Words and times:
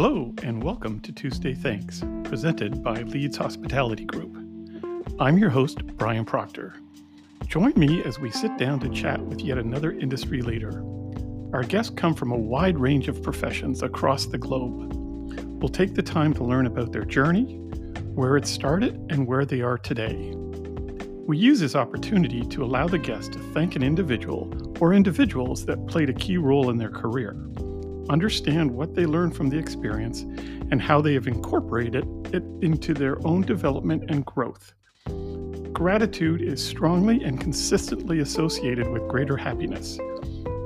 Hello, 0.00 0.32
and 0.44 0.62
welcome 0.62 1.00
to 1.00 1.10
Tuesday 1.10 1.54
Thanks, 1.54 2.04
presented 2.22 2.84
by 2.84 3.02
Leeds 3.02 3.36
Hospitality 3.36 4.04
Group. 4.04 4.32
I'm 5.18 5.38
your 5.38 5.50
host, 5.50 5.84
Brian 5.96 6.24
Proctor. 6.24 6.76
Join 7.48 7.72
me 7.74 8.04
as 8.04 8.20
we 8.20 8.30
sit 8.30 8.56
down 8.58 8.78
to 8.78 8.88
chat 8.90 9.20
with 9.20 9.40
yet 9.40 9.58
another 9.58 9.90
industry 9.90 10.40
leader. 10.40 10.84
Our 11.52 11.64
guests 11.64 11.92
come 11.96 12.14
from 12.14 12.30
a 12.30 12.38
wide 12.38 12.78
range 12.78 13.08
of 13.08 13.24
professions 13.24 13.82
across 13.82 14.26
the 14.26 14.38
globe. 14.38 14.92
We'll 15.60 15.68
take 15.68 15.94
the 15.94 16.02
time 16.04 16.32
to 16.34 16.44
learn 16.44 16.66
about 16.66 16.92
their 16.92 17.04
journey, 17.04 17.56
where 18.14 18.36
it 18.36 18.46
started, 18.46 19.04
and 19.10 19.26
where 19.26 19.44
they 19.44 19.62
are 19.62 19.78
today. 19.78 20.32
We 21.26 21.38
use 21.38 21.58
this 21.58 21.74
opportunity 21.74 22.42
to 22.42 22.62
allow 22.62 22.86
the 22.86 22.98
guest 22.98 23.32
to 23.32 23.40
thank 23.52 23.74
an 23.74 23.82
individual 23.82 24.76
or 24.78 24.94
individuals 24.94 25.66
that 25.66 25.88
played 25.88 26.08
a 26.08 26.14
key 26.14 26.36
role 26.36 26.70
in 26.70 26.78
their 26.78 26.88
career 26.88 27.36
understand 28.10 28.70
what 28.70 28.94
they 28.94 29.06
learned 29.06 29.36
from 29.36 29.48
the 29.48 29.58
experience, 29.58 30.22
and 30.70 30.80
how 30.80 31.00
they 31.00 31.14
have 31.14 31.26
incorporated 31.26 32.04
it 32.32 32.42
into 32.62 32.94
their 32.94 33.24
own 33.26 33.42
development 33.42 34.04
and 34.08 34.24
growth. 34.24 34.74
Gratitude 35.72 36.42
is 36.42 36.64
strongly 36.64 37.22
and 37.22 37.40
consistently 37.40 38.20
associated 38.20 38.88
with 38.88 39.06
greater 39.08 39.36
happiness. 39.36 39.98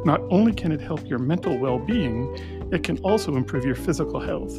Not 0.04 0.20
only 0.30 0.52
can 0.52 0.72
it 0.72 0.80
help 0.80 1.06
your 1.06 1.18
mental 1.18 1.56
well 1.58 1.78
being, 1.78 2.34
it 2.72 2.82
can 2.82 2.98
also 2.98 3.36
improve 3.36 3.64
your 3.64 3.74
physical 3.74 4.20
health. 4.20 4.52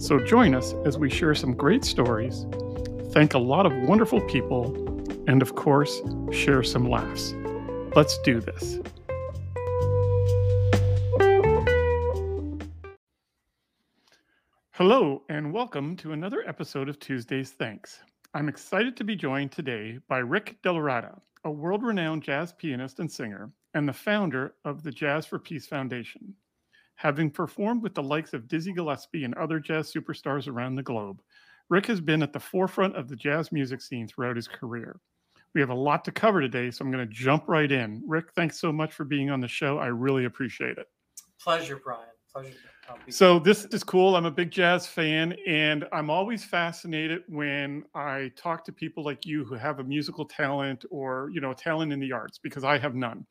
So 0.00 0.20
join 0.20 0.54
us 0.54 0.74
as 0.84 0.98
we 0.98 1.10
share 1.10 1.34
some 1.34 1.54
great 1.54 1.84
stories, 1.84 2.46
thank 3.12 3.34
a 3.34 3.38
lot 3.38 3.66
of 3.66 3.72
wonderful 3.88 4.20
people, 4.22 4.74
and 5.26 5.42
of 5.42 5.56
course, 5.56 6.00
share 6.30 6.62
some 6.62 6.88
laughs. 6.88 7.34
Let's 7.96 8.18
do 8.18 8.40
this. 8.40 8.78
Hello, 14.78 15.24
and 15.28 15.52
welcome 15.52 15.96
to 15.96 16.12
another 16.12 16.44
episode 16.46 16.88
of 16.88 17.00
Tuesday's 17.00 17.50
Thanks. 17.50 17.98
I'm 18.32 18.48
excited 18.48 18.96
to 18.96 19.02
be 19.02 19.16
joined 19.16 19.50
today 19.50 19.98
by 20.08 20.18
Rick 20.18 20.56
DellaRatta, 20.62 21.18
a 21.42 21.50
world 21.50 21.82
renowned 21.82 22.22
jazz 22.22 22.52
pianist 22.52 23.00
and 23.00 23.10
singer, 23.10 23.50
and 23.74 23.88
the 23.88 23.92
founder 23.92 24.54
of 24.64 24.84
the 24.84 24.92
Jazz 24.92 25.26
for 25.26 25.40
Peace 25.40 25.66
Foundation. 25.66 26.32
Having 26.94 27.32
performed 27.32 27.82
with 27.82 27.92
the 27.92 28.02
likes 28.04 28.32
of 28.34 28.46
Dizzy 28.46 28.72
Gillespie 28.72 29.24
and 29.24 29.34
other 29.34 29.58
jazz 29.58 29.92
superstars 29.92 30.46
around 30.46 30.76
the 30.76 30.82
globe, 30.84 31.22
Rick 31.68 31.86
has 31.86 32.00
been 32.00 32.22
at 32.22 32.32
the 32.32 32.38
forefront 32.38 32.94
of 32.94 33.08
the 33.08 33.16
jazz 33.16 33.50
music 33.50 33.82
scene 33.82 34.06
throughout 34.06 34.36
his 34.36 34.46
career. 34.46 35.00
We 35.54 35.60
have 35.60 35.70
a 35.70 35.74
lot 35.74 36.04
to 36.04 36.12
cover 36.12 36.40
today, 36.40 36.70
so 36.70 36.84
I'm 36.84 36.92
going 36.92 37.04
to 37.04 37.12
jump 37.12 37.48
right 37.48 37.72
in. 37.72 38.00
Rick, 38.06 38.26
thanks 38.36 38.60
so 38.60 38.70
much 38.70 38.92
for 38.92 39.02
being 39.02 39.28
on 39.28 39.40
the 39.40 39.48
show. 39.48 39.78
I 39.78 39.88
really 39.88 40.26
appreciate 40.26 40.78
it. 40.78 40.86
Pleasure, 41.40 41.80
Brian. 41.82 42.06
Pleasure. 42.32 42.54
So 43.10 43.38
this 43.38 43.64
is 43.66 43.84
cool. 43.84 44.16
I'm 44.16 44.26
a 44.26 44.30
big 44.30 44.50
jazz 44.50 44.86
fan, 44.86 45.34
and 45.46 45.84
I'm 45.92 46.10
always 46.10 46.44
fascinated 46.44 47.22
when 47.28 47.84
I 47.94 48.30
talk 48.36 48.64
to 48.66 48.72
people 48.72 49.04
like 49.04 49.26
you 49.26 49.44
who 49.44 49.54
have 49.54 49.78
a 49.78 49.84
musical 49.84 50.24
talent 50.24 50.84
or 50.90 51.30
you 51.32 51.40
know 51.40 51.52
talent 51.52 51.92
in 51.92 52.00
the 52.00 52.12
arts 52.12 52.38
because 52.38 52.64
I 52.64 52.78
have 52.78 52.94
none. 52.94 53.26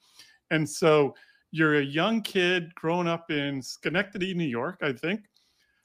And 0.52 0.67
so 0.67 1.16
you're 1.52 1.80
a 1.80 1.83
young 1.83 2.22
kid 2.22 2.73
growing 2.75 3.08
up 3.08 3.31
in 3.31 3.61
Schenectady, 3.61 4.33
New 4.33 4.45
York, 4.45 4.80
I 4.81 4.94
think. 4.94 5.22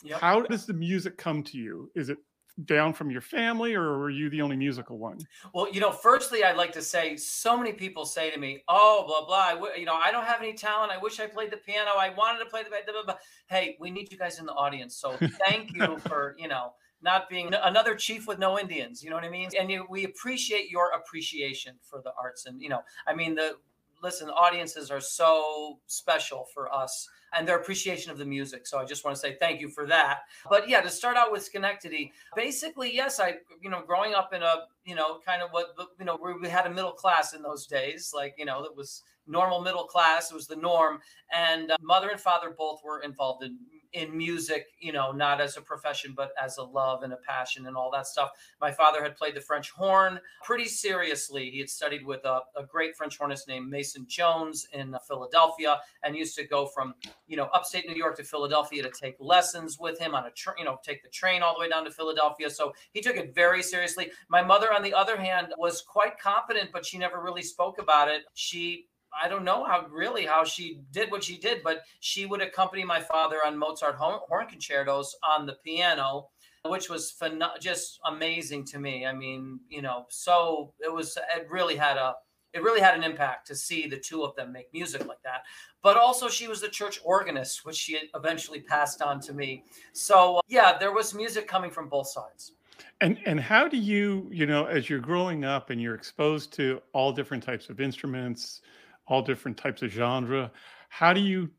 Yep. 0.02 0.20
How 0.20 0.40
does 0.42 0.66
the 0.66 0.72
music 0.72 1.16
come 1.16 1.42
to 1.44 1.56
you? 1.56 1.90
Is 1.94 2.08
it 2.08 2.18
down 2.64 2.92
from 2.92 3.10
your 3.10 3.20
family 3.20 3.74
or 3.74 3.98
were 3.98 4.10
you 4.10 4.28
the 4.28 4.42
only 4.42 4.56
musical 4.56 4.98
one 4.98 5.18
well 5.54 5.72
you 5.72 5.80
know 5.80 5.90
firstly 5.90 6.44
i'd 6.44 6.56
like 6.56 6.72
to 6.72 6.82
say 6.82 7.16
so 7.16 7.56
many 7.56 7.72
people 7.72 8.04
say 8.04 8.30
to 8.30 8.38
me 8.38 8.62
oh 8.68 9.04
blah 9.06 9.24
blah 9.24 9.68
you 9.74 9.86
know 9.86 9.94
i 9.94 10.12
don't 10.12 10.24
have 10.26 10.40
any 10.40 10.52
talent 10.52 10.92
i 10.92 10.98
wish 10.98 11.18
i 11.18 11.26
played 11.26 11.50
the 11.50 11.56
piano 11.56 11.92
i 11.98 12.10
wanted 12.10 12.38
to 12.38 12.44
play 12.46 12.62
the 12.62 12.68
blah, 12.68 12.78
blah, 12.92 13.02
blah. 13.04 13.14
hey 13.46 13.76
we 13.80 13.90
need 13.90 14.10
you 14.12 14.18
guys 14.18 14.38
in 14.38 14.44
the 14.44 14.52
audience 14.52 14.96
so 14.96 15.16
thank 15.46 15.74
you 15.74 15.96
for 16.06 16.36
you 16.38 16.46
know 16.46 16.74
not 17.00 17.28
being 17.28 17.52
another 17.62 17.94
chief 17.94 18.26
with 18.26 18.38
no 18.38 18.58
indians 18.58 19.02
you 19.02 19.08
know 19.08 19.16
what 19.16 19.24
i 19.24 19.30
mean 19.30 19.48
and 19.58 19.70
you, 19.70 19.86
we 19.88 20.04
appreciate 20.04 20.68
your 20.68 20.90
appreciation 20.90 21.74
for 21.82 22.02
the 22.04 22.12
arts 22.20 22.44
and 22.44 22.60
you 22.60 22.68
know 22.68 22.82
i 23.06 23.14
mean 23.14 23.34
the 23.34 23.56
listen 24.02 24.28
audiences 24.30 24.90
are 24.90 25.00
so 25.00 25.78
special 25.86 26.46
for 26.52 26.72
us 26.72 27.08
and 27.34 27.48
their 27.48 27.58
appreciation 27.58 28.10
of 28.10 28.18
the 28.18 28.24
music. 28.24 28.66
So 28.66 28.78
I 28.78 28.84
just 28.84 29.04
want 29.04 29.16
to 29.16 29.20
say 29.20 29.36
thank 29.40 29.60
you 29.60 29.68
for 29.68 29.86
that. 29.86 30.20
But 30.50 30.68
yeah, 30.68 30.80
to 30.80 30.90
start 30.90 31.16
out 31.16 31.32
with 31.32 31.42
Schenectady, 31.42 32.12
basically, 32.36 32.94
yes, 32.94 33.20
I, 33.20 33.36
you 33.60 33.70
know, 33.70 33.82
growing 33.86 34.14
up 34.14 34.34
in 34.34 34.42
a, 34.42 34.66
you 34.84 34.94
know, 34.94 35.20
kind 35.24 35.42
of 35.42 35.50
what, 35.50 35.68
you 35.98 36.04
know, 36.04 36.18
we 36.40 36.48
had 36.48 36.66
a 36.66 36.70
middle 36.70 36.92
class 36.92 37.32
in 37.32 37.42
those 37.42 37.66
days, 37.66 38.12
like, 38.14 38.34
you 38.36 38.44
know, 38.44 38.64
it 38.64 38.76
was 38.76 39.02
normal 39.26 39.62
middle 39.62 39.84
class, 39.84 40.30
it 40.30 40.34
was 40.34 40.46
the 40.46 40.56
norm. 40.56 41.00
And 41.32 41.70
uh, 41.70 41.76
mother 41.80 42.10
and 42.10 42.20
father 42.20 42.54
both 42.56 42.80
were 42.84 43.00
involved 43.00 43.44
in 43.44 43.56
in 43.92 44.16
music, 44.16 44.66
you 44.80 44.92
know, 44.92 45.12
not 45.12 45.40
as 45.40 45.56
a 45.56 45.60
profession, 45.60 46.14
but 46.16 46.32
as 46.42 46.56
a 46.58 46.62
love 46.62 47.02
and 47.02 47.12
a 47.12 47.16
passion 47.16 47.66
and 47.66 47.76
all 47.76 47.90
that 47.90 48.06
stuff. 48.06 48.30
My 48.60 48.70
father 48.70 49.02
had 49.02 49.16
played 49.16 49.34
the 49.34 49.40
French 49.40 49.70
horn 49.70 50.20
pretty 50.42 50.66
seriously. 50.66 51.50
He 51.50 51.58
had 51.58 51.68
studied 51.68 52.04
with 52.04 52.24
a, 52.24 52.40
a 52.56 52.64
great 52.66 52.96
French 52.96 53.18
hornist 53.18 53.48
named 53.48 53.68
Mason 53.70 54.06
Jones 54.08 54.66
in 54.72 54.94
uh, 54.94 54.98
Philadelphia 55.00 55.80
and 56.02 56.16
used 56.16 56.36
to 56.36 56.46
go 56.46 56.66
from, 56.66 56.94
you 57.26 57.36
know, 57.36 57.48
upstate 57.54 57.86
New 57.86 57.94
York 57.94 58.16
to 58.16 58.24
Philadelphia 58.24 58.82
to 58.82 58.90
take 58.90 59.16
lessons 59.20 59.78
with 59.78 59.98
him 59.98 60.14
on 60.14 60.26
a 60.26 60.30
train, 60.30 60.56
you 60.58 60.64
know, 60.64 60.78
take 60.82 61.02
the 61.02 61.10
train 61.10 61.42
all 61.42 61.54
the 61.54 61.60
way 61.60 61.68
down 61.68 61.84
to 61.84 61.90
Philadelphia. 61.90 62.48
So 62.50 62.72
he 62.92 63.00
took 63.00 63.16
it 63.16 63.34
very 63.34 63.62
seriously. 63.62 64.10
My 64.28 64.42
mother, 64.42 64.72
on 64.72 64.82
the 64.82 64.94
other 64.94 65.16
hand, 65.16 65.48
was 65.58 65.82
quite 65.82 66.18
competent, 66.18 66.70
but 66.72 66.86
she 66.86 66.98
never 66.98 67.20
really 67.20 67.42
spoke 67.42 67.78
about 67.78 68.08
it. 68.08 68.22
She 68.34 68.86
I 69.20 69.28
don't 69.28 69.44
know 69.44 69.64
how 69.64 69.86
really 69.90 70.24
how 70.24 70.44
she 70.44 70.80
did 70.92 71.10
what 71.10 71.24
she 71.24 71.38
did, 71.38 71.62
but 71.62 71.82
she 72.00 72.26
would 72.26 72.40
accompany 72.40 72.84
my 72.84 73.00
father 73.00 73.38
on 73.44 73.58
Mozart 73.58 73.96
horn 73.96 74.46
concertos 74.48 75.14
on 75.22 75.46
the 75.46 75.56
piano, 75.64 76.28
which 76.64 76.88
was 76.88 77.12
phen- 77.20 77.60
just 77.60 78.00
amazing 78.06 78.64
to 78.66 78.78
me. 78.78 79.06
I 79.06 79.12
mean, 79.12 79.60
you 79.68 79.82
know, 79.82 80.06
so 80.08 80.72
it 80.80 80.92
was 80.92 81.16
it 81.36 81.46
really 81.50 81.76
had 81.76 81.96
a 81.96 82.14
it 82.52 82.62
really 82.62 82.80
had 82.80 82.94
an 82.94 83.02
impact 83.02 83.46
to 83.46 83.54
see 83.54 83.86
the 83.86 83.96
two 83.96 84.22
of 84.22 84.34
them 84.36 84.52
make 84.52 84.72
music 84.72 85.06
like 85.06 85.22
that. 85.24 85.42
But 85.82 85.96
also, 85.96 86.28
she 86.28 86.48
was 86.48 86.60
the 86.60 86.68
church 86.68 87.00
organist, 87.04 87.64
which 87.64 87.76
she 87.76 87.98
eventually 88.14 88.60
passed 88.60 89.02
on 89.02 89.20
to 89.20 89.32
me. 89.32 89.64
So 89.92 90.40
yeah, 90.48 90.76
there 90.78 90.92
was 90.92 91.14
music 91.14 91.48
coming 91.48 91.70
from 91.70 91.88
both 91.88 92.08
sides. 92.08 92.52
And 93.00 93.18
and 93.26 93.40
how 93.40 93.68
do 93.68 93.76
you, 93.76 94.28
you 94.30 94.46
know, 94.46 94.66
as 94.66 94.88
you're 94.88 95.00
growing 95.00 95.44
up 95.44 95.70
and 95.70 95.80
you're 95.80 95.94
exposed 95.94 96.52
to 96.54 96.80
all 96.92 97.12
different 97.12 97.42
types 97.42 97.68
of 97.68 97.80
instruments, 97.80 98.60
all 99.06 99.22
different 99.22 99.56
types 99.56 99.82
of 99.82 99.90
genre. 99.90 100.50
How 100.88 101.12
do 101.12 101.20
you 101.20 101.50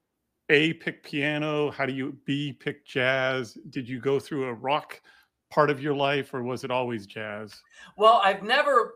a 0.50 0.74
pick 0.74 1.04
piano? 1.04 1.72
How 1.72 1.86
do 1.86 1.94
you 1.94 2.18
b 2.26 2.54
pick 2.54 2.86
jazz? 2.86 3.58
Did 3.70 3.88
you 3.88 4.00
go 4.00 4.20
through 4.20 4.46
a 4.46 4.54
rock 4.54 5.02
part 5.50 5.70
of 5.70 5.82
your 5.82 5.94
life, 5.94 6.34
or 6.34 6.44
was 6.44 6.64
it 6.64 6.72
always 6.72 7.06
jazz? 7.06 7.62
Well, 7.96 8.20
I've 8.24 8.44
never, 8.44 8.96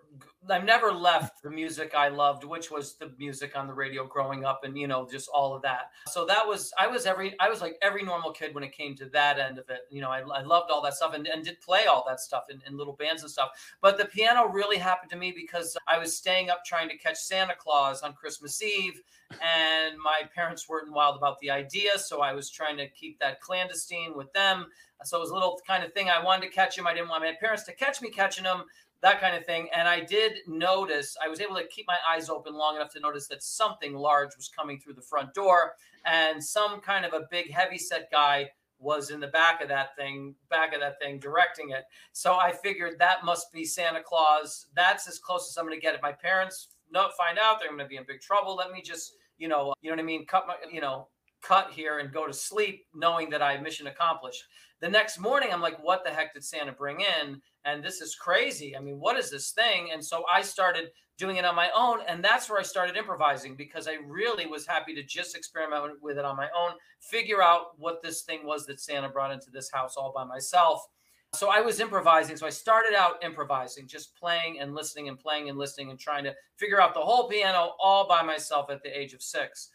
I've 0.50 0.64
never 0.64 0.92
left 0.92 1.42
the 1.44 1.50
music 1.50 1.94
I 1.96 2.10
loved, 2.10 2.44
which 2.44 2.72
was 2.72 2.96
the 2.96 3.12
music 3.18 3.58
on 3.58 3.68
the 3.68 3.74
radio 3.74 4.06
growing 4.06 4.46
up, 4.46 4.62
and 4.64 4.78
you 4.78 4.88
know, 4.88 5.08
just 5.10 5.30
all 5.34 5.56
of 5.56 5.62
that. 5.64 5.92
So 6.08 6.26
that 6.26 6.48
was, 6.48 6.74
I 6.80 6.88
was 6.88 7.06
every, 7.06 7.40
I 7.40 7.50
was 7.50 7.62
like 7.62 7.78
every 7.82 8.04
normal 8.04 8.32
kid 8.32 8.54
when 8.54 8.64
it 8.64 8.72
came 8.72 8.96
to 8.96 9.06
that 9.08 9.40
end 9.40 9.58
of 9.58 9.70
it. 9.70 9.82
You 9.90 10.02
know, 10.02 10.10
I, 10.10 10.20
I 10.22 10.42
loved 10.42 10.72
all 10.72 10.82
that 10.84 10.94
stuff 10.94 11.14
and, 11.14 11.28
and 11.28 11.44
did 11.44 11.60
play 11.62 11.86
all 11.86 12.04
that 12.08 12.20
stuff 12.20 12.46
in, 12.50 12.62
in 12.68 12.78
little 12.78 12.94
bands 12.94 13.22
and 13.22 13.32
stuff. 13.32 13.50
But 13.82 13.98
the 13.98 14.06
piano 14.06 14.48
really 14.48 14.78
happened 14.78 15.12
to 15.12 15.18
me 15.18 15.34
because 15.36 15.78
I 15.88 15.98
was 15.98 16.16
staying 16.16 16.50
up 16.50 16.64
trying 16.66 16.90
to 16.90 16.98
catch 16.98 17.18
Santa 17.18 17.56
Claus 17.58 18.02
on 18.02 18.14
Christmas 18.14 18.62
Eve, 18.62 19.02
and 19.44 19.98
my 20.00 20.22
parents 20.34 20.70
weren't 20.70 20.92
wild 20.92 21.18
about 21.18 21.40
the 21.40 21.52
idea, 21.52 21.98
so 21.98 22.22
I 22.22 22.34
was 22.34 22.50
trying 22.50 22.78
to 22.78 22.88
keep 22.90 23.20
that 23.20 23.42
clandestine 23.42 24.16
with 24.16 24.32
them 24.34 24.68
so 25.04 25.18
it 25.18 25.22
was 25.22 25.30
a 25.30 25.34
little 25.34 25.60
kind 25.66 25.84
of 25.84 25.94
thing. 25.94 26.10
I 26.10 26.24
wanted 26.24 26.48
to 26.48 26.54
catch 26.54 26.78
him. 26.78 26.88
I 26.88 26.94
didn't 26.94 27.10
want 27.10 27.24
my 27.24 27.34
parents 27.40 27.64
to 27.66 27.74
catch 27.74 28.02
me 28.02 28.10
catching 28.10 28.46
him, 28.46 28.64
that 29.02 29.22
kind 29.22 29.36
of 29.36 29.46
thing. 29.46 29.70
And 29.76 29.88
I 29.88 30.02
did 30.02 30.40
notice, 30.48 31.16
I 31.24 31.28
was 31.28 31.40
able 31.40 31.56
to 31.56 31.68
keep 31.68 31.86
my 31.88 31.98
eyes 32.10 32.30
open 32.30 32.54
long 32.54 32.76
enough 32.76 32.92
to 32.94 33.00
notice 33.00 33.28
that 33.28 33.44
something 33.44 33.94
large 33.94 34.36
was 34.36 34.50
coming 34.50 34.80
through 34.80 34.94
the 34.94 35.02
front 35.02 35.34
door 35.34 35.74
and 36.06 36.44
some 36.44 36.80
kind 36.82 37.06
of 37.06 37.14
a 37.14 37.28
big 37.30 37.52
heavy 37.52 37.78
set 37.78 38.10
guy 38.12 38.50
was 38.80 39.10
in 39.10 39.20
the 39.20 39.28
back 39.28 39.62
of 39.62 39.68
that 39.70 39.96
thing, 39.96 40.36
back 40.50 40.74
of 40.74 40.80
that 40.80 41.00
thing, 41.00 41.20
directing 41.20 41.72
it. 41.72 41.84
So 42.12 42.36
I 42.36 42.52
figured 42.52 43.00
that 43.00 43.26
must 43.26 43.52
be 43.52 43.66
Santa 43.66 44.02
Claus. 44.04 44.68
That's 44.76 45.08
as 45.08 45.20
close 45.20 45.50
as 45.50 45.58
I'm 45.58 45.66
going 45.66 45.78
to 45.78 45.82
get. 45.82 45.96
If 45.96 46.02
my 46.02 46.12
parents 46.12 46.70
not 46.92 47.18
find 47.18 47.40
out, 47.40 47.60
they're 47.60 47.70
going 47.70 47.80
to 47.80 47.86
be 47.86 47.98
in 47.98 48.06
big 48.08 48.22
trouble. 48.22 48.56
Let 48.56 48.72
me 48.72 48.82
just, 48.82 49.14
you 49.38 49.48
know, 49.48 49.74
you 49.82 49.90
know 49.90 49.96
what 49.96 50.02
I 50.02 50.06
mean? 50.06 50.26
Cut 50.26 50.46
my, 50.48 50.56
you 50.72 50.82
know, 50.82 51.08
cut 51.42 51.72
here 51.72 52.00
and 52.00 52.14
go 52.14 52.28
to 52.28 52.34
sleep 52.34 52.86
knowing 52.94 53.30
that 53.30 53.42
I 53.42 53.58
mission 53.58 53.88
accomplished. 53.88 54.44
The 54.80 54.90
next 54.90 55.20
morning, 55.20 55.50
I'm 55.52 55.62
like, 55.62 55.84
what 55.84 56.04
the 56.04 56.12
heck 56.12 56.34
did 56.34 56.44
Santa 56.44 56.72
bring 56.72 57.02
in? 57.02 57.42
And 57.66 57.84
this 57.84 58.02
is 58.02 58.16
crazy. 58.16 58.76
I 58.76 58.80
mean, 58.80 59.00
what 59.00 59.18
is 59.18 59.32
this 59.32 59.52
thing? 59.52 59.90
And 59.92 60.04
so 60.04 60.24
I 60.32 60.42
started 60.42 60.90
doing 61.18 61.38
it 61.38 61.46
on 61.46 61.56
my 61.56 61.70
own. 61.76 62.00
And 62.08 62.24
that's 62.24 62.50
where 62.50 62.60
I 62.60 62.64
started 62.64 62.96
improvising 62.96 63.56
because 63.56 63.88
I 63.88 63.98
really 64.08 64.46
was 64.46 64.68
happy 64.68 64.94
to 64.94 65.04
just 65.04 65.36
experiment 65.36 65.96
with 66.02 66.18
it 66.18 66.26
on 66.26 66.38
my 66.38 66.48
own, 66.56 66.74
figure 67.00 67.42
out 67.42 67.80
what 67.80 68.04
this 68.04 68.22
thing 68.22 68.46
was 68.46 68.66
that 68.68 68.80
Santa 68.80 69.10
brought 69.10 69.32
into 69.32 69.50
this 69.50 69.72
house 69.72 69.96
all 69.98 70.14
by 70.16 70.24
myself. 70.24 70.86
So 71.34 71.50
I 71.50 71.60
was 71.62 71.80
improvising. 71.80 72.38
So 72.38 72.46
I 72.46 72.52
started 72.52 72.94
out 72.96 73.24
improvising, 73.24 73.88
just 73.88 74.16
playing 74.16 74.60
and 74.60 74.76
listening 74.76 75.10
and 75.10 75.20
playing 75.20 75.50
and 75.50 75.58
listening 75.58 75.90
and 75.90 76.00
trying 76.00 76.24
to 76.24 76.34
figure 76.56 76.82
out 76.82 76.94
the 76.94 77.02
whole 77.02 77.28
piano 77.28 77.74
all 77.82 78.08
by 78.08 78.22
myself 78.22 78.70
at 78.70 78.82
the 78.84 78.98
age 78.98 79.14
of 79.14 79.22
six. 79.22 79.70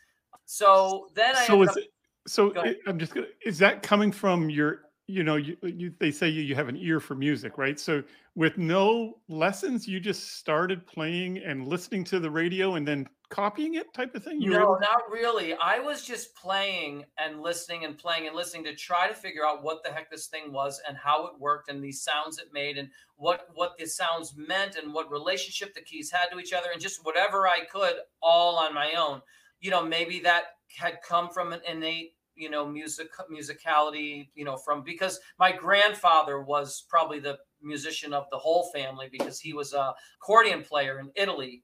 So 0.53 1.09
then 1.15 1.35
I 1.35 1.47
so 1.47 1.63
is 1.63 1.71
up, 1.71 1.77
it 1.79 1.85
So 2.27 2.53
I'm 2.87 2.99
just 2.99 3.15
gonna, 3.15 3.27
is 3.47 3.59
that 3.61 3.83
coming 3.83 4.13
from 4.13 4.51
your, 4.51 4.83
you 5.07 5.23
know, 5.23 5.37
you, 5.37 5.57
you 5.63 5.95
they 5.99 6.11
say 6.11 6.29
you, 6.29 6.43
you 6.43 6.55
have 6.55 6.69
an 6.69 6.77
ear 6.77 7.01
for 7.01 7.15
music, 7.15 7.57
right? 7.57 7.81
So 7.81 8.03
with 8.35 8.59
no 8.59 9.15
lessons, 9.29 9.89
you 9.89 9.99
just 9.99 10.37
started 10.37 10.87
playing 10.87 11.39
and 11.39 11.67
listening 11.67 12.05
to 12.05 12.21
the 12.21 12.31
radio 12.31 12.75
and 12.75 12.87
then 12.87 13.09
copying 13.31 13.77
it 13.77 13.95
type 13.95 14.15
of 14.15 14.23
thing? 14.23 14.43
You 14.43 14.51
no, 14.51 14.77
not 14.79 15.11
really. 15.11 15.55
I 15.55 15.79
was 15.79 16.05
just 16.05 16.37
playing 16.37 17.07
and 17.17 17.41
listening 17.41 17.87
and 17.87 17.97
playing 17.97 18.27
and 18.27 18.37
listening 18.37 18.65
to 18.65 18.75
try 18.75 19.09
to 19.09 19.15
figure 19.15 19.47
out 19.47 19.63
what 19.63 19.83
the 19.83 19.91
heck 19.91 20.11
this 20.11 20.27
thing 20.27 20.53
was 20.53 20.83
and 20.87 20.99
how 20.99 21.25
it 21.29 21.33
worked 21.39 21.71
and 21.71 21.83
these 21.83 22.03
sounds 22.03 22.39
it 22.39 22.53
made 22.53 22.77
and 22.77 22.91
what 23.17 23.49
what 23.55 23.79
the 23.79 23.87
sounds 23.87 24.35
meant 24.37 24.77
and 24.77 24.93
what 24.93 25.11
relationship 25.11 25.75
the 25.75 25.81
keys 25.81 26.11
had 26.11 26.27
to 26.27 26.39
each 26.39 26.53
other 26.53 26.69
and 26.73 26.81
just 26.81 27.07
whatever 27.07 27.49
I 27.49 27.65
could 27.65 27.95
all 28.21 28.59
on 28.59 28.75
my 28.75 28.93
own. 28.99 29.23
You 29.63 29.71
know, 29.71 29.83
maybe 29.83 30.21
that 30.21 30.43
had 30.77 30.99
come 31.03 31.31
from 31.31 31.55
an 31.55 31.61
innate 31.67 32.13
you 32.35 32.49
know 32.49 32.67
music 32.67 33.09
musicality 33.31 34.31
you 34.35 34.43
know 34.43 34.57
from 34.57 34.83
because 34.83 35.21
my 35.39 35.53
grandfather 35.53 36.41
was 36.41 36.87
probably 36.89 37.21
the 37.21 37.37
musician 37.63 38.13
of 38.13 38.25
the 38.31 38.39
whole 38.39 38.71
family 38.75 39.09
because 39.11 39.39
he 39.41 39.53
was 39.53 39.73
a 39.73 39.95
accordion 40.21 40.63
player 40.63 40.99
in 41.01 41.11
Italy. 41.15 41.63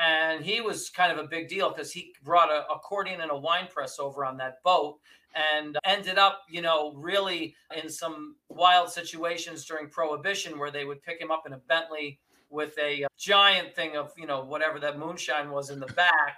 And 0.00 0.44
he 0.44 0.60
was 0.60 0.90
kind 0.90 1.10
of 1.10 1.18
a 1.18 1.26
big 1.26 1.48
deal 1.48 1.70
because 1.70 1.90
he 1.90 2.12
brought 2.22 2.50
a 2.50 2.64
accordion 2.72 3.20
and 3.20 3.32
a 3.32 3.36
wine 3.36 3.66
press 3.68 3.98
over 3.98 4.24
on 4.24 4.36
that 4.36 4.62
boat 4.62 4.98
and 5.34 5.76
ended 5.84 6.18
up 6.18 6.42
you 6.48 6.62
know 6.62 6.92
really 6.94 7.54
in 7.82 7.90
some 7.90 8.36
wild 8.48 8.90
situations 8.90 9.64
during 9.64 9.88
prohibition 9.88 10.58
where 10.58 10.70
they 10.70 10.84
would 10.84 11.02
pick 11.02 11.20
him 11.20 11.30
up 11.30 11.44
in 11.46 11.52
a 11.52 11.58
bentley 11.58 12.20
with 12.50 12.78
a 12.78 13.06
giant 13.18 13.74
thing 13.74 13.96
of 13.96 14.12
you 14.16 14.26
know 14.26 14.44
whatever 14.44 14.78
that 14.78 14.98
moonshine 14.98 15.50
was 15.50 15.70
in 15.70 15.80
the 15.80 15.92
back 15.94 16.36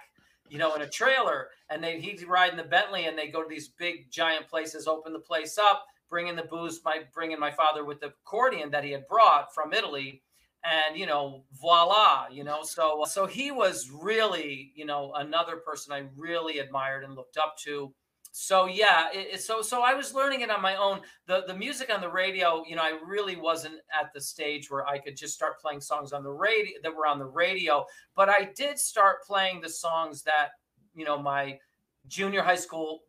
you 0.51 0.57
know 0.57 0.75
in 0.75 0.81
a 0.81 0.89
trailer 0.89 1.47
and 1.69 1.81
they 1.81 1.99
he'd 1.99 2.27
ride 2.27 2.51
in 2.51 2.57
the 2.57 2.63
bentley 2.63 3.05
and 3.05 3.17
they 3.17 3.29
go 3.29 3.41
to 3.41 3.49
these 3.49 3.69
big 3.69 4.11
giant 4.11 4.47
places 4.49 4.85
open 4.85 5.13
the 5.13 5.19
place 5.19 5.57
up 5.57 5.85
bring 6.09 6.27
in 6.27 6.35
the 6.35 6.43
booze 6.43 6.81
my 6.83 6.99
bring 7.13 7.31
in 7.31 7.39
my 7.39 7.49
father 7.49 7.85
with 7.85 8.01
the 8.01 8.07
accordion 8.07 8.69
that 8.69 8.83
he 8.83 8.91
had 8.91 9.07
brought 9.07 9.53
from 9.55 9.73
italy 9.73 10.21
and 10.65 10.97
you 10.97 11.05
know 11.05 11.45
voila 11.53 12.25
you 12.29 12.43
know 12.43 12.59
so 12.63 13.03
so 13.07 13.25
he 13.25 13.49
was 13.49 13.89
really 13.89 14.73
you 14.75 14.85
know 14.85 15.13
another 15.15 15.55
person 15.55 15.93
i 15.93 16.03
really 16.17 16.59
admired 16.59 17.05
and 17.05 17.15
looked 17.15 17.37
up 17.37 17.55
to 17.57 17.93
so 18.31 18.65
yeah 18.65 19.07
it, 19.13 19.27
it, 19.33 19.41
so 19.41 19.61
so 19.61 19.81
i 19.81 19.93
was 19.93 20.13
learning 20.13 20.41
it 20.41 20.49
on 20.49 20.61
my 20.61 20.75
own. 20.75 21.01
The 21.27 21.43
the 21.47 21.55
music 21.55 21.93
on 21.93 21.99
the 21.99 22.09
radio 22.09 22.63
you 22.65 22.75
know 22.77 22.81
i 22.81 22.97
really 23.05 23.35
wasn't 23.35 23.75
at 23.99 24.13
the 24.13 24.21
stage 24.21 24.71
where 24.71 24.87
i 24.87 24.97
could 24.97 25.17
just 25.17 25.33
start 25.33 25.59
playing 25.59 25.81
songs 25.81 26.13
on 26.13 26.23
the 26.23 26.31
radio 26.31 26.79
that 26.81 26.95
were 26.95 27.05
on 27.05 27.19
the 27.19 27.25
radio 27.25 27.85
but 28.15 28.29
i 28.29 28.49
did 28.55 28.79
start 28.79 29.23
playing 29.23 29.59
the 29.59 29.69
songs 29.69 30.23
that 30.23 30.49
you 30.95 31.03
know 31.03 31.21
my 31.21 31.59
junior 32.07 32.41
high 32.41 32.55
school 32.55 33.01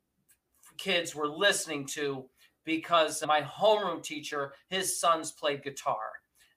kids 0.76 1.14
were 1.14 1.28
listening 1.28 1.86
to 1.86 2.24
because 2.64 3.22
my 3.26 3.42
homeroom 3.42 4.02
teacher 4.02 4.52
his 4.68 4.98
sons 4.98 5.30
played 5.30 5.62
guitar 5.62 6.00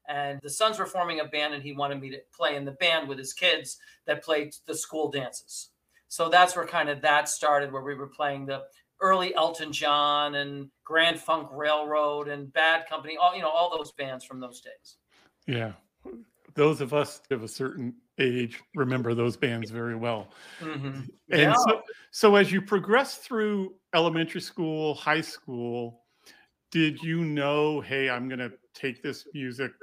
and 0.07 0.39
the 0.41 0.49
sons 0.49 0.79
were 0.79 0.85
forming 0.85 1.19
a 1.19 1.25
band 1.25 1.53
and 1.53 1.63
he 1.63 1.73
wanted 1.73 1.99
me 1.99 2.09
to 2.09 2.19
play 2.35 2.55
in 2.55 2.65
the 2.65 2.71
band 2.71 3.07
with 3.07 3.17
his 3.17 3.33
kids 3.33 3.77
that 4.05 4.23
played 4.23 4.55
the 4.65 4.75
school 4.75 5.11
dances 5.11 5.69
so 6.15 6.29
that's 6.29 6.55
where 6.55 6.65
kind 6.65 6.87
of 6.87 7.01
that 7.01 7.27
started 7.27 7.73
where 7.73 7.81
we 7.81 7.93
were 7.93 8.07
playing 8.07 8.45
the 8.45 8.63
early 9.01 9.35
elton 9.35 9.71
john 9.71 10.35
and 10.35 10.69
grand 10.85 11.19
funk 11.19 11.49
railroad 11.51 12.29
and 12.29 12.51
bad 12.53 12.87
company 12.87 13.17
all 13.17 13.35
you 13.35 13.41
know 13.41 13.49
all 13.49 13.75
those 13.75 13.91
bands 13.91 14.23
from 14.23 14.39
those 14.39 14.61
days 14.61 14.95
yeah 15.45 15.73
those 16.53 16.79
of 16.79 16.93
us 16.93 17.21
of 17.31 17.43
a 17.43 17.47
certain 17.47 17.93
age 18.19 18.61
remember 18.75 19.13
those 19.13 19.35
bands 19.35 19.69
very 19.69 19.95
well 19.95 20.29
mm-hmm. 20.61 20.87
and 20.87 21.09
yeah. 21.29 21.53
so, 21.67 21.81
so 22.11 22.35
as 22.35 22.49
you 22.49 22.61
progress 22.61 23.17
through 23.17 23.73
elementary 23.93 24.39
school 24.39 24.93
high 24.93 25.19
school 25.19 26.03
did 26.71 27.01
you 27.03 27.25
know 27.25 27.81
hey 27.81 28.09
i'm 28.09 28.29
going 28.29 28.39
to 28.39 28.51
take 28.73 29.03
this 29.03 29.27
music 29.33 29.73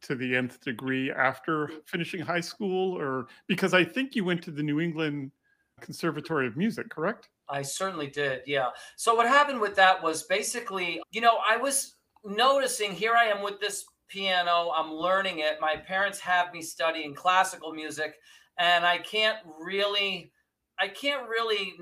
to 0.00 0.14
the 0.14 0.34
nth 0.34 0.60
degree 0.62 1.10
after 1.12 1.70
finishing 1.84 2.20
high 2.20 2.40
school 2.40 2.98
or 2.98 3.26
because 3.46 3.72
I 3.72 3.84
think 3.84 4.14
you 4.14 4.22
went 4.22 4.42
to 4.42 4.50
the 4.50 4.62
New 4.62 4.78
England 4.78 5.32
Conservatory 5.80 6.46
of 6.46 6.56
Music, 6.56 6.88
correct? 6.88 7.28
I 7.48 7.62
certainly 7.62 8.06
did. 8.06 8.42
Yeah. 8.46 8.68
So 8.96 9.14
what 9.14 9.26
happened 9.26 9.60
with 9.60 9.76
that 9.76 10.02
was 10.02 10.22
basically, 10.22 11.00
you 11.10 11.20
know, 11.20 11.38
I 11.48 11.56
was 11.56 11.94
noticing 12.24 12.92
here 12.92 13.14
I 13.14 13.24
am 13.26 13.42
with 13.42 13.60
this 13.60 13.84
piano, 14.08 14.72
I'm 14.76 14.92
learning 14.92 15.40
it. 15.40 15.58
My 15.60 15.76
parents 15.76 16.20
have 16.20 16.52
me 16.52 16.62
studying 16.62 17.14
classical 17.14 17.72
music 17.72 18.14
and 18.58 18.84
I 18.84 18.98
can't 18.98 19.38
really 19.60 20.32
I 20.78 20.88
can't 20.88 21.28
really 21.28 21.74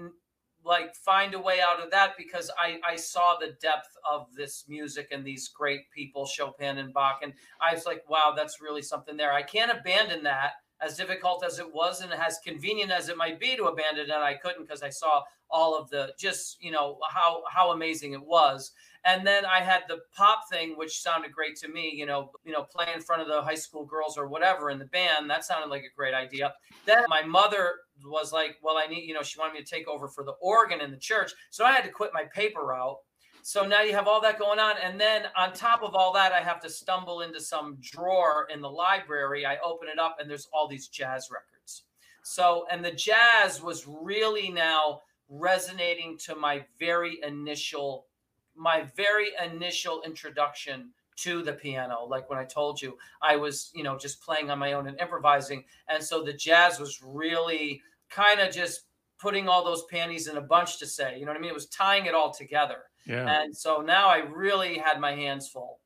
like 0.65 0.95
find 0.95 1.35
a 1.35 1.41
way 1.41 1.61
out 1.61 1.83
of 1.83 1.91
that 1.91 2.13
because 2.17 2.51
I, 2.59 2.79
I 2.89 2.97
saw 2.97 3.37
the 3.41 3.57
depth 3.61 3.89
of 4.09 4.27
this 4.37 4.65
music 4.69 5.09
and 5.11 5.25
these 5.25 5.49
great 5.49 5.91
people, 5.91 6.27
Chopin 6.27 6.79
and 6.79 6.93
Bach. 6.93 7.21
And 7.23 7.33
I 7.61 7.75
was 7.75 7.87
like, 7.87 8.09
wow, 8.09 8.33
that's 8.37 8.61
really 8.61 8.83
something 8.83 9.17
there. 9.17 9.33
I 9.33 9.43
can't 9.43 9.77
abandon 9.77 10.23
that 10.25 10.53
as 10.83 10.97
difficult 10.97 11.45
as 11.45 11.59
it 11.59 11.73
was 11.73 12.01
and 12.01 12.13
as 12.13 12.41
convenient 12.45 12.91
as 12.91 13.09
it 13.09 13.17
might 13.17 13.39
be 13.39 13.57
to 13.57 13.65
abandon 13.65 14.11
it. 14.11 14.13
I 14.13 14.35
couldn't 14.35 14.67
because 14.67 14.83
I 14.83 14.91
saw 14.91 15.23
all 15.49 15.79
of 15.79 15.89
the 15.91 16.13
just, 16.19 16.63
you 16.63 16.71
know, 16.71 16.99
how 17.09 17.43
how 17.49 17.71
amazing 17.71 18.13
it 18.13 18.25
was. 18.25 18.73
And 19.05 19.27
then 19.27 19.45
I 19.45 19.61
had 19.61 19.83
the 19.89 19.99
pop 20.17 20.49
thing, 20.51 20.77
which 20.77 21.01
sounded 21.01 21.33
great 21.33 21.57
to 21.57 21.69
me. 21.69 21.93
You 21.95 22.07
know, 22.07 22.31
you 22.45 22.53
know, 22.53 22.63
play 22.63 22.87
in 22.95 23.01
front 23.01 23.23
of 23.23 23.29
the 23.29 23.43
high 23.43 23.55
school 23.57 23.85
girls 23.85 24.17
or 24.17 24.29
whatever 24.29 24.71
in 24.71 24.79
the 24.79 24.85
band. 24.87 25.31
That 25.31 25.45
sounded 25.45 25.71
like 25.71 25.83
a 25.83 25.97
great 25.97 26.15
idea. 26.15 26.55
Then 26.87 27.05
my 27.09 27.23
mother 27.23 27.75
was 28.05 28.33
like, 28.33 28.57
well, 28.63 28.77
I 28.77 28.87
need, 28.87 29.07
you 29.07 29.15
know, 29.15 29.23
she 29.23 29.39
wanted 29.39 29.55
me 29.55 29.63
to 29.63 29.71
take 29.71 29.89
over 29.89 30.09
for 30.09 30.25
the 30.25 30.35
organ 30.41 30.81
in 30.81 30.91
the 30.91 30.97
church. 30.97 31.33
So 31.51 31.65
I 31.65 31.73
had 31.73 31.85
to 31.85 31.91
quit 31.91 32.11
my 32.13 32.25
paper 32.35 32.65
route. 32.65 32.97
So 33.45 33.67
now 33.67 33.83
you 33.83 33.93
have 33.93 34.07
all 34.07 34.21
that 34.21 34.39
going 34.39 34.61
on. 34.61 34.77
And 34.83 35.01
then 35.01 35.25
on 35.37 35.53
top 35.53 35.83
of 35.83 35.97
all 35.97 36.13
that, 36.13 36.33
I 36.33 36.41
have 36.41 36.61
to 36.61 36.71
stumble 36.71 37.23
into 37.23 37.41
some 37.41 37.77
drawer 37.81 38.47
in 38.53 38.61
the 38.61 38.71
library. 38.71 39.45
I 39.45 39.59
open 39.65 39.89
it 39.89 39.99
up 39.99 40.19
and 40.21 40.31
there's 40.31 40.49
all 40.53 40.69
these 40.69 40.87
jazz 40.87 41.29
records. 41.31 41.83
So, 42.23 42.67
and 42.71 42.85
the 42.85 42.93
jazz 42.93 43.61
was 43.61 43.87
really 43.87 44.49
now 44.49 45.01
resonating 45.29 46.17
to 46.19 46.37
my 46.37 46.65
very 46.79 47.19
initial, 47.27 48.07
my 48.55 48.87
very 48.97 49.31
initial 49.45 50.03
introduction 50.07 50.91
to 51.17 51.43
the 51.43 51.53
piano. 51.53 52.07
Like 52.09 52.31
when 52.31 52.39
I 52.39 52.45
told 52.45 52.81
you, 52.81 52.97
I 53.21 53.35
was, 53.35 53.73
you 53.75 53.83
know, 53.83 53.99
just 53.99 54.23
playing 54.23 54.51
on 54.51 54.61
my 54.61 54.75
own 54.75 54.87
and 54.87 55.01
improvising. 55.01 55.65
And 55.89 56.03
so 56.03 56.23
the 56.23 56.33
jazz 56.33 56.79
was 56.79 57.03
really 57.03 57.83
kind 58.09 58.39
of 58.39 58.55
just 58.55 58.83
putting 59.21 59.49
all 59.49 59.65
those 59.65 59.85
panties 59.85 60.29
in 60.29 60.37
a 60.37 60.41
bunch 60.41 60.79
to 60.79 60.87
say, 60.87 61.19
you 61.19 61.25
know 61.25 61.33
what 61.33 61.39
I 61.39 61.41
mean? 61.41 61.51
It 61.51 61.55
was 61.55 61.67
tying 61.67 62.07
it 62.07 62.15
all 62.15 62.33
together. 62.33 62.85
Yeah. 63.07 63.43
And 63.43 63.57
so 63.57 63.81
now 63.81 64.09
I 64.09 64.19
really 64.19 64.79
had 64.79 65.01
my 65.01 65.13
hands 65.13 65.49
full. 65.49 65.81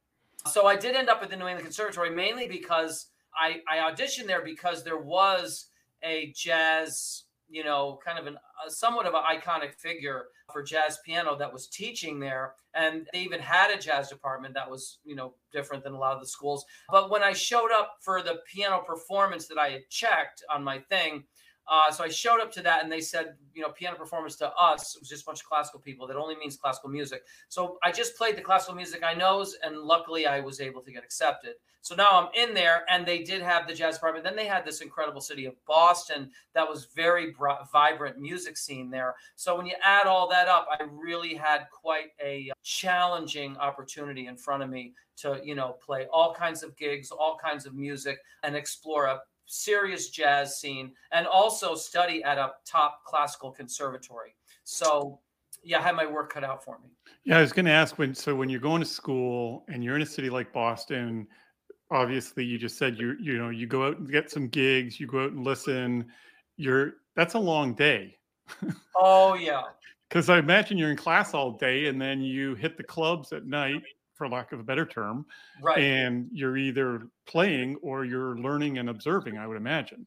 So 0.46 0.66
I 0.66 0.76
did 0.76 0.94
end 0.94 1.08
up 1.08 1.22
at 1.22 1.30
the 1.30 1.36
New 1.36 1.46
England 1.46 1.64
Conservatory 1.64 2.10
mainly 2.10 2.46
because 2.46 3.06
I, 3.34 3.60
I 3.68 3.90
auditioned 3.90 4.26
there 4.26 4.42
because 4.42 4.84
there 4.84 4.98
was 4.98 5.66
a 6.02 6.32
jazz, 6.36 7.24
you 7.48 7.64
know, 7.64 7.98
kind 8.04 8.18
of 8.18 8.26
an 8.26 8.38
a 8.66 8.70
somewhat 8.70 9.06
of 9.06 9.14
an 9.14 9.22
iconic 9.22 9.74
figure 9.74 10.26
for 10.52 10.62
jazz 10.62 10.98
piano 11.04 11.36
that 11.36 11.52
was 11.52 11.66
teaching 11.66 12.18
there. 12.18 12.54
And 12.74 13.06
they 13.12 13.20
even 13.20 13.40
had 13.40 13.70
a 13.70 13.78
jazz 13.78 14.08
department 14.08 14.54
that 14.54 14.70
was, 14.70 14.98
you 15.04 15.14
know, 15.14 15.34
different 15.52 15.82
than 15.84 15.94
a 15.94 15.98
lot 15.98 16.14
of 16.14 16.20
the 16.20 16.28
schools. 16.28 16.64
But 16.90 17.10
when 17.10 17.22
I 17.22 17.32
showed 17.32 17.70
up 17.72 17.96
for 18.00 18.22
the 18.22 18.40
piano 18.52 18.82
performance 18.86 19.48
that 19.48 19.58
I 19.58 19.70
had 19.70 19.88
checked 19.90 20.42
on 20.52 20.62
my 20.62 20.78
thing, 20.78 21.24
uh, 21.68 21.90
so 21.90 22.04
I 22.04 22.08
showed 22.08 22.40
up 22.40 22.52
to 22.52 22.62
that 22.62 22.82
and 22.82 22.92
they 22.92 23.00
said, 23.00 23.34
you 23.54 23.62
know, 23.62 23.70
piano 23.70 23.96
performance 23.96 24.36
to 24.36 24.52
us 24.52 24.94
it 24.94 25.00
was 25.00 25.08
just 25.08 25.22
a 25.22 25.26
bunch 25.26 25.40
of 25.40 25.46
classical 25.46 25.80
people. 25.80 26.06
That 26.06 26.16
only 26.16 26.36
means 26.36 26.56
classical 26.56 26.90
music. 26.90 27.22
So 27.48 27.78
I 27.82 27.90
just 27.90 28.16
played 28.16 28.36
the 28.36 28.42
classical 28.42 28.74
music 28.74 29.02
I 29.04 29.14
knows, 29.14 29.56
and 29.62 29.78
luckily 29.78 30.26
I 30.26 30.40
was 30.40 30.60
able 30.60 30.82
to 30.82 30.92
get 30.92 31.02
accepted. 31.02 31.54
So 31.86 31.94
now 31.94 32.08
I'm 32.10 32.28
in 32.34 32.52
there, 32.52 32.82
and 32.88 33.06
they 33.06 33.22
did 33.22 33.42
have 33.42 33.68
the 33.68 33.74
jazz 33.74 33.94
department. 33.94 34.24
Then 34.24 34.34
they 34.34 34.46
had 34.46 34.64
this 34.64 34.80
incredible 34.80 35.20
city 35.20 35.44
of 35.44 35.54
Boston 35.66 36.32
that 36.52 36.68
was 36.68 36.86
very 36.96 37.30
br- 37.30 37.62
vibrant 37.70 38.18
music 38.18 38.56
scene 38.56 38.90
there. 38.90 39.14
So 39.36 39.56
when 39.56 39.66
you 39.66 39.74
add 39.84 40.08
all 40.08 40.28
that 40.30 40.48
up, 40.48 40.66
I 40.68 40.82
really 40.90 41.34
had 41.34 41.66
quite 41.70 42.08
a 42.20 42.50
challenging 42.64 43.56
opportunity 43.58 44.26
in 44.26 44.36
front 44.36 44.64
of 44.64 44.68
me 44.68 44.94
to, 45.18 45.40
you 45.44 45.54
know, 45.54 45.76
play 45.80 46.08
all 46.12 46.34
kinds 46.34 46.64
of 46.64 46.76
gigs, 46.76 47.12
all 47.12 47.38
kinds 47.40 47.66
of 47.66 47.74
music, 47.74 48.18
and 48.42 48.56
explore 48.56 49.06
a 49.06 49.20
serious 49.46 50.10
jazz 50.10 50.60
scene 50.60 50.92
and 51.12 51.26
also 51.26 51.74
study 51.74 52.22
at 52.22 52.38
a 52.38 52.52
top 52.64 53.04
classical 53.04 53.50
conservatory. 53.50 54.34
So 54.64 55.20
yeah, 55.62 55.78
I 55.78 55.82
had 55.82 55.96
my 55.96 56.06
work 56.06 56.32
cut 56.32 56.44
out 56.44 56.62
for 56.62 56.78
me. 56.78 56.90
Yeah, 57.24 57.38
I 57.38 57.40
was 57.40 57.52
going 57.52 57.66
to 57.66 57.72
ask 57.72 57.98
when 57.98 58.14
so 58.14 58.34
when 58.34 58.48
you're 58.48 58.60
going 58.60 58.80
to 58.80 58.86
school 58.86 59.64
and 59.68 59.82
you're 59.82 59.96
in 59.96 60.02
a 60.02 60.06
city 60.06 60.30
like 60.30 60.52
Boston, 60.52 61.26
obviously 61.90 62.44
you 62.44 62.58
just 62.58 62.78
said 62.78 62.98
you 62.98 63.16
you 63.20 63.38
know 63.38 63.50
you 63.50 63.66
go 63.66 63.86
out 63.86 63.98
and 63.98 64.10
get 64.10 64.30
some 64.30 64.48
gigs, 64.48 65.00
you 65.00 65.06
go 65.06 65.24
out 65.24 65.32
and 65.32 65.44
listen. 65.44 66.06
You're 66.56 66.94
that's 67.14 67.34
a 67.34 67.38
long 67.38 67.74
day. 67.74 68.16
oh 68.94 69.34
yeah. 69.34 69.62
Because 70.08 70.30
I 70.30 70.38
imagine 70.38 70.78
you're 70.78 70.92
in 70.92 70.96
class 70.96 71.34
all 71.34 71.50
day 71.50 71.86
and 71.86 72.00
then 72.00 72.20
you 72.20 72.54
hit 72.54 72.76
the 72.76 72.84
clubs 72.84 73.32
at 73.32 73.44
night 73.44 73.82
for 74.16 74.28
lack 74.28 74.52
of 74.52 74.60
a 74.60 74.64
better 74.64 74.86
term. 74.86 75.26
Right. 75.62 75.78
And 75.78 76.28
you're 76.32 76.56
either 76.56 77.08
playing 77.26 77.76
or 77.82 78.04
you're 78.04 78.38
learning 78.38 78.78
and 78.78 78.88
observing, 78.88 79.38
I 79.38 79.46
would 79.46 79.56
imagine. 79.56 80.06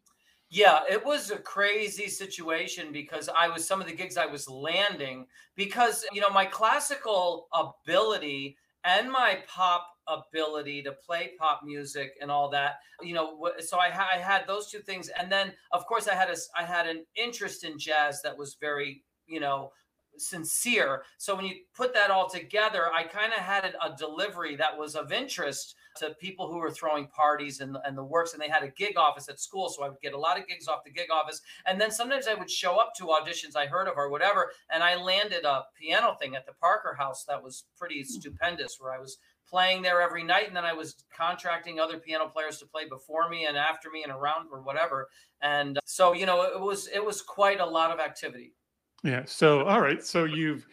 Yeah, 0.51 0.79
it 0.89 1.05
was 1.05 1.29
a 1.29 1.37
crazy 1.37 2.07
situation 2.07 2.91
because 2.91 3.29
I 3.29 3.47
was 3.47 3.67
some 3.67 3.81
of 3.81 3.87
the 3.87 3.93
gigs 3.93 4.17
I 4.17 4.25
was 4.25 4.49
landing 4.49 5.27
because 5.55 6.03
you 6.11 6.21
know 6.21 6.29
my 6.29 6.45
classical 6.45 7.47
ability 7.53 8.57
and 8.83 9.11
my 9.11 9.39
pop 9.47 9.85
ability 10.07 10.81
to 10.81 10.91
play 10.91 11.31
pop 11.37 11.61
music 11.63 12.13
and 12.19 12.31
all 12.31 12.49
that 12.49 12.79
you 13.01 13.13
know 13.13 13.51
so 13.59 13.77
I, 13.77 13.87
I 13.87 14.17
had 14.17 14.47
those 14.47 14.71
two 14.71 14.79
things 14.79 15.09
and 15.19 15.31
then 15.31 15.53
of 15.71 15.85
course 15.85 16.07
i 16.07 16.15
had 16.15 16.29
a 16.29 16.35
i 16.57 16.63
had 16.63 16.87
an 16.87 17.05
interest 17.15 17.63
in 17.63 17.77
jazz 17.77 18.21
that 18.23 18.35
was 18.35 18.57
very 18.59 19.03
you 19.27 19.39
know 19.39 19.71
sincere. 20.19 21.03
So 21.17 21.35
when 21.35 21.45
you 21.45 21.55
put 21.73 21.93
that 21.93 22.11
all 22.11 22.29
together, 22.29 22.91
I 22.93 23.03
kind 23.03 23.33
of 23.33 23.39
had 23.39 23.65
a 23.65 23.95
delivery 23.95 24.55
that 24.57 24.77
was 24.77 24.95
of 24.95 25.11
interest 25.11 25.75
to 25.97 26.11
people 26.11 26.47
who 26.47 26.57
were 26.57 26.71
throwing 26.71 27.07
parties 27.07 27.59
and, 27.61 27.77
and 27.85 27.97
the 27.97 28.03
works. 28.03 28.33
And 28.33 28.41
they 28.41 28.47
had 28.47 28.63
a 28.63 28.69
gig 28.69 28.97
office 28.97 29.29
at 29.29 29.39
school. 29.39 29.69
So 29.69 29.83
I 29.83 29.89
would 29.89 30.01
get 30.01 30.13
a 30.13 30.19
lot 30.19 30.39
of 30.39 30.47
gigs 30.47 30.67
off 30.67 30.83
the 30.83 30.91
gig 30.91 31.09
office. 31.11 31.41
And 31.65 31.79
then 31.79 31.91
sometimes 31.91 32.27
I 32.27 32.35
would 32.35 32.49
show 32.49 32.77
up 32.77 32.93
to 32.97 33.05
auditions 33.05 33.55
I 33.55 33.65
heard 33.65 33.87
of 33.87 33.95
or 33.97 34.09
whatever. 34.09 34.51
And 34.71 34.83
I 34.83 34.95
landed 34.95 35.45
a 35.45 35.65
piano 35.79 36.15
thing 36.19 36.35
at 36.35 36.45
the 36.45 36.53
Parker 36.53 36.95
House 36.97 37.25
that 37.25 37.43
was 37.43 37.65
pretty 37.77 38.01
hmm. 38.01 38.07
stupendous, 38.07 38.77
where 38.79 38.93
I 38.93 38.99
was 38.99 39.17
playing 39.49 39.81
there 39.81 40.01
every 40.01 40.23
night 40.23 40.47
and 40.47 40.55
then 40.55 40.63
i 40.63 40.73
was 40.73 40.95
contracting 41.15 41.79
other 41.79 41.97
piano 41.97 42.27
players 42.27 42.59
to 42.59 42.65
play 42.67 42.87
before 42.87 43.27
me 43.29 43.45
and 43.45 43.57
after 43.57 43.89
me 43.89 44.03
and 44.03 44.11
around 44.11 44.47
or 44.51 44.61
whatever 44.61 45.07
and 45.41 45.77
uh, 45.77 45.81
so 45.85 46.13
you 46.13 46.25
know 46.25 46.43
it 46.43 46.59
was 46.59 46.87
it 46.89 47.03
was 47.03 47.21
quite 47.21 47.59
a 47.59 47.65
lot 47.65 47.91
of 47.91 47.99
activity 47.99 48.53
yeah. 49.03 49.23
So, 49.25 49.65
all 49.65 49.81
right. 49.81 50.03
So 50.03 50.25
you've 50.25 50.65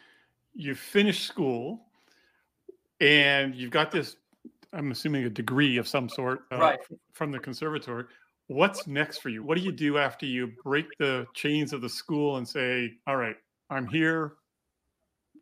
you've 0.55 0.79
finished 0.79 1.27
school, 1.27 1.81
and 3.01 3.55
you've 3.55 3.71
got 3.71 3.91
this. 3.91 4.17
I'm 4.73 4.91
assuming 4.91 5.25
a 5.25 5.31
degree 5.31 5.77
of 5.77 5.87
some 5.87 6.09
sort 6.09 6.41
uh, 6.53 6.59
right. 6.59 6.79
from 7.13 7.31
the 7.31 7.39
conservatory. 7.39 8.05
What's 8.49 8.87
next 8.87 9.19
for 9.19 9.29
you? 9.29 9.43
What 9.43 9.59
do 9.59 9.65
you 9.65 9.73
do 9.73 9.99
after 9.99 10.27
you 10.27 10.53
break 10.63 10.87
the 10.99 11.27
chains 11.35 11.73
of 11.73 11.81
the 11.81 11.89
school 11.89 12.37
and 12.37 12.47
say, 12.47 12.95
"All 13.07 13.17
right, 13.17 13.37
I'm 13.71 13.87
here. 13.87 14.35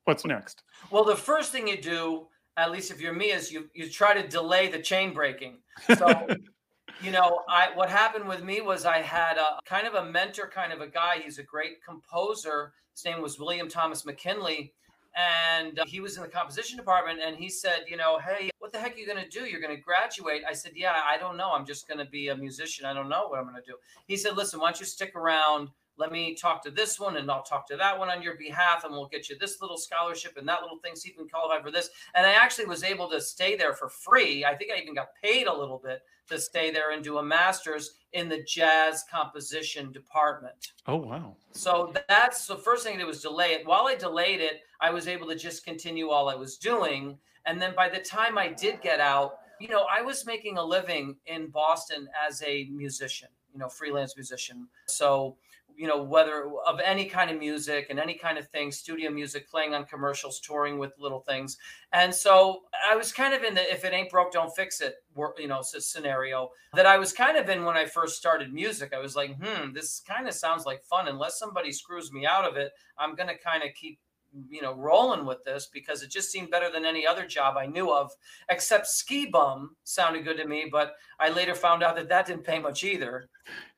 What's 0.04 0.24
next?" 0.24 0.62
Well, 0.90 1.04
the 1.04 1.16
first 1.16 1.52
thing 1.52 1.68
you 1.68 1.80
do, 1.80 2.26
at 2.56 2.70
least 2.70 2.90
if 2.90 3.00
you're 3.00 3.14
me, 3.14 3.26
is 3.32 3.52
you 3.52 3.68
you 3.74 3.88
try 3.88 4.14
to 4.14 4.26
delay 4.26 4.68
the 4.68 4.78
chain 4.78 5.12
breaking. 5.12 5.58
So 5.96 6.26
you 7.02 7.10
know, 7.10 7.42
I 7.48 7.68
what 7.74 7.90
happened 7.90 8.28
with 8.28 8.42
me 8.42 8.60
was 8.60 8.84
I 8.84 8.98
had 8.98 9.36
a 9.36 9.58
kind 9.64 9.86
of 9.86 9.94
a 9.94 10.04
mentor 10.04 10.50
kind 10.52 10.72
of 10.72 10.80
a 10.80 10.86
guy. 10.86 11.18
He's 11.22 11.38
a 11.38 11.42
great 11.42 11.84
composer. 11.84 12.72
His 12.94 13.04
name 13.04 13.20
was 13.20 13.38
William 13.38 13.68
Thomas 13.68 14.04
McKinley. 14.04 14.72
And 15.16 15.78
uh, 15.78 15.84
he 15.86 16.00
was 16.00 16.16
in 16.16 16.22
the 16.22 16.28
composition 16.28 16.76
department 16.76 17.20
and 17.24 17.36
he 17.36 17.48
said, 17.48 17.84
you 17.88 17.96
know, 17.96 18.18
hey, 18.18 18.50
what 18.58 18.72
the 18.72 18.78
heck 18.78 18.96
are 18.96 18.98
you 18.98 19.06
going 19.06 19.22
to 19.22 19.28
do? 19.28 19.46
You're 19.46 19.60
going 19.60 19.74
to 19.74 19.80
graduate. 19.80 20.42
I 20.48 20.54
said, 20.54 20.72
yeah, 20.74 21.02
I 21.08 21.18
don't 21.18 21.36
know. 21.36 21.52
I'm 21.52 21.64
just 21.64 21.86
going 21.86 21.98
to 21.98 22.04
be 22.04 22.28
a 22.28 22.36
musician. 22.36 22.84
I 22.84 22.92
don't 22.94 23.08
know 23.08 23.28
what 23.28 23.38
I'm 23.38 23.44
going 23.44 23.54
to 23.54 23.62
do. 23.62 23.76
He 24.08 24.16
said, 24.16 24.36
listen, 24.36 24.58
why 24.58 24.70
don't 24.70 24.80
you 24.80 24.86
stick 24.86 25.14
around? 25.14 25.68
Let 25.96 26.10
me 26.10 26.34
talk 26.34 26.62
to 26.64 26.70
this 26.70 26.98
one 26.98 27.16
and 27.16 27.30
I'll 27.30 27.42
talk 27.42 27.66
to 27.68 27.76
that 27.76 27.98
one 27.98 28.10
on 28.10 28.22
your 28.22 28.36
behalf 28.36 28.84
and 28.84 28.92
we'll 28.92 29.08
get 29.08 29.28
you 29.28 29.38
this 29.38 29.60
little 29.60 29.76
scholarship 29.76 30.36
and 30.36 30.48
that 30.48 30.62
little 30.62 30.78
thing 30.78 30.96
so 30.96 31.06
you 31.06 31.14
can 31.14 31.28
qualify 31.28 31.62
for 31.62 31.70
this. 31.70 31.90
And 32.14 32.26
I 32.26 32.32
actually 32.32 32.66
was 32.66 32.82
able 32.82 33.08
to 33.10 33.20
stay 33.20 33.56
there 33.56 33.74
for 33.74 33.88
free. 33.88 34.44
I 34.44 34.54
think 34.54 34.72
I 34.72 34.80
even 34.80 34.94
got 34.94 35.08
paid 35.22 35.46
a 35.46 35.56
little 35.56 35.80
bit 35.82 36.02
to 36.28 36.40
stay 36.40 36.70
there 36.70 36.92
and 36.92 37.04
do 37.04 37.18
a 37.18 37.22
master's 37.22 37.94
in 38.12 38.28
the 38.28 38.42
jazz 38.42 39.04
composition 39.10 39.92
department. 39.92 40.72
Oh 40.86 40.96
wow. 40.96 41.36
So 41.52 41.92
that's 42.08 42.46
the 42.46 42.56
first 42.56 42.84
thing 42.84 42.98
that 42.98 43.06
was 43.06 43.22
delay 43.22 43.52
it. 43.52 43.66
While 43.66 43.86
I 43.86 43.94
delayed 43.94 44.40
it, 44.40 44.62
I 44.80 44.90
was 44.90 45.06
able 45.06 45.28
to 45.28 45.36
just 45.36 45.64
continue 45.64 46.08
all 46.08 46.28
I 46.28 46.34
was 46.34 46.56
doing. 46.56 47.18
And 47.46 47.60
then 47.60 47.74
by 47.76 47.88
the 47.88 47.98
time 47.98 48.38
I 48.38 48.48
did 48.48 48.80
get 48.80 49.00
out, 49.00 49.34
you 49.60 49.68
know, 49.68 49.86
I 49.94 50.02
was 50.02 50.26
making 50.26 50.56
a 50.58 50.64
living 50.64 51.16
in 51.26 51.48
Boston 51.48 52.08
as 52.26 52.42
a 52.42 52.68
musician, 52.72 53.28
you 53.52 53.58
know, 53.58 53.68
freelance 53.68 54.16
musician. 54.16 54.66
So 54.86 55.36
you 55.76 55.86
know 55.86 56.02
whether 56.02 56.50
of 56.66 56.80
any 56.84 57.06
kind 57.06 57.30
of 57.30 57.38
music 57.38 57.86
and 57.90 57.98
any 57.98 58.14
kind 58.14 58.38
of 58.38 58.48
thing 58.48 58.70
studio 58.70 59.10
music 59.10 59.48
playing 59.50 59.74
on 59.74 59.84
commercials 59.84 60.40
touring 60.40 60.78
with 60.78 60.92
little 60.98 61.20
things. 61.20 61.56
And 61.92 62.14
so 62.14 62.62
i 62.90 62.96
was 62.96 63.12
kind 63.12 63.34
of 63.34 63.42
in 63.42 63.54
the 63.54 63.72
if 63.72 63.84
it 63.84 63.92
ain't 63.92 64.10
broke 64.10 64.32
don't 64.32 64.54
fix 64.54 64.80
it 64.80 64.94
you 65.38 65.48
know 65.48 65.62
scenario 65.62 66.50
that 66.74 66.86
i 66.86 66.98
was 66.98 67.12
kind 67.12 67.36
of 67.36 67.48
in 67.48 67.64
when 67.64 67.76
i 67.76 67.84
first 67.84 68.16
started 68.16 68.52
music. 68.52 68.92
I 68.94 68.98
was 68.98 69.16
like 69.16 69.36
hmm 69.40 69.72
this 69.72 70.00
kind 70.00 70.26
of 70.28 70.34
sounds 70.34 70.66
like 70.66 70.84
fun. 70.84 71.08
Unless 71.08 71.38
somebody 71.38 71.72
screws 71.72 72.12
me 72.12 72.26
out 72.26 72.48
of 72.48 72.56
it 72.56 72.72
i'm 72.98 73.14
going 73.14 73.28
to 73.28 73.38
kind 73.38 73.62
of 73.62 73.70
keep 73.74 73.98
you 74.48 74.62
know 74.62 74.74
rolling 74.74 75.24
with 75.24 75.42
this 75.44 75.68
because 75.72 76.02
it 76.02 76.10
just 76.10 76.30
seemed 76.30 76.50
better 76.50 76.70
than 76.70 76.84
any 76.84 77.06
other 77.06 77.26
job 77.26 77.56
i 77.56 77.66
knew 77.66 77.92
of 77.92 78.10
except 78.48 78.86
ski 78.86 79.26
bum 79.26 79.76
sounded 79.84 80.24
good 80.24 80.36
to 80.36 80.46
me 80.46 80.68
but 80.70 80.94
i 81.20 81.28
later 81.28 81.54
found 81.54 81.82
out 81.82 81.94
that 81.94 82.08
that 82.08 82.26
didn't 82.26 82.44
pay 82.44 82.58
much 82.58 82.82
either 82.84 83.28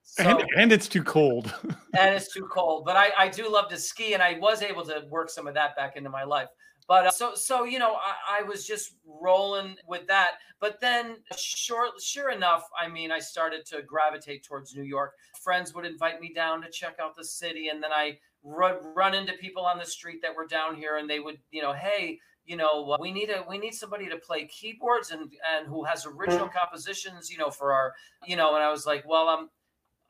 so, 0.08 0.22
and, 0.22 0.48
and 0.56 0.72
it's 0.72 0.88
too 0.88 1.02
cold. 1.02 1.52
and 1.98 2.14
it's 2.14 2.32
too 2.32 2.48
cold. 2.50 2.84
But 2.84 2.96
I, 2.96 3.10
I 3.18 3.28
do 3.28 3.52
love 3.52 3.68
to 3.70 3.76
ski, 3.76 4.14
and 4.14 4.22
I 4.22 4.38
was 4.38 4.62
able 4.62 4.84
to 4.84 5.04
work 5.10 5.28
some 5.28 5.48
of 5.48 5.54
that 5.54 5.76
back 5.76 5.96
into 5.96 6.08
my 6.08 6.22
life. 6.22 6.48
But 6.88 7.06
uh, 7.06 7.10
so 7.10 7.34
so 7.34 7.64
you 7.64 7.78
know, 7.78 7.94
I, 7.94 8.40
I 8.40 8.42
was 8.42 8.66
just 8.66 8.94
rolling 9.04 9.76
with 9.86 10.06
that. 10.06 10.34
But 10.60 10.80
then, 10.80 11.16
sure 11.36 11.90
sure 12.00 12.30
enough, 12.30 12.62
I 12.80 12.88
mean, 12.88 13.10
I 13.10 13.18
started 13.18 13.66
to 13.66 13.82
gravitate 13.82 14.44
towards 14.44 14.75
New 14.75 14.84
York. 14.84 15.14
Friends 15.42 15.75
would 15.75 15.84
invite 15.84 16.20
me 16.20 16.32
down 16.32 16.62
to 16.62 16.70
check 16.70 16.96
out 17.00 17.16
the 17.16 17.25
city, 17.25 17.68
and 17.68 17.82
then 17.82 17.92
I 17.92 18.18
run 18.47 18.76
run 18.95 19.15
into 19.15 19.33
people 19.35 19.65
on 19.65 19.79
the 19.79 19.85
street 19.85 20.21
that 20.23 20.35
were 20.35 20.47
down 20.47 20.76
here, 20.76 20.97
and 20.97 21.11
they 21.11 21.21
would, 21.21 21.38
you 21.50 21.62
know, 21.62 21.73
hey, 21.73 22.19
you 22.45 22.57
know 22.57 22.93
uh, 22.93 22.97
we 23.00 23.11
need 23.11 23.29
a 23.29 23.45
we 23.49 23.59
need 23.59 23.75
somebody 23.75 24.09
to 24.09 24.17
play 24.17 24.47
keyboards 24.47 25.11
and 25.11 25.33
and 25.53 25.67
who 25.67 25.83
has 25.83 26.07
original 26.07 26.49
compositions 26.49 27.29
you 27.29 27.37
know 27.37 27.50
for 27.50 27.73
our 27.73 27.93
you 28.25 28.37
know 28.37 28.55
and 28.55 28.62
i 28.62 28.71
was 28.71 28.87
like 28.87 29.03
well 29.05 29.29
i'm 29.29 29.49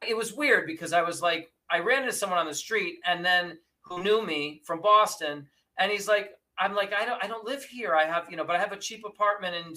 it 0.07 0.17
was 0.17 0.33
weird 0.33 0.67
because 0.67 0.93
I 0.93 1.03
was 1.03 1.23
like, 1.23 1.53
I 1.71 1.79
ran 1.81 2.03
into 2.03 2.13
someone 2.13 2.39
on 2.39 2.47
the 2.47 2.55
street 2.55 2.99
and 3.05 3.25
then 3.25 3.59
who 3.83 4.03
knew 4.03 4.25
me 4.25 4.61
from 4.65 4.81
Boston, 4.81 5.47
and 5.79 5.93
he's 5.93 6.09
like, 6.09 6.31
I'm 6.59 6.75
like, 6.75 6.93
I 6.93 7.05
don't, 7.05 7.23
I 7.23 7.27
don't 7.27 7.45
live 7.45 7.63
here. 7.65 7.95
I 7.95 8.05
have, 8.05 8.29
you 8.31 8.37
know, 8.37 8.45
but 8.45 8.57
I 8.57 8.59
have 8.59 8.73
a 8.73 8.79
cheap 8.79 9.05
apartment 9.05 9.55
in. 9.55 9.75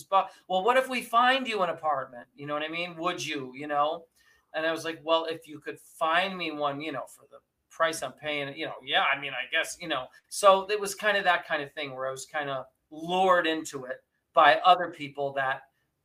Well, 0.48 0.64
what 0.64 0.78
if 0.78 0.88
we 0.88 1.02
find 1.02 1.48
you 1.48 1.62
an 1.62 1.70
apartment? 1.70 2.26
You 2.36 2.48
know 2.48 2.54
what 2.54 2.64
I 2.64 2.70
mean? 2.70 2.96
Would 2.98 3.26
you? 3.26 3.52
You 3.54 3.68
know? 3.68 4.06
And 4.54 4.66
I 4.66 4.72
was 4.72 4.86
like, 4.86 5.00
well, 5.04 5.26
if 5.26 5.48
you 5.48 5.60
could 5.60 5.78
find 5.80 6.38
me 6.38 6.52
one, 6.52 6.82
you 6.82 6.92
know, 6.92 7.04
for 7.08 7.26
the 7.30 7.38
price 7.80 8.04
I'm 8.04 8.12
paying, 8.12 8.56
you 8.58 8.66
know, 8.66 8.74
yeah, 8.84 9.04
I 9.04 9.20
mean, 9.20 9.32
I 9.32 9.50
guess, 9.50 9.78
you 9.80 9.88
know. 9.88 10.08
So 10.28 10.70
it 10.70 10.80
was 10.80 10.94
kind 10.94 11.16
of 11.16 11.24
that 11.24 11.48
kind 11.48 11.64
of 11.64 11.72
thing 11.72 11.96
where 11.96 12.08
I 12.08 12.12
was 12.12 12.26
kind 12.26 12.50
of 12.50 12.66
lured 12.92 13.48
into 13.48 13.86
it 13.86 14.04
by 14.34 14.56
other 14.66 14.90
people 14.90 15.32
that 15.34 15.62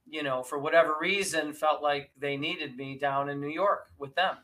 you 0.08 0.22
know, 0.22 0.42
for 0.42 0.58
whatever 0.58 0.96
reason, 1.00 1.52
felt 1.52 1.82
like 1.82 2.10
they 2.18 2.36
needed 2.36 2.76
me 2.76 2.98
down 2.98 3.28
in 3.30 3.40
New 3.40 3.48
York 3.48 3.86
with 3.98 4.14
them. 4.14 4.36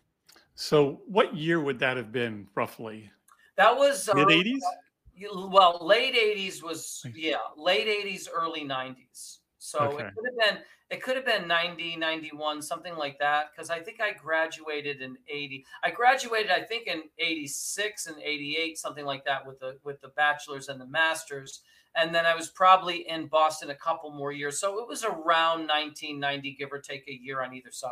So, 0.54 1.00
what 1.06 1.36
year 1.36 1.60
would 1.60 1.78
that 1.80 1.96
have 1.96 2.12
been 2.12 2.46
roughly? 2.54 3.10
That 3.56 3.76
was 3.76 4.08
mid 4.14 4.28
80s. 4.28 4.56
Uh, 4.56 5.48
well, 5.48 5.78
late 5.82 6.14
80s 6.14 6.62
was 6.62 7.04
yeah, 7.14 7.36
late 7.56 7.86
80s, 7.86 8.26
early 8.32 8.64
90s. 8.64 9.39
So 9.60 9.78
okay. 9.78 10.04
it 10.04 10.14
could 10.14 10.24
have 10.24 10.54
been 10.56 10.62
it 10.90 11.02
could 11.04 11.14
have 11.14 11.24
been 11.24 11.46
90, 11.46 11.96
91, 11.96 12.62
something 12.62 12.96
like 12.96 13.18
that. 13.20 13.50
Because 13.52 13.70
I 13.70 13.78
think 13.78 14.00
I 14.00 14.12
graduated 14.12 15.02
in 15.02 15.16
80. 15.28 15.64
I 15.84 15.90
graduated, 15.90 16.50
I 16.50 16.62
think, 16.62 16.88
in 16.88 17.02
86 17.18 18.06
and 18.08 18.16
88, 18.20 18.76
something 18.76 19.04
like 19.04 19.24
that, 19.26 19.46
with 19.46 19.60
the 19.60 19.78
with 19.84 20.00
the 20.00 20.08
bachelor's 20.08 20.68
and 20.68 20.80
the 20.80 20.86
master's 20.86 21.60
and 21.96 22.14
then 22.14 22.24
I 22.26 22.34
was 22.34 22.48
probably 22.48 23.08
in 23.08 23.26
Boston 23.26 23.70
a 23.70 23.74
couple 23.74 24.10
more 24.12 24.32
years. 24.32 24.60
So 24.60 24.78
it 24.78 24.88
was 24.88 25.04
around 25.04 25.66
1990, 25.66 26.56
give 26.58 26.72
or 26.72 26.78
take 26.78 27.06
a 27.08 27.12
year 27.12 27.42
on 27.42 27.54
either 27.54 27.70
side. 27.70 27.90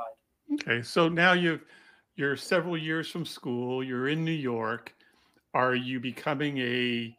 Okay, 0.55 0.83
so 0.83 1.09
now 1.09 1.33
you've 1.33 1.65
you're 2.17 2.37
several 2.37 2.77
years 2.77 3.11
from 3.11 3.25
school. 3.25 3.83
You're 3.83 4.09
in 4.09 4.25
New 4.25 4.31
York. 4.31 4.95
Are 5.55 5.75
you 5.75 6.01
becoming 6.01 6.59
a 6.59 7.17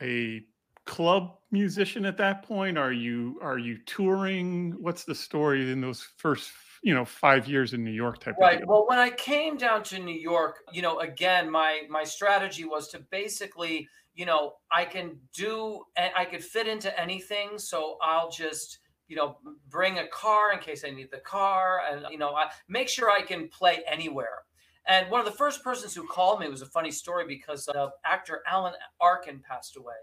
a 0.00 0.42
club 0.84 1.36
musician 1.50 2.04
at 2.04 2.16
that 2.18 2.42
point? 2.42 2.78
Are 2.78 2.92
you 2.92 3.38
are 3.42 3.58
you 3.58 3.78
touring? 3.86 4.72
What's 4.80 5.04
the 5.04 5.14
story 5.14 5.70
in 5.70 5.80
those 5.80 6.06
first 6.16 6.52
you 6.82 6.94
know 6.94 7.04
five 7.04 7.46
years 7.46 7.74
in 7.74 7.84
New 7.84 7.92
York 7.92 8.20
type? 8.20 8.34
Right. 8.40 8.66
Well, 8.66 8.86
when 8.88 8.98
I 8.98 9.10
came 9.10 9.56
down 9.56 9.82
to 9.84 9.98
New 9.98 10.18
York, 10.18 10.58
you 10.72 10.82
know, 10.82 11.00
again, 11.00 11.50
my 11.50 11.82
my 11.88 12.04
strategy 12.04 12.64
was 12.64 12.88
to 12.88 13.00
basically 13.10 13.88
you 14.14 14.26
know, 14.26 14.54
I 14.70 14.84
can 14.84 15.18
do, 15.34 15.84
and 15.96 16.12
I 16.16 16.24
could 16.24 16.44
fit 16.44 16.66
into 16.66 16.98
anything. 17.00 17.58
So 17.58 17.96
I'll 18.02 18.30
just, 18.30 18.78
you 19.08 19.16
know, 19.16 19.38
bring 19.68 19.98
a 19.98 20.06
car 20.08 20.52
in 20.52 20.58
case 20.58 20.84
I 20.86 20.90
need 20.90 21.10
the 21.10 21.18
car 21.18 21.82
and, 21.90 22.06
you 22.10 22.18
know, 22.18 22.34
I 22.34 22.48
make 22.68 22.88
sure 22.88 23.10
I 23.10 23.22
can 23.22 23.48
play 23.48 23.82
anywhere. 23.86 24.44
And 24.86 25.10
one 25.10 25.20
of 25.20 25.26
the 25.26 25.32
first 25.32 25.62
persons 25.62 25.94
who 25.94 26.06
called 26.06 26.40
me 26.40 26.48
was 26.48 26.62
a 26.62 26.66
funny 26.66 26.90
story 26.90 27.24
because 27.26 27.68
uh, 27.68 27.88
actor 28.04 28.42
Alan 28.48 28.74
Arkin 29.00 29.40
passed 29.48 29.76
away. 29.76 29.94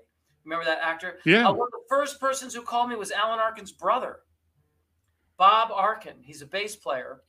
Remember 0.46 0.66
that 0.66 0.80
actor? 0.82 1.20
Yeah. 1.26 1.48
Uh, 1.48 1.54
one 1.54 1.68
of 1.68 1.72
the 1.72 1.86
first 1.88 2.20
persons 2.20 2.54
who 2.54 2.62
called 2.62 2.90
me 2.90 2.96
was 2.96 3.12
Alan 3.12 3.40
Arkin's 3.40 3.72
brother, 3.72 4.20
Bob 5.38 5.72
Arkin. 5.72 6.16
He's 6.22 6.42
a 6.42 6.46
bass 6.46 6.76
player. 6.76 7.22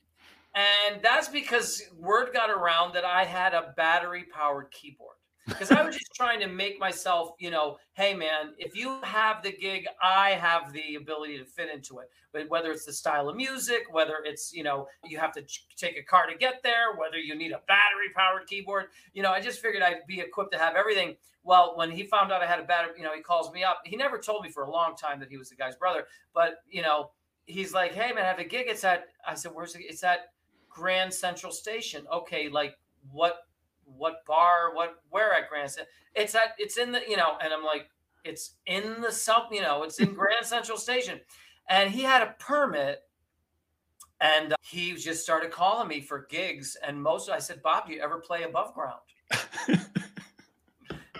And 0.53 1.01
that's 1.01 1.29
because 1.29 1.81
word 1.97 2.33
got 2.33 2.49
around 2.49 2.93
that 2.93 3.05
I 3.05 3.23
had 3.23 3.53
a 3.53 3.73
battery 3.77 4.25
powered 4.33 4.69
keyboard. 4.71 5.15
Because 5.47 5.71
I 5.71 5.83
was 5.83 5.95
just 5.95 6.13
trying 6.15 6.39
to 6.41 6.47
make 6.47 6.79
myself, 6.79 7.31
you 7.39 7.49
know, 7.49 7.77
hey 7.93 8.13
man, 8.13 8.53
if 8.57 8.75
you 8.75 8.99
have 9.03 9.41
the 9.41 9.51
gig, 9.51 9.85
I 10.01 10.31
have 10.31 10.71
the 10.73 10.95
ability 10.95 11.37
to 11.39 11.45
fit 11.45 11.69
into 11.73 11.99
it. 11.99 12.09
But 12.31 12.49
whether 12.49 12.71
it's 12.71 12.85
the 12.85 12.93
style 12.93 13.27
of 13.27 13.35
music, 13.35 13.83
whether 13.91 14.15
it's, 14.23 14.53
you 14.53 14.63
know, 14.63 14.87
you 15.03 15.17
have 15.17 15.33
to 15.33 15.43
take 15.75 15.97
a 15.97 16.03
car 16.03 16.27
to 16.27 16.37
get 16.37 16.63
there, 16.63 16.95
whether 16.97 17.17
you 17.17 17.35
need 17.35 17.51
a 17.51 17.61
battery 17.67 18.09
powered 18.15 18.47
keyboard, 18.47 18.85
you 19.13 19.23
know, 19.23 19.31
I 19.31 19.41
just 19.41 19.61
figured 19.61 19.83
I'd 19.83 20.07
be 20.07 20.19
equipped 20.19 20.51
to 20.53 20.59
have 20.59 20.75
everything. 20.75 21.15
Well, 21.43 21.73
when 21.75 21.91
he 21.91 22.03
found 22.03 22.31
out 22.31 22.41
I 22.41 22.47
had 22.47 22.59
a 22.59 22.63
battery, 22.63 22.93
you 22.97 23.03
know, 23.03 23.15
he 23.15 23.21
calls 23.21 23.51
me 23.51 23.63
up. 23.63 23.81
He 23.83 23.95
never 23.95 24.17
told 24.19 24.43
me 24.43 24.51
for 24.51 24.63
a 24.63 24.71
long 24.71 24.95
time 24.95 25.19
that 25.19 25.29
he 25.29 25.37
was 25.37 25.49
the 25.49 25.55
guy's 25.55 25.75
brother, 25.75 26.05
but 26.33 26.63
you 26.69 26.81
know, 26.81 27.11
he's 27.45 27.73
like, 27.73 27.93
hey 27.93 28.13
man, 28.13 28.23
I 28.23 28.27
have 28.27 28.39
a 28.39 28.43
gig. 28.43 28.67
It's 28.69 28.83
at, 28.83 29.05
I 29.27 29.33
said, 29.33 29.51
where's 29.53 29.75
it? 29.75 29.81
It's 29.81 30.03
at 30.03 30.31
Grand 30.69 31.13
Central 31.13 31.51
Station. 31.51 32.05
Okay, 32.13 32.47
like 32.47 32.75
what 33.11 33.47
what 34.01 34.25
bar, 34.25 34.73
what 34.73 34.95
where 35.11 35.31
at 35.31 35.47
Grand 35.47 35.69
Central? 35.69 35.93
It's 36.15 36.33
at 36.33 36.55
it's 36.57 36.77
in 36.77 36.91
the, 36.91 37.01
you 37.07 37.17
know, 37.17 37.37
and 37.41 37.53
I'm 37.53 37.63
like, 37.63 37.87
it's 38.23 38.55
in 38.65 38.99
the 38.99 39.11
sub, 39.11 39.43
you 39.51 39.61
know, 39.61 39.83
it's 39.83 39.99
in 39.99 40.13
Grand 40.15 40.45
Central 40.45 40.77
Station. 40.77 41.19
And 41.69 41.91
he 41.91 42.01
had 42.01 42.23
a 42.23 42.35
permit 42.39 43.03
and 44.19 44.55
he 44.63 44.93
just 44.95 45.21
started 45.23 45.51
calling 45.51 45.87
me 45.87 46.01
for 46.01 46.25
gigs. 46.29 46.75
And 46.85 47.01
most 47.01 47.29
I 47.29 47.37
said, 47.37 47.61
Bob, 47.61 47.87
do 47.87 47.93
you 47.93 48.01
ever 48.01 48.17
play 48.17 48.41
above 48.41 48.73
ground? 48.73 48.99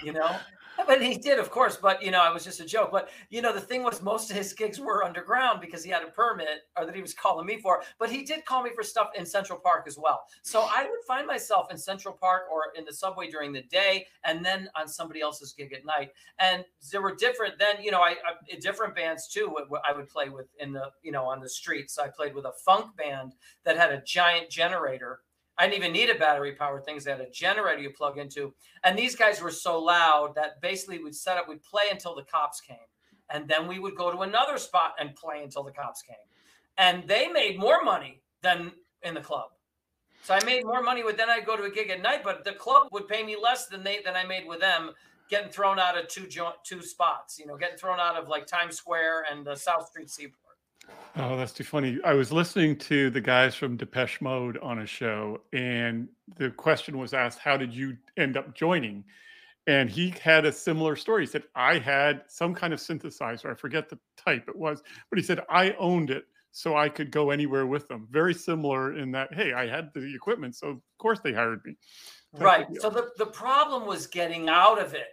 you 0.03 0.13
know? 0.13 0.35
but 0.88 1.01
he 1.01 1.16
did, 1.16 1.40
of 1.40 1.50
course. 1.51 1.78
But 1.78 2.01
you 2.01 2.12
know, 2.12 2.28
it 2.30 2.34
was 2.34 2.44
just 2.44 2.60
a 2.60 2.66
joke. 2.66 2.92
But 2.92 3.10
you 3.30 3.42
know, 3.42 3.54
the 3.54 3.62
thing 3.62 3.84
was, 3.84 4.01
most 4.01 4.30
of 4.30 4.38
his 4.38 4.54
gigs 4.54 4.80
were 4.80 5.04
underground 5.04 5.62
because 5.62 5.84
he 5.84 5.92
had 5.92 6.04
a 6.04 6.08
permit, 6.08 6.68
or 6.78 6.86
that 6.86 6.96
he 6.96 7.01
was 7.01 7.13
calling 7.13 7.46
me 7.46 7.60
for. 7.60 7.82
But 8.00 8.10
he 8.10 8.24
did 8.24 8.46
call 8.46 8.63
me 8.63 8.72
for 8.75 8.84
stuff 8.84 9.10
in 9.18 9.25
Central 9.25 9.60
Park 9.60 9.86
as 9.88 9.98
well. 9.98 10.24
So 10.44 10.62
I 10.62 10.84
would 10.84 11.04
find 11.08 11.28
myself 11.28 11.72
in 11.72 11.78
Central 11.78 12.13
Park 12.13 12.44
or 12.51 12.74
in 12.78 12.86
the 12.86 12.94
subway 12.94 13.30
during 13.30 13.51
the 13.51 13.63
day, 13.63 14.08
and 14.24 14.44
then 14.44 14.70
on 14.75 14.88
somebody 14.88 15.22
else's 15.22 15.54
gig 15.54 15.74
at 15.74 15.86
night. 15.86 16.12
And 16.40 16.63
there 16.92 17.01
were 17.01 17.16
different. 17.16 17.60
Then 17.60 17.82
you 17.82 17.92
know, 17.92 18.01
I, 18.01 18.12
I 18.12 18.60
different 18.60 18.96
bands 18.96 19.28
too. 19.28 19.56
I 19.88 19.96
would 19.96 20.10
play 20.10 20.30
with 20.30 20.48
in 20.60 20.74
the 20.74 20.90
you 21.04 21.12
know 21.12 21.25
on 21.25 21.40
the 21.40 21.50
streets. 21.50 21.98
I 21.98 22.08
played 22.08 22.34
with 22.34 22.46
a 22.46 22.54
funk 22.66 22.96
band 22.96 23.34
that 23.66 23.78
had 23.78 23.92
a 23.92 24.01
giant 24.01 24.50
generator 24.50 25.22
I 25.58 25.67
didn't 25.67 25.77
even 25.77 25.93
need 25.93 26.10
a 26.10 26.17
battery 26.17 26.53
powered 26.53 26.86
things. 26.86 27.03
They 27.03 27.12
had 27.12 27.22
a 27.22 27.29
generator 27.29 27.81
you 27.81 27.91
plug 27.91 28.17
into. 28.17 28.53
And 28.84 28.98
these 28.98 29.15
guys 29.15 29.41
were 29.41 29.51
so 29.51 29.79
loud 29.79 30.34
that 30.36 30.62
basically 30.62 31.03
we'd 31.03 31.15
set 31.15 31.38
up, 31.38 31.48
we'd 31.48 31.63
play 31.63 31.84
until 31.91 32.15
the 32.15 32.24
cops 32.24 32.62
came. 32.62 32.77
And 33.29 33.48
then 33.48 33.67
we 33.67 33.79
would 33.79 33.96
go 33.96 34.12
to 34.12 34.20
another 34.20 34.58
spot 34.58 34.93
and 35.00 35.15
play 35.15 35.43
until 35.43 35.63
the 35.63 35.72
cops 35.72 36.01
came. 36.01 36.15
And 36.77 37.08
they 37.08 37.27
made 37.27 37.60
more 37.60 37.84
money 37.84 38.22
than 38.41 38.72
in 39.03 39.13
the 39.13 39.22
club. 39.22 39.50
So 40.24 40.34
I 40.34 40.43
made 40.46 40.65
more 40.65 40.84
money 40.84 41.03
with 41.03 41.17
then 41.17 41.29
I'd 41.29 41.46
go 41.46 41.58
to 41.58 41.63
a 41.63 41.72
gig 41.72 41.89
at 41.89 42.01
night, 42.01 42.24
but 42.24 42.43
the 42.43 42.53
club 42.53 42.88
would 42.91 43.08
pay 43.08 43.24
me 43.24 43.36
less 43.41 43.67
than 43.67 43.84
they 43.84 44.01
than 44.05 44.15
I 44.15 44.24
made 44.24 44.48
with 44.48 44.60
them 44.60 44.91
getting 45.31 45.50
thrown 45.50 45.79
out 45.79 45.98
of 45.98 46.08
two 46.10 46.27
joint 46.27 46.55
two 46.63 46.84
spots, 46.84 47.39
you 47.39 47.48
know, 47.48 47.58
getting 47.58 47.77
thrown 47.77 48.00
out 48.00 48.17
of 48.17 48.27
like 48.27 48.46
Times 48.46 48.75
Square 48.75 49.25
and 49.31 49.46
the 49.46 49.55
South 49.55 49.88
Street 49.88 50.12
Seaport. 50.12 50.40
Oh, 51.17 51.35
that's 51.35 51.51
too 51.51 51.65
funny. 51.65 52.00
I 52.05 52.13
was 52.13 52.31
listening 52.31 52.77
to 52.77 53.09
the 53.09 53.19
guys 53.19 53.53
from 53.53 53.75
Depeche 53.75 54.21
Mode 54.21 54.57
on 54.59 54.79
a 54.79 54.85
show, 54.85 55.41
and 55.51 56.07
the 56.38 56.51
question 56.51 56.97
was 56.97 57.13
asked, 57.13 57.39
How 57.39 57.57
did 57.57 57.73
you 57.73 57.97
end 58.15 58.38
up 58.38 58.55
joining? 58.55 59.03
And 59.67 59.89
he 59.89 60.13
had 60.21 60.45
a 60.45 60.51
similar 60.51 60.95
story. 60.95 61.23
He 61.23 61.27
said, 61.27 61.43
I 61.55 61.77
had 61.77 62.23
some 62.27 62.55
kind 62.55 62.73
of 62.73 62.79
synthesizer. 62.79 63.51
I 63.51 63.55
forget 63.55 63.89
the 63.89 64.00
type 64.17 64.47
it 64.47 64.55
was, 64.55 64.81
but 65.09 65.19
he 65.19 65.23
said, 65.23 65.41
I 65.50 65.73
owned 65.73 66.09
it 66.09 66.25
so 66.51 66.75
I 66.75 66.89
could 66.89 67.11
go 67.11 67.29
anywhere 67.29 67.67
with 67.67 67.88
them. 67.88 68.07
Very 68.09 68.33
similar 68.33 68.97
in 68.97 69.11
that, 69.11 69.33
hey, 69.33 69.53
I 69.53 69.67
had 69.67 69.91
the 69.93 70.13
equipment. 70.15 70.55
So, 70.55 70.67
of 70.67 70.81
course, 70.97 71.19
they 71.19 71.33
hired 71.33 71.61
me. 71.65 71.75
Right. 72.33 72.65
So, 72.79 72.89
the, 72.89 73.09
the 73.17 73.25
problem 73.25 73.85
was 73.85 74.07
getting 74.07 74.50
out 74.50 74.79
of 74.79 74.93
it 74.93 75.07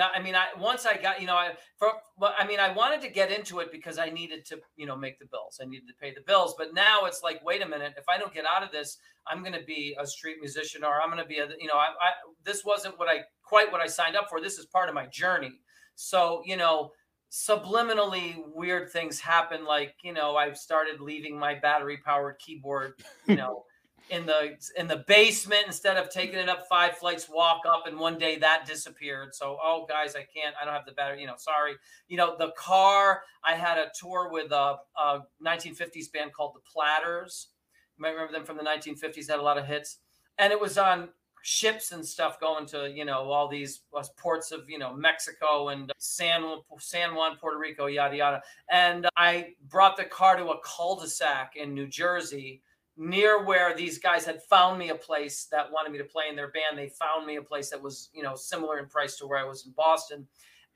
I 0.00 0.20
mean, 0.20 0.34
I 0.34 0.46
once 0.58 0.86
I 0.86 0.96
got, 0.96 1.20
you 1.20 1.26
know, 1.26 1.36
I 1.36 1.52
for 1.78 1.92
well, 2.16 2.34
I 2.38 2.46
mean, 2.46 2.60
I 2.60 2.72
wanted 2.72 3.00
to 3.02 3.08
get 3.08 3.30
into 3.30 3.60
it 3.60 3.70
because 3.70 3.98
I 3.98 4.10
needed 4.10 4.44
to, 4.46 4.60
you 4.76 4.86
know, 4.86 4.96
make 4.96 5.18
the 5.18 5.26
bills. 5.30 5.60
I 5.62 5.66
needed 5.66 5.86
to 5.88 5.94
pay 6.00 6.12
the 6.12 6.22
bills. 6.26 6.54
But 6.56 6.74
now 6.74 7.04
it's 7.04 7.22
like, 7.22 7.44
wait 7.44 7.62
a 7.62 7.68
minute, 7.68 7.94
if 7.96 8.04
I 8.08 8.18
don't 8.18 8.32
get 8.32 8.44
out 8.44 8.62
of 8.62 8.72
this, 8.72 8.98
I'm 9.26 9.40
going 9.40 9.54
to 9.54 9.64
be 9.64 9.96
a 10.00 10.06
street 10.06 10.36
musician, 10.40 10.84
or 10.84 11.00
I'm 11.00 11.10
going 11.10 11.22
to 11.22 11.28
be 11.28 11.38
a, 11.38 11.48
you 11.58 11.68
know, 11.68 11.76
I, 11.76 11.88
I 11.88 12.10
this 12.44 12.64
wasn't 12.64 12.98
what 12.98 13.08
I 13.08 13.20
quite 13.42 13.70
what 13.70 13.80
I 13.80 13.86
signed 13.86 14.16
up 14.16 14.28
for. 14.28 14.40
This 14.40 14.58
is 14.58 14.66
part 14.66 14.88
of 14.88 14.94
my 14.94 15.06
journey. 15.06 15.52
So, 15.94 16.42
you 16.44 16.56
know, 16.56 16.90
subliminally 17.30 18.36
weird 18.54 18.90
things 18.90 19.20
happen. 19.20 19.64
Like, 19.64 19.94
you 20.02 20.12
know, 20.12 20.36
I've 20.36 20.56
started 20.56 21.00
leaving 21.00 21.38
my 21.38 21.54
battery 21.54 21.98
powered 22.04 22.38
keyboard, 22.38 22.94
you 23.26 23.36
know 23.36 23.64
in 24.10 24.26
the 24.26 24.56
in 24.76 24.86
the 24.86 25.04
basement 25.08 25.62
instead 25.66 25.96
of 25.96 26.10
taking 26.10 26.38
it 26.38 26.48
up 26.48 26.66
five 26.68 26.96
flights 26.96 27.28
walk 27.28 27.62
up 27.66 27.86
and 27.86 27.98
one 27.98 28.18
day 28.18 28.38
that 28.38 28.66
disappeared. 28.66 29.34
So 29.34 29.56
oh 29.62 29.86
guys 29.88 30.14
i 30.14 30.26
can't 30.34 30.54
i 30.60 30.64
don't 30.64 30.74
have 30.74 30.86
the 30.86 30.92
battery 30.92 31.20
you 31.20 31.26
know 31.26 31.36
sorry. 31.38 31.74
You 32.08 32.16
know 32.16 32.36
the 32.38 32.52
car 32.56 33.22
i 33.44 33.54
had 33.54 33.78
a 33.78 33.90
tour 33.98 34.28
with 34.30 34.52
a, 34.52 34.76
a 34.98 35.20
1950s 35.44 36.12
band 36.12 36.32
called 36.32 36.54
the 36.54 36.60
platters. 36.60 37.48
You 37.96 38.02
might 38.02 38.10
remember 38.10 38.32
them 38.32 38.44
from 38.44 38.56
the 38.56 38.64
1950s 38.64 39.28
had 39.28 39.38
a 39.38 39.42
lot 39.42 39.58
of 39.58 39.66
hits. 39.66 39.98
And 40.38 40.52
it 40.52 40.60
was 40.60 40.76
on 40.78 41.10
ships 41.46 41.92
and 41.92 42.04
stuff 42.04 42.40
going 42.40 42.64
to 42.64 42.90
you 42.90 43.04
know 43.04 43.30
all 43.30 43.48
these 43.48 43.82
ports 44.16 44.50
of 44.50 44.68
you 44.68 44.78
know 44.78 44.92
Mexico 44.94 45.68
and 45.68 45.92
San 45.98 46.42
San 46.78 47.14
Juan, 47.14 47.36
Puerto 47.36 47.58
Rico, 47.58 47.86
yada 47.86 48.16
yada. 48.16 48.42
And 48.70 49.06
I 49.16 49.54
brought 49.68 49.96
the 49.96 50.04
car 50.04 50.36
to 50.36 50.48
a 50.48 50.60
cul-de-sac 50.60 51.52
in 51.56 51.74
New 51.74 51.86
Jersey 51.86 52.62
near 52.96 53.44
where 53.44 53.74
these 53.74 53.98
guys 53.98 54.24
had 54.24 54.42
found 54.42 54.78
me 54.78 54.90
a 54.90 54.94
place 54.94 55.46
that 55.50 55.70
wanted 55.70 55.90
me 55.90 55.98
to 55.98 56.04
play 56.04 56.24
in 56.28 56.36
their 56.36 56.50
band. 56.50 56.78
They 56.78 56.88
found 56.88 57.26
me 57.26 57.36
a 57.36 57.42
place 57.42 57.70
that 57.70 57.82
was, 57.82 58.10
you 58.12 58.22
know, 58.22 58.34
similar 58.34 58.78
in 58.78 58.86
price 58.86 59.16
to 59.16 59.26
where 59.26 59.38
I 59.38 59.44
was 59.44 59.66
in 59.66 59.72
Boston 59.72 60.26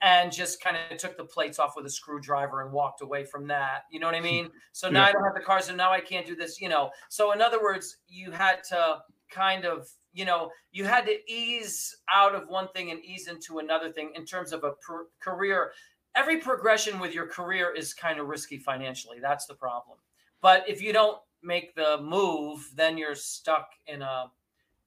and 0.01 0.33
just 0.33 0.63
kind 0.63 0.77
of 0.91 0.97
took 0.99 1.17
the 1.17 1.25
plates 1.25 1.59
off 1.59 1.75
with 1.77 1.85
a 1.87 1.91
screwdriver 1.91 2.63
and 2.63 2.73
walked 2.73 3.03
away 3.03 3.25
from 3.25 3.47
that. 3.49 3.83
You 3.91 3.99
know 4.01 4.07
what 4.07 4.15
I 4.15 4.21
mean? 4.21 4.49
So 4.73 4.89
now 4.89 5.03
yeah. 5.03 5.09
I 5.09 5.13
don't 5.13 5.25
have 5.25 5.35
the 5.35 5.41
car. 5.41 5.61
So 5.61 5.75
now 5.75 5.91
I 5.91 6.01
can't 6.01 6.25
do 6.25 6.37
this, 6.37 6.61
you 6.61 6.69
know. 6.69 6.91
So 7.09 7.33
in 7.33 7.43
other 7.43 7.61
words, 7.61 7.97
you 8.07 8.31
had 8.31 8.63
to 8.69 8.99
kind 9.29 9.65
of, 9.65 9.89
you 10.13 10.25
know, 10.25 10.51
you 10.71 10.85
had 10.85 11.05
to 11.07 11.17
ease 11.29 11.97
out 12.13 12.37
of 12.37 12.49
one 12.49 12.69
thing 12.69 12.93
and 12.93 13.05
ease 13.05 13.27
into 13.27 13.59
another 13.59 13.91
thing 13.91 14.13
in 14.15 14.25
terms 14.25 14.53
of 14.53 14.63
a 14.63 14.73
per- 14.87 15.09
career. 15.19 15.73
Every 16.15 16.37
progression 16.37 17.01
with 17.01 17.13
your 17.13 17.27
career 17.27 17.75
is 17.75 17.93
kind 17.93 18.21
of 18.21 18.29
risky 18.29 18.59
financially. 18.59 19.19
That's 19.21 19.47
the 19.47 19.55
problem. 19.55 19.99
But 20.41 20.69
if 20.69 20.81
you 20.81 20.93
don't 20.93 21.19
make 21.43 21.75
the 21.75 21.99
move, 22.03 22.71
then 22.75 22.99
you're 22.99 23.15
stuck 23.15 23.71
in 23.87 24.03
a, 24.03 24.31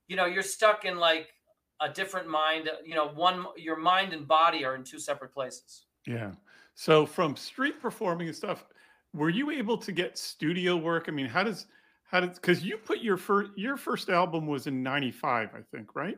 you 0.07 0.15
know, 0.15 0.25
you're 0.25 0.43
stuck 0.43 0.85
in 0.85 0.97
like 0.97 1.33
a 1.79 1.89
different 1.89 2.27
mind. 2.27 2.69
You 2.83 2.95
know, 2.95 3.09
one 3.09 3.45
your 3.57 3.77
mind 3.77 4.13
and 4.13 4.27
body 4.27 4.65
are 4.65 4.75
in 4.75 4.83
two 4.83 4.99
separate 4.99 5.33
places. 5.33 5.85
Yeah. 6.05 6.31
So 6.75 7.05
from 7.05 7.35
street 7.35 7.81
performing 7.81 8.27
and 8.27 8.35
stuff, 8.35 8.65
were 9.13 9.29
you 9.29 9.51
able 9.51 9.77
to 9.77 9.91
get 9.91 10.17
studio 10.17 10.77
work? 10.77 11.05
I 11.07 11.11
mean, 11.11 11.27
how 11.27 11.43
does 11.43 11.67
how 12.03 12.21
does 12.21 12.37
because 12.37 12.63
you 12.63 12.77
put 12.77 12.99
your 12.99 13.17
first 13.17 13.51
your 13.55 13.77
first 13.77 14.09
album 14.09 14.47
was 14.47 14.67
in 14.67 14.83
'95, 14.83 15.49
I 15.53 15.61
think, 15.75 15.95
right? 15.95 16.17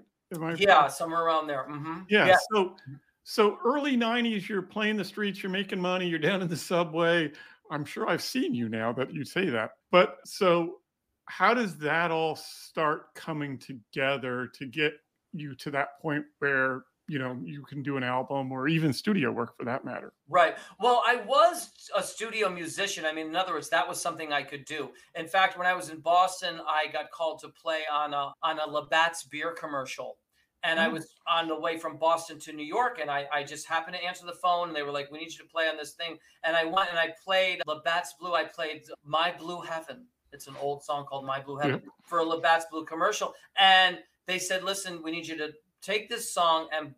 yeah, 0.58 0.88
somewhere 0.88 1.24
around 1.24 1.48
there. 1.48 1.68
Mm-hmm. 1.70 2.02
Yeah, 2.10 2.26
yeah. 2.26 2.38
So 2.52 2.76
so 3.24 3.58
early 3.66 3.96
'90s, 3.96 4.48
you're 4.48 4.62
playing 4.62 4.98
the 4.98 5.06
streets, 5.06 5.44
you're 5.44 5.52
making 5.52 5.80
money, 5.80 6.08
you're 6.08 6.20
down 6.20 6.42
in 6.42 6.48
the 6.48 6.58
subway. 6.58 7.32
I'm 7.74 7.86
sure 7.86 8.08
I've 8.08 8.22
seen 8.22 8.54
you 8.54 8.70
now 8.70 8.94
that 8.94 9.12
you 9.12 9.26
say 9.26 9.50
that. 9.50 9.72
But 9.92 10.20
so 10.26 10.76
how 11.26 11.56
does 11.56 11.76
that 11.78 12.12
all 12.12 12.36
start 12.36 13.16
coming 13.16 13.58
together 13.58 14.50
to 14.54 14.68
get 14.68 14.94
you 15.32 15.56
to 15.56 15.72
that 15.72 16.00
point 16.00 16.26
where 16.38 16.84
you 17.08 17.18
know 17.18 17.38
you 17.44 17.64
can 17.64 17.82
do 17.82 17.98
an 17.98 18.04
album 18.04 18.52
or 18.52 18.68
even 18.68 18.94
studio 18.94 19.32
work 19.32 19.58
for 19.58 19.66
that 19.66 19.84
matter? 19.84 20.14
Right. 20.30 20.56
Well 20.80 21.02
i 21.06 21.16
was 21.16 21.72
a 21.98 22.04
studio 22.04 22.48
musician. 22.48 23.06
I 23.06 23.12
mean 23.12 23.28
in 23.28 23.36
other 23.36 23.54
words 23.54 23.70
that 23.70 23.88
was 23.90 24.00
something 24.00 24.32
i 24.32 24.44
could 24.44 24.66
do. 24.66 24.92
In 25.16 25.28
fact 25.28 25.58
when 25.58 25.66
i 25.66 25.74
was 25.74 25.90
in 25.90 26.00
boston 26.00 26.62
i 26.68 26.92
got 26.92 27.10
called 27.10 27.40
to 27.40 27.50
play 27.50 27.82
on 27.92 28.14
a 28.14 28.34
on 28.44 28.60
a 28.60 28.70
labatt's 28.70 29.24
beer 29.24 29.52
commercial 29.52 30.18
and 30.64 30.80
I 30.80 30.88
mm. 30.88 30.94
was 30.94 31.16
on 31.28 31.48
the 31.48 31.60
way 31.60 31.78
from 31.78 31.98
Boston 31.98 32.40
to 32.40 32.54
New 32.54 32.66
York, 32.66 33.00
and 33.02 33.12
I, 33.12 33.28
I 33.34 33.44
just 33.44 33.68
happened 33.68 33.98
to 33.98 34.04
answer 34.04 34.26
the 34.26 34.34
phone, 34.34 34.70
and 34.70 34.76
they 34.76 34.84
were 34.84 34.92
like, 34.92 35.12
"We 35.12 35.20
need 35.20 35.32
you 35.32 35.40
to 35.40 35.46
play 35.46 35.68
on 35.68 35.78
this 35.78 35.92
thing." 35.92 36.18
And 36.44 36.56
I 36.56 36.64
went 36.64 36.90
and 36.90 36.98
I 36.98 37.14
played 37.24 37.62
Labatt's 37.68 38.14
Blue. 38.20 38.34
I 38.34 38.46
played 38.46 38.84
My 39.06 39.34
Blue 39.38 39.62
Heaven. 39.62 40.06
It's 40.32 40.48
an 40.48 40.56
old 40.60 40.84
song 40.84 41.06
called 41.06 41.26
My 41.26 41.40
Blue 41.40 41.58
Heaven 41.58 41.82
for 42.04 42.20
a 42.20 42.24
Labatt's 42.24 42.66
Blue 42.72 42.86
commercial, 42.86 43.34
and 43.58 44.00
they 44.26 44.40
said, 44.40 44.64
"Listen, 44.64 45.04
we 45.04 45.12
need 45.12 45.28
you 45.28 45.38
to 45.38 45.54
take 45.82 46.10
this 46.10 46.34
song 46.34 46.70
and 46.72 46.94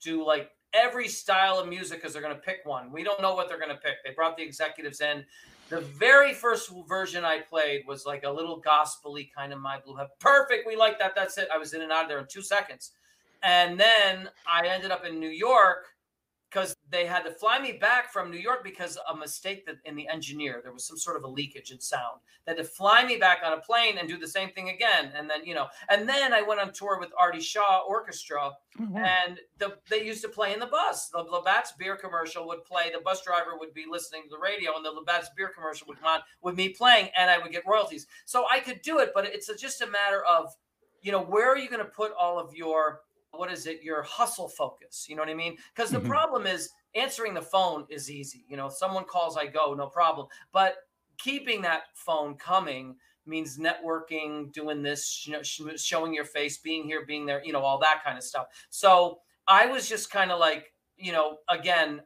do 0.00 0.24
like 0.24 0.50
every 0.72 1.08
style 1.08 1.58
of 1.58 1.68
music 1.68 1.98
because 1.98 2.12
they're 2.12 2.22
going 2.22 2.34
to 2.34 2.40
pick 2.40 2.58
one. 2.64 2.92
We 2.92 3.02
don't 3.02 3.20
know 3.20 3.34
what 3.34 3.48
they're 3.48 3.58
going 3.58 3.74
to 3.74 3.82
pick." 3.82 4.04
They 4.04 4.12
brought 4.12 4.36
the 4.36 4.44
executives 4.44 5.00
in. 5.00 5.24
The 5.68 5.80
very 5.80 6.34
first 6.34 6.72
version 6.88 7.24
I 7.24 7.40
played 7.40 7.86
was 7.86 8.04
like 8.04 8.24
a 8.24 8.30
little 8.30 8.56
gospely 8.56 9.30
kind 9.36 9.52
of 9.52 9.60
My 9.60 9.78
Blue 9.78 9.94
Heaven. 9.94 10.10
Perfect. 10.18 10.66
We 10.66 10.74
like 10.74 10.98
that. 10.98 11.14
That's 11.14 11.38
it. 11.38 11.48
I 11.52 11.58
was 11.58 11.74
in 11.74 11.82
and 11.82 11.92
out 11.92 12.04
of 12.04 12.08
there 12.08 12.18
in 12.18 12.26
two 12.28 12.42
seconds. 12.42 12.92
And 13.42 13.78
then 13.78 14.28
I 14.46 14.66
ended 14.66 14.90
up 14.90 15.04
in 15.04 15.18
New 15.18 15.30
York 15.30 15.86
because 16.50 16.74
they 16.90 17.06
had 17.06 17.22
to 17.22 17.30
fly 17.30 17.60
me 17.60 17.72
back 17.72 18.12
from 18.12 18.30
New 18.30 18.38
York 18.38 18.64
because 18.64 18.98
a 19.08 19.16
mistake 19.16 19.64
that 19.66 19.76
in 19.84 19.94
the 19.94 20.08
engineer 20.08 20.60
there 20.62 20.72
was 20.72 20.84
some 20.84 20.98
sort 20.98 21.16
of 21.16 21.22
a 21.22 21.28
leakage 21.28 21.70
in 21.70 21.80
sound. 21.80 22.20
They 22.44 22.52
had 22.52 22.58
to 22.58 22.64
fly 22.64 23.04
me 23.04 23.16
back 23.16 23.38
on 23.44 23.52
a 23.52 23.60
plane 23.60 23.98
and 23.98 24.08
do 24.08 24.18
the 24.18 24.26
same 24.26 24.50
thing 24.50 24.70
again, 24.70 25.12
and 25.14 25.30
then 25.30 25.44
you 25.44 25.54
know, 25.54 25.68
and 25.88 26.08
then 26.08 26.32
I 26.32 26.42
went 26.42 26.60
on 26.60 26.72
tour 26.72 26.98
with 26.98 27.10
Artie 27.18 27.40
Shaw 27.40 27.82
Orchestra, 27.86 28.50
mm-hmm. 28.78 28.96
and 28.96 29.38
the, 29.58 29.76
they 29.88 30.04
used 30.04 30.22
to 30.22 30.28
play 30.28 30.52
in 30.52 30.58
the 30.58 30.66
bus. 30.66 31.08
The 31.08 31.22
Labatt's 31.22 31.72
beer 31.72 31.96
commercial 31.96 32.46
would 32.48 32.64
play. 32.64 32.90
The 32.92 33.00
bus 33.00 33.22
driver 33.24 33.56
would 33.58 33.72
be 33.72 33.84
listening 33.88 34.22
to 34.24 34.30
the 34.30 34.38
radio, 34.38 34.74
and 34.74 34.84
the 34.84 34.90
Labatt's 34.90 35.30
beer 35.36 35.52
commercial 35.54 35.86
would 35.88 36.00
come 36.00 36.08
on 36.08 36.20
with 36.42 36.56
me 36.56 36.70
playing, 36.70 37.10
and 37.16 37.30
I 37.30 37.38
would 37.38 37.52
get 37.52 37.62
royalties. 37.66 38.06
So 38.24 38.46
I 38.50 38.60
could 38.60 38.82
do 38.82 38.98
it, 38.98 39.12
but 39.14 39.26
it's 39.26 39.48
a, 39.48 39.56
just 39.56 39.82
a 39.82 39.86
matter 39.86 40.24
of, 40.24 40.56
you 41.02 41.12
know, 41.12 41.22
where 41.22 41.50
are 41.52 41.58
you 41.58 41.68
going 41.68 41.84
to 41.84 41.90
put 41.90 42.12
all 42.18 42.38
of 42.38 42.54
your 42.54 43.02
what 43.32 43.52
is 43.52 43.66
it? 43.66 43.82
Your 43.82 44.02
hustle 44.02 44.48
focus 44.48 45.06
you 45.08 45.16
know 45.16 45.22
what 45.22 45.28
i 45.28 45.34
mean? 45.34 45.56
Because 45.74 45.90
the 45.90 45.98
mm-hmm. 45.98 46.08
problem 46.08 46.46
is 46.46 46.70
answering 46.94 47.34
the 47.34 47.42
phone 47.42 47.86
is 47.88 48.10
easy 48.10 48.44
you 48.48 48.56
know 48.56 48.66
if 48.66 48.74
someone 48.74 49.04
calls 49.04 49.36
i 49.36 49.46
go 49.46 49.74
no 49.74 49.86
problem. 49.86 50.26
But 50.52 50.76
keeping 51.18 51.62
that 51.62 51.82
phone 51.94 52.34
coming 52.36 52.96
means 53.26 53.58
networking 53.58 54.52
doing 54.52 54.82
this 54.82 55.26
you 55.26 55.34
know, 55.34 55.42
showing 55.42 56.14
your 56.14 56.24
face 56.24 56.58
being 56.58 56.84
here 56.84 57.04
being 57.06 57.26
there 57.26 57.42
you 57.44 57.52
know 57.52 57.60
all 57.60 57.78
that 57.78 58.02
kind 58.04 58.18
of 58.18 58.24
stuff. 58.24 58.46
So 58.70 59.20
i 59.46 59.66
was 59.66 59.88
just 59.88 60.10
kind 60.10 60.30
of 60.30 60.38
like 60.38 60.72
you 60.96 61.12
know 61.12 61.38
again 61.48 62.00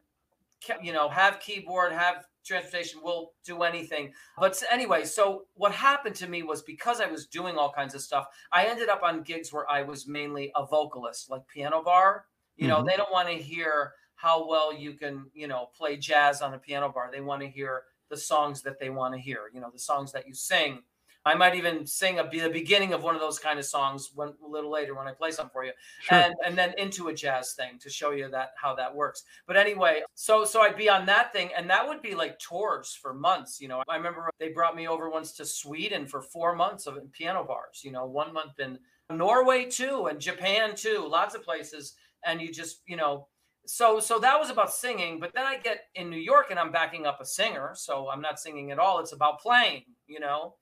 you 0.81 0.93
know 0.93 1.09
have 1.09 1.39
keyboard 1.39 1.91
have 1.91 2.25
transportation 2.45 3.01
will 3.03 3.31
do 3.43 3.63
anything. 3.63 4.13
But 4.37 4.61
anyway, 4.71 5.05
so 5.05 5.43
what 5.55 5.71
happened 5.71 6.15
to 6.15 6.27
me 6.27 6.43
was 6.43 6.61
because 6.61 7.01
I 7.01 7.07
was 7.07 7.25
doing 7.27 7.57
all 7.57 7.71
kinds 7.71 7.95
of 7.95 8.01
stuff, 8.01 8.27
I 8.51 8.65
ended 8.67 8.89
up 8.89 9.01
on 9.03 9.23
gigs 9.23 9.51
where 9.51 9.69
I 9.69 9.81
was 9.81 10.07
mainly 10.07 10.51
a 10.55 10.65
vocalist, 10.65 11.29
like 11.29 11.47
piano 11.47 11.81
bar. 11.83 12.25
You 12.55 12.67
know, 12.67 12.77
mm-hmm. 12.77 12.87
they 12.87 12.95
don't 12.95 13.11
want 13.11 13.27
to 13.27 13.35
hear 13.35 13.91
how 14.15 14.47
well 14.47 14.73
you 14.73 14.93
can, 14.93 15.25
you 15.33 15.47
know, 15.47 15.69
play 15.75 15.97
jazz 15.97 16.41
on 16.41 16.53
a 16.53 16.57
piano 16.57 16.89
bar. 16.89 17.09
They 17.11 17.21
want 17.21 17.41
to 17.41 17.49
hear 17.49 17.83
the 18.09 18.17
songs 18.17 18.61
that 18.61 18.79
they 18.79 18.89
want 18.89 19.13
to 19.13 19.19
hear, 19.19 19.49
you 19.53 19.59
know, 19.59 19.69
the 19.71 19.79
songs 19.79 20.11
that 20.13 20.27
you 20.27 20.33
sing. 20.33 20.83
I 21.25 21.33
might 21.33 21.55
even 21.55 21.87
sing 21.87 22.19
a, 22.19 22.29
the 22.29 22.49
beginning 22.49 22.93
of 22.93 23.01
one 23.01 23.15
of 23.15 23.21
those 23.21 23.39
kind 23.39 23.57
of 23.57 23.65
songs 23.65 24.11
when, 24.13 24.29
a 24.43 24.47
little 24.47 24.71
later 24.71 24.93
when 24.93 25.07
I 25.07 25.11
play 25.11 25.31
some 25.31 25.49
for 25.49 25.65
you, 25.65 25.71
sure. 26.01 26.17
and 26.19 26.35
and 26.45 26.57
then 26.57 26.73
into 26.77 27.07
a 27.07 27.13
jazz 27.13 27.53
thing 27.53 27.79
to 27.79 27.89
show 27.89 28.11
you 28.11 28.29
that 28.29 28.49
how 28.61 28.75
that 28.75 28.93
works. 28.93 29.23
But 29.47 29.57
anyway, 29.57 30.03
so 30.13 30.45
so 30.45 30.61
I'd 30.61 30.77
be 30.77 30.89
on 30.89 31.05
that 31.07 31.33
thing, 31.33 31.49
and 31.57 31.69
that 31.69 31.87
would 31.87 32.01
be 32.01 32.13
like 32.13 32.37
tours 32.39 32.97
for 33.01 33.13
months. 33.13 33.59
You 33.59 33.67
know, 33.67 33.83
I 33.89 33.95
remember 33.95 34.29
they 34.39 34.49
brought 34.49 34.75
me 34.75 34.87
over 34.87 35.09
once 35.09 35.31
to 35.33 35.45
Sweden 35.45 36.05
for 36.05 36.21
four 36.21 36.55
months 36.55 36.85
of 36.85 36.97
piano 37.11 37.43
bars. 37.43 37.81
You 37.83 37.91
know, 37.91 38.05
one 38.05 38.31
month 38.31 38.59
in 38.59 38.77
Norway 39.09 39.65
too, 39.65 40.07
and 40.07 40.19
Japan 40.19 40.75
too, 40.75 41.07
lots 41.09 41.33
of 41.33 41.43
places, 41.43 41.95
and 42.23 42.39
you 42.39 42.51
just 42.51 42.81
you 42.85 42.97
know 42.97 43.27
so 43.67 43.99
so 43.99 44.19
that 44.19 44.39
was 44.39 44.51
about 44.51 44.71
singing 44.71 45.19
but 45.19 45.31
then 45.33 45.45
i 45.45 45.57
get 45.57 45.85
in 45.95 46.07
new 46.07 46.19
york 46.19 46.47
and 46.51 46.59
i'm 46.59 46.71
backing 46.71 47.07
up 47.07 47.19
a 47.19 47.25
singer 47.25 47.71
so 47.73 48.07
i'm 48.09 48.21
not 48.21 48.39
singing 48.39 48.69
at 48.69 48.77
all 48.77 48.99
it's 48.99 49.11
about 49.11 49.39
playing 49.39 49.81
you 50.07 50.19
know 50.19 50.53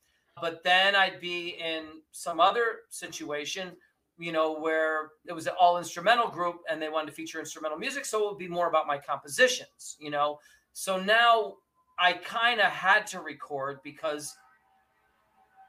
but 0.41 0.63
then 0.63 0.96
I'd 0.96 1.19
be 1.22 1.58
in 1.60 2.02
some 2.12 2.39
other 2.39 2.82
situation, 2.89 3.72
you 4.17 4.32
know, 4.32 4.60
where 4.60 5.12
it 5.28 5.34
was 5.34 5.48
an 5.48 5.54
all 5.60 5.78
instrumental 5.78 6.28
group 6.28 6.58
and 6.69 6.82
they 6.82 6.89
wanted 6.89 7.08
to 7.08 7.13
feature 7.13 7.39
instrumental 7.39 7.78
music. 7.78 8.06
So 8.06 8.26
it 8.26 8.30
would 8.32 8.39
be 8.39 8.48
more 8.48 8.67
about 8.67 8.88
my 8.88 8.98
compositions, 8.98 9.98
you 10.00 10.10
know. 10.10 10.39
So 10.74 11.00
now 11.00 11.54
I 12.00 12.13
kind 12.13 12.60
of 12.60 12.72
had 12.72 13.06
to 13.08 13.22
record 13.22 13.80
because 13.84 14.36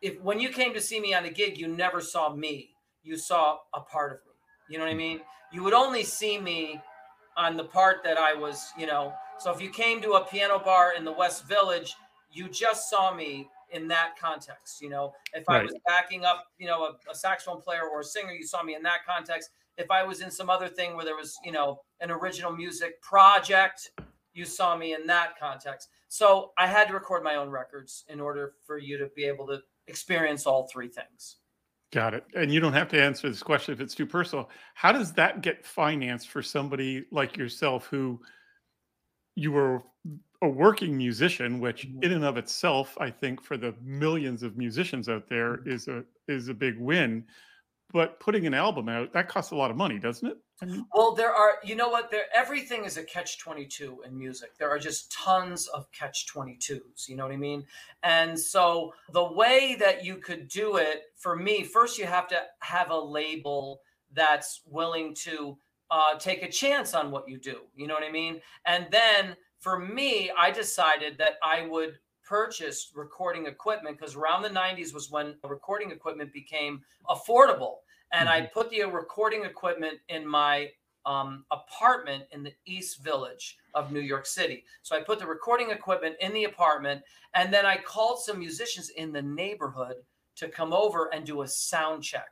if 0.03 0.20
when 0.20 0.40
you 0.40 0.48
came 0.48 0.74
to 0.74 0.81
see 0.81 1.00
me 1.00 1.14
on 1.14 1.24
a 1.24 1.31
gig, 1.31 1.59
you 1.59 1.68
never 1.68 2.00
saw 2.00 2.35
me, 2.35 2.70
you 3.03 3.16
saw 3.16 3.59
a 3.74 3.81
part 3.81 4.12
of 4.12 4.18
me. 4.27 4.33
You 4.68 4.79
know 4.79 4.85
what 4.85 4.92
I 4.92 4.96
mean? 4.96 5.20
You 5.53 5.62
would 5.62 5.74
only 5.74 6.05
see 6.05 6.38
me 6.38 6.81
on 7.37 7.57
the 7.57 7.64
part 7.64 7.98
that 8.05 8.16
I 8.16 8.35
was, 8.35 8.72
you 8.79 8.87
know. 8.87 9.12
So 9.38 9.53
if 9.53 9.61
you 9.61 9.70
came 9.70 10.00
to 10.03 10.12
a 10.12 10.24
piano 10.24 10.59
bar 10.59 10.94
in 10.96 11.05
the 11.05 11.12
West 11.12 11.46
Village, 11.46 11.94
you 12.33 12.48
just 12.48 12.88
saw 12.88 13.14
me 13.14 13.48
in 13.74 13.88
that 13.88 14.18
context. 14.18 14.80
You 14.80 14.88
know, 14.88 15.12
if 15.34 15.46
right. 15.48 15.60
I 15.60 15.64
was 15.64 15.74
backing 15.87 16.24
up, 16.24 16.46
you 16.58 16.66
know, 16.66 16.84
a, 16.84 17.10
a, 17.10 17.14
saxophone 17.14 17.60
player 17.60 17.82
or 17.82 18.00
a 18.00 18.04
singer, 18.04 18.32
you 18.32 18.46
saw 18.46 18.62
me 18.62 18.74
in 18.74 18.82
that 18.84 19.00
context. 19.06 19.50
If 19.76 19.90
I 19.90 20.04
was 20.04 20.20
in 20.20 20.30
some 20.30 20.48
other 20.48 20.68
thing 20.68 20.94
where 20.94 21.04
there 21.04 21.16
was, 21.16 21.37
you 21.44 21.52
know, 21.52 21.80
an 22.00 22.10
original 22.10 22.52
music 22.52 23.02
project, 23.02 23.90
you 24.32 24.44
saw 24.44 24.76
me 24.76 24.94
in 24.94 25.06
that 25.08 25.38
context. 25.38 25.88
So 26.08 26.52
I 26.56 26.66
had 26.66 26.88
to 26.88 26.94
record 26.94 27.24
my 27.24 27.34
own 27.34 27.50
records 27.50 28.04
in 28.08 28.20
order 28.20 28.52
for 28.64 28.78
you 28.78 28.96
to 28.98 29.08
be 29.16 29.24
able 29.24 29.46
to 29.48 29.58
experience 29.88 30.46
all 30.46 30.68
three 30.68 30.88
things. 30.88 31.37
Got 31.92 32.14
it. 32.14 32.24
And 32.34 32.52
you 32.52 32.60
don't 32.60 32.72
have 32.72 32.88
to 32.88 33.00
answer 33.00 33.28
this 33.28 33.42
question 33.42 33.72
if 33.72 33.80
it's 33.80 33.94
too 33.94 34.06
personal. 34.06 34.50
How 34.74 34.92
does 34.92 35.12
that 35.14 35.42
get 35.42 35.64
financed 35.64 36.28
for 36.28 36.42
somebody 36.42 37.04
like 37.10 37.37
yourself 37.37 37.87
who 37.87 38.20
you 39.37 39.52
were 39.52 39.82
a 40.44 40.48
working 40.48 40.96
musician, 40.96 41.61
which 41.61 41.88
mm-hmm. 41.88 42.02
in 42.02 42.12
and 42.12 42.24
of 42.24 42.37
itself, 42.37 42.96
I 43.00 43.11
think 43.11 43.42
for 43.42 43.57
the 43.57 43.74
millions 43.83 44.42
of 44.42 44.57
musicians 44.57 45.09
out 45.09 45.28
there 45.28 45.59
mm-hmm. 45.59 45.98
a 45.98 46.33
is 46.33 46.48
a 46.48 46.54
big 46.54 46.78
win. 46.78 47.24
But 47.92 48.18
putting 48.18 48.44
an 48.46 48.54
album 48.54 48.88
out, 48.88 49.12
that 49.12 49.28
costs 49.28 49.52
a 49.52 49.57
lot 49.57 49.70
of 49.70 49.76
money, 49.76 50.00
doesn't 50.00 50.26
it? 50.26 50.37
I 50.61 50.64
mean, 50.66 50.87
well, 50.94 51.14
there 51.14 51.33
are, 51.33 51.59
you 51.64 51.76
know 51.76 51.88
what? 51.88 52.11
There 52.11 52.24
everything 52.35 52.85
is 52.85 52.96
a 52.96 53.04
catch 53.04 53.38
22 53.38 54.02
in 54.07 54.18
music. 54.18 54.57
There 54.59 54.70
are 54.70 54.78
just 54.78 55.12
tons 55.12 55.68
of 55.68 55.90
catch 55.92 56.26
22s, 56.26 57.09
you 57.09 57.16
know 57.16 57.24
what 57.24 57.33
I 57.33 57.37
mean? 57.37 57.64
And 58.02 58.38
so 58.38 58.94
the 59.12 59.33
way 59.33 59.76
that 59.78 60.04
you 60.04 60.16
could 60.16 60.48
do 60.48 60.76
it 60.76 61.02
for 61.16 61.37
me, 61.37 61.62
first 61.62 61.98
you 61.98 62.07
have 62.07 62.26
to 62.28 62.40
have 62.61 62.90
a 62.90 62.98
label 62.98 63.80
that's 64.12 64.62
willing 64.66 65.14
to 65.14 65.57
uh, 65.90 66.18
take 66.18 66.42
a 66.42 66.50
chance 66.50 66.94
on 66.94 67.11
what 67.11 67.28
you 67.28 67.38
do. 67.38 67.61
You 67.74 67.87
know 67.87 67.94
what 67.94 68.04
I 68.04 68.11
mean? 68.11 68.40
And 68.66 68.87
then 68.90 69.37
for 69.64 69.79
me, 69.79 70.31
I 70.37 70.50
decided 70.50 71.16
that 71.16 71.38
I 71.42 71.66
would 71.66 71.98
purchase 72.22 72.92
recording 72.94 73.46
equipment 73.46 73.98
because 73.98 74.14
around 74.14 74.42
the 74.42 74.50
90s 74.50 74.92
was 74.92 75.11
when 75.11 75.37
recording 75.42 75.90
equipment 75.90 76.35
became 76.35 76.83
affordable. 77.09 77.77
And 78.12 78.29
mm-hmm. 78.29 78.42
I 78.44 78.50
put 78.53 78.68
the 78.68 78.83
recording 78.83 79.46
equipment 79.46 80.00
in 80.11 80.29
my 80.29 80.68
um, 81.07 81.46
apartment 81.50 82.24
in 82.31 82.42
the 82.42 82.53
East 82.66 83.03
Village 83.03 83.57
of 83.72 83.90
New 83.90 84.00
York 84.00 84.27
City. 84.27 84.64
So 84.83 84.96
I 84.96 85.00
put 85.00 85.18
the 85.18 85.27
recording 85.27 85.70
equipment 85.70 86.16
in 86.20 86.35
the 86.35 86.44
apartment, 86.44 87.00
and 87.33 87.50
then 87.53 87.64
I 87.64 87.79
called 87.79 88.18
some 88.18 88.38
musicians 88.38 88.90
in 88.90 89.12
the 89.12 89.22
neighborhood 89.22 89.96
to 90.37 90.48
come 90.48 90.74
over 90.74 91.09
and 91.14 91.24
do 91.24 91.40
a 91.40 91.48
sound 91.48 92.03
check. 92.03 92.29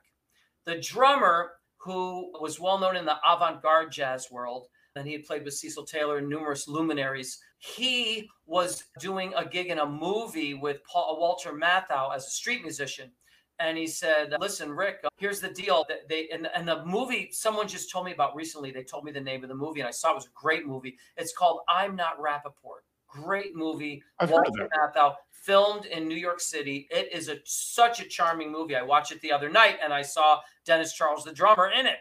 The 0.65 0.79
drummer, 0.79 1.53
who 1.77 2.31
was 2.39 2.59
well 2.59 2.77
known 2.77 2.95
in 2.95 3.05
the 3.05 3.17
avant 3.27 3.63
garde 3.63 3.91
jazz 3.91 4.29
world, 4.29 4.67
and 4.95 5.07
he 5.07 5.13
had 5.13 5.25
played 5.25 5.43
with 5.43 5.53
Cecil 5.53 5.85
Taylor 5.85 6.17
and 6.17 6.29
numerous 6.29 6.67
luminaries. 6.67 7.39
He 7.57 8.29
was 8.45 8.83
doing 8.99 9.33
a 9.35 9.45
gig 9.45 9.67
in 9.67 9.79
a 9.79 9.85
movie 9.85 10.53
with 10.53 10.83
Paul, 10.83 11.15
uh, 11.15 11.19
Walter 11.19 11.53
Matthau 11.53 12.13
as 12.15 12.27
a 12.27 12.29
street 12.29 12.61
musician. 12.61 13.11
And 13.59 13.77
he 13.77 13.87
said, 13.87 14.33
"Listen, 14.39 14.71
Rick, 14.71 15.01
uh, 15.03 15.09
here's 15.17 15.39
the 15.39 15.49
deal. 15.49 15.85
That 15.87 16.09
they 16.09 16.27
and, 16.29 16.49
and 16.55 16.67
the 16.67 16.83
movie 16.85 17.29
someone 17.31 17.67
just 17.67 17.91
told 17.91 18.05
me 18.05 18.11
about 18.11 18.35
recently. 18.35 18.71
They 18.71 18.83
told 18.83 19.05
me 19.05 19.11
the 19.11 19.21
name 19.21 19.43
of 19.43 19.49
the 19.49 19.55
movie, 19.55 19.79
and 19.79 19.87
I 19.87 19.91
saw 19.91 20.11
it 20.11 20.15
was 20.15 20.25
a 20.25 20.33
great 20.33 20.65
movie. 20.65 20.97
It's 21.17 21.33
called 21.33 21.61
I'm 21.69 21.95
Not 21.95 22.19
Rappaport. 22.19 22.81
Great 23.07 23.55
movie. 23.55 24.01
I've 24.19 24.31
Walter 24.31 24.67
Matthau, 24.75 25.13
filmed 25.29 25.85
in 25.85 26.07
New 26.07 26.15
York 26.15 26.39
City. 26.39 26.87
It 26.89 27.13
is 27.13 27.29
a 27.29 27.37
such 27.45 27.99
a 27.99 28.05
charming 28.05 28.51
movie. 28.51 28.75
I 28.75 28.81
watched 28.81 29.11
it 29.11 29.21
the 29.21 29.31
other 29.31 29.49
night, 29.49 29.77
and 29.83 29.93
I 29.93 30.01
saw 30.01 30.39
Dennis 30.65 30.93
Charles, 30.93 31.23
the 31.23 31.31
drummer, 31.31 31.69
in 31.69 31.85
it. 31.85 31.99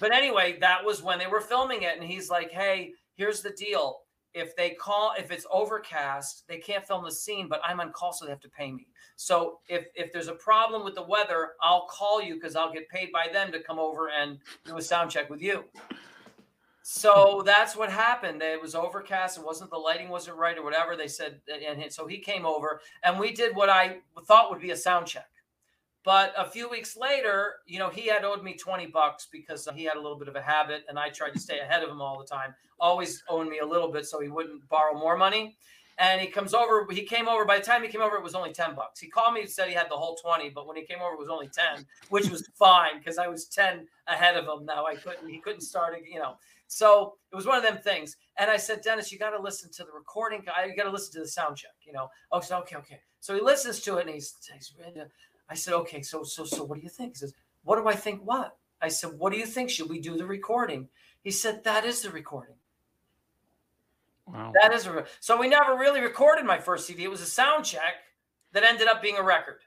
But 0.00 0.12
anyway, 0.12 0.56
that 0.60 0.84
was 0.84 1.02
when 1.02 1.18
they 1.18 1.28
were 1.28 1.40
filming 1.40 1.82
it. 1.82 1.96
And 1.96 2.02
he's 2.02 2.28
like, 2.30 2.50
hey, 2.50 2.94
here's 3.14 3.42
the 3.42 3.50
deal. 3.50 4.00
If 4.32 4.56
they 4.56 4.70
call, 4.70 5.12
if 5.18 5.30
it's 5.30 5.46
overcast, 5.50 6.44
they 6.48 6.58
can't 6.58 6.86
film 6.86 7.04
the 7.04 7.12
scene, 7.12 7.48
but 7.48 7.60
I'm 7.64 7.80
on 7.80 7.92
call, 7.92 8.12
so 8.12 8.24
they 8.24 8.30
have 8.30 8.40
to 8.40 8.48
pay 8.48 8.70
me. 8.70 8.86
So 9.16 9.58
if 9.68 9.86
if 9.96 10.12
there's 10.12 10.28
a 10.28 10.34
problem 10.34 10.84
with 10.84 10.94
the 10.94 11.02
weather, 11.02 11.50
I'll 11.60 11.86
call 11.90 12.22
you 12.22 12.34
because 12.34 12.54
I'll 12.54 12.72
get 12.72 12.88
paid 12.88 13.10
by 13.12 13.26
them 13.32 13.50
to 13.52 13.60
come 13.60 13.80
over 13.80 14.08
and 14.08 14.38
do 14.64 14.76
a 14.78 14.82
sound 14.82 15.10
check 15.10 15.28
with 15.30 15.42
you. 15.42 15.64
So 16.82 17.42
that's 17.44 17.76
what 17.76 17.90
happened. 17.90 18.40
It 18.40 18.60
was 18.60 18.74
overcast. 18.74 19.38
It 19.38 19.44
wasn't 19.44 19.70
the 19.70 19.76
lighting 19.76 20.08
wasn't 20.08 20.36
right 20.36 20.56
or 20.56 20.62
whatever. 20.62 20.96
They 20.96 21.08
said, 21.08 21.40
and 21.48 21.92
so 21.92 22.06
he 22.06 22.18
came 22.18 22.46
over 22.46 22.80
and 23.02 23.18
we 23.18 23.32
did 23.32 23.54
what 23.54 23.68
I 23.68 23.98
thought 24.26 24.50
would 24.50 24.60
be 24.60 24.70
a 24.70 24.76
sound 24.76 25.06
check. 25.06 25.28
But 26.04 26.32
a 26.36 26.48
few 26.48 26.68
weeks 26.68 26.96
later, 26.96 27.56
you 27.66 27.78
know, 27.78 27.90
he 27.90 28.06
had 28.06 28.24
owed 28.24 28.42
me 28.42 28.54
20 28.54 28.86
bucks 28.86 29.28
because 29.30 29.68
uh, 29.68 29.72
he 29.72 29.84
had 29.84 29.96
a 29.96 30.00
little 30.00 30.18
bit 30.18 30.28
of 30.28 30.36
a 30.36 30.40
habit 30.40 30.84
and 30.88 30.98
I 30.98 31.10
tried 31.10 31.34
to 31.34 31.38
stay 31.38 31.58
ahead 31.60 31.82
of 31.82 31.90
him 31.90 32.00
all 32.00 32.18
the 32.18 32.24
time, 32.24 32.54
always 32.78 33.22
owing 33.28 33.50
me 33.50 33.58
a 33.58 33.66
little 33.66 33.88
bit 33.88 34.06
so 34.06 34.20
he 34.20 34.28
wouldn't 34.28 34.66
borrow 34.68 34.98
more 34.98 35.16
money. 35.16 35.56
And 35.98 36.18
he 36.18 36.28
comes 36.28 36.54
over, 36.54 36.86
he 36.90 37.02
came 37.02 37.28
over, 37.28 37.44
by 37.44 37.58
the 37.58 37.64
time 37.64 37.82
he 37.82 37.88
came 37.90 38.00
over, 38.00 38.16
it 38.16 38.22
was 38.22 38.34
only 38.34 38.54
10 38.54 38.74
bucks. 38.74 38.98
He 38.98 39.08
called 39.08 39.34
me 39.34 39.42
and 39.42 39.50
said 39.50 39.68
he 39.68 39.74
had 39.74 39.90
the 39.90 39.96
whole 39.96 40.16
20, 40.16 40.48
but 40.48 40.66
when 40.66 40.78
he 40.78 40.82
came 40.86 41.00
over, 41.02 41.12
it 41.12 41.18
was 41.18 41.28
only 41.28 41.48
10, 41.48 41.84
which 42.08 42.30
was 42.30 42.48
fine 42.58 42.98
because 42.98 43.18
I 43.18 43.26
was 43.26 43.44
10 43.48 43.86
ahead 44.06 44.36
of 44.36 44.46
him. 44.46 44.64
Now 44.64 44.86
I 44.86 44.94
couldn't, 44.94 45.28
he 45.28 45.40
couldn't 45.40 45.60
start, 45.60 45.92
again, 45.92 46.10
you 46.10 46.18
know. 46.18 46.36
So 46.68 47.16
it 47.32 47.36
was 47.36 47.46
one 47.46 47.58
of 47.58 47.64
them 47.64 47.78
things. 47.82 48.16
And 48.38 48.50
I 48.50 48.56
said, 48.56 48.80
Dennis, 48.80 49.12
you 49.12 49.18
got 49.18 49.30
to 49.30 49.42
listen 49.42 49.70
to 49.72 49.84
the 49.84 49.90
recording. 49.92 50.42
You 50.66 50.74
got 50.74 50.84
to 50.84 50.90
listen 50.90 51.12
to 51.14 51.20
the 51.20 51.28
sound 51.28 51.58
check, 51.58 51.72
you 51.84 51.92
know. 51.92 52.08
Oh, 52.32 52.40
so, 52.40 52.58
okay, 52.60 52.76
okay. 52.76 53.00
So 53.18 53.34
he 53.34 53.40
listens 53.42 53.80
to 53.80 53.98
it 53.98 54.06
and 54.06 54.14
he's, 54.14 54.34
he's 54.54 54.72
I 55.50 55.54
said, 55.54 55.74
okay, 55.74 56.00
so 56.00 56.22
so 56.22 56.44
so 56.44 56.64
what 56.64 56.78
do 56.78 56.82
you 56.82 56.88
think? 56.88 57.14
He 57.14 57.18
says, 57.18 57.34
what 57.64 57.76
do 57.76 57.88
I 57.88 57.94
think? 57.94 58.22
What? 58.22 58.56
I 58.80 58.88
said, 58.88 59.18
what 59.18 59.32
do 59.32 59.38
you 59.38 59.46
think? 59.46 59.68
Should 59.68 59.90
we 59.90 60.00
do 60.00 60.16
the 60.16 60.24
recording? 60.24 60.88
He 61.22 61.30
said, 61.30 61.64
that 61.64 61.84
is 61.84 62.00
the 62.00 62.10
recording. 62.10 62.54
Wow. 64.26 64.52
That 64.62 64.72
is 64.72 64.86
a, 64.86 65.04
so 65.18 65.36
we 65.38 65.48
never 65.48 65.76
really 65.76 66.00
recorded 66.00 66.46
my 66.46 66.58
first 66.58 66.86
CD. 66.86 67.04
It 67.04 67.10
was 67.10 67.20
a 67.20 67.26
sound 67.26 67.64
check 67.64 67.94
that 68.52 68.62
ended 68.62 68.86
up 68.86 69.02
being 69.02 69.16
a 69.16 69.22
record. 69.22 69.58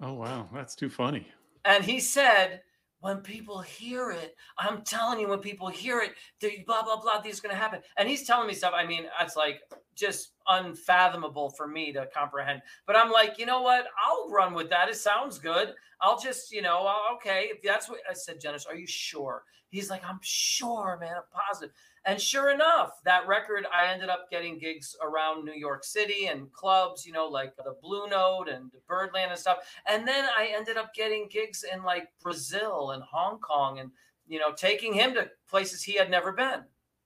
Oh 0.00 0.14
wow, 0.14 0.48
that's 0.52 0.74
too 0.74 0.88
funny. 0.88 1.28
And 1.64 1.84
he 1.84 2.00
said, 2.00 2.62
when 3.04 3.18
people 3.18 3.60
hear 3.60 4.10
it, 4.10 4.34
I'm 4.56 4.80
telling 4.80 5.20
you, 5.20 5.28
when 5.28 5.40
people 5.40 5.68
hear 5.68 6.00
it, 6.00 6.64
blah 6.64 6.82
blah 6.82 6.98
blah, 6.98 7.20
this 7.20 7.34
is 7.34 7.40
gonna 7.40 7.54
happen. 7.54 7.80
And 7.98 8.08
he's 8.08 8.26
telling 8.26 8.48
me 8.48 8.54
stuff. 8.54 8.72
I 8.74 8.86
mean, 8.86 9.04
it's 9.20 9.36
like 9.36 9.60
just 9.94 10.30
unfathomable 10.48 11.50
for 11.50 11.68
me 11.68 11.92
to 11.92 12.08
comprehend. 12.16 12.62
But 12.86 12.96
I'm 12.96 13.12
like, 13.12 13.38
you 13.38 13.44
know 13.44 13.60
what? 13.60 13.84
I'll 14.02 14.30
run 14.30 14.54
with 14.54 14.70
that. 14.70 14.88
It 14.88 14.96
sounds 14.96 15.38
good. 15.38 15.74
I'll 16.00 16.18
just, 16.18 16.50
you 16.50 16.62
know, 16.62 16.90
okay. 17.16 17.50
If 17.52 17.60
that's 17.62 17.90
what 17.90 17.98
I 18.10 18.14
said, 18.14 18.38
Dennis, 18.38 18.64
are 18.64 18.74
you 18.74 18.86
sure? 18.86 19.42
He's 19.68 19.90
like, 19.90 20.02
I'm 20.02 20.20
sure, 20.22 20.96
man. 20.98 21.14
I'm 21.14 21.42
positive. 21.46 21.74
And 22.06 22.20
sure 22.20 22.50
enough, 22.50 23.00
that 23.04 23.26
record, 23.26 23.64
I 23.74 23.90
ended 23.90 24.10
up 24.10 24.30
getting 24.30 24.58
gigs 24.58 24.94
around 25.02 25.44
New 25.44 25.54
York 25.54 25.84
City 25.84 26.26
and 26.26 26.52
clubs, 26.52 27.06
you 27.06 27.12
know, 27.12 27.26
like 27.26 27.56
the 27.56 27.74
Blue 27.82 28.06
Note 28.08 28.48
and 28.48 28.70
Birdland 28.86 29.30
and 29.30 29.40
stuff. 29.40 29.58
And 29.88 30.06
then 30.06 30.26
I 30.36 30.52
ended 30.54 30.76
up 30.76 30.92
getting 30.94 31.28
gigs 31.28 31.64
in 31.64 31.82
like 31.82 32.08
Brazil 32.22 32.90
and 32.90 33.02
Hong 33.02 33.38
Kong 33.38 33.78
and, 33.78 33.90
you 34.26 34.38
know, 34.38 34.52
taking 34.52 34.92
him 34.92 35.14
to 35.14 35.30
places 35.48 35.82
he 35.82 35.94
had 35.94 36.10
never 36.10 36.32
been. 36.32 36.64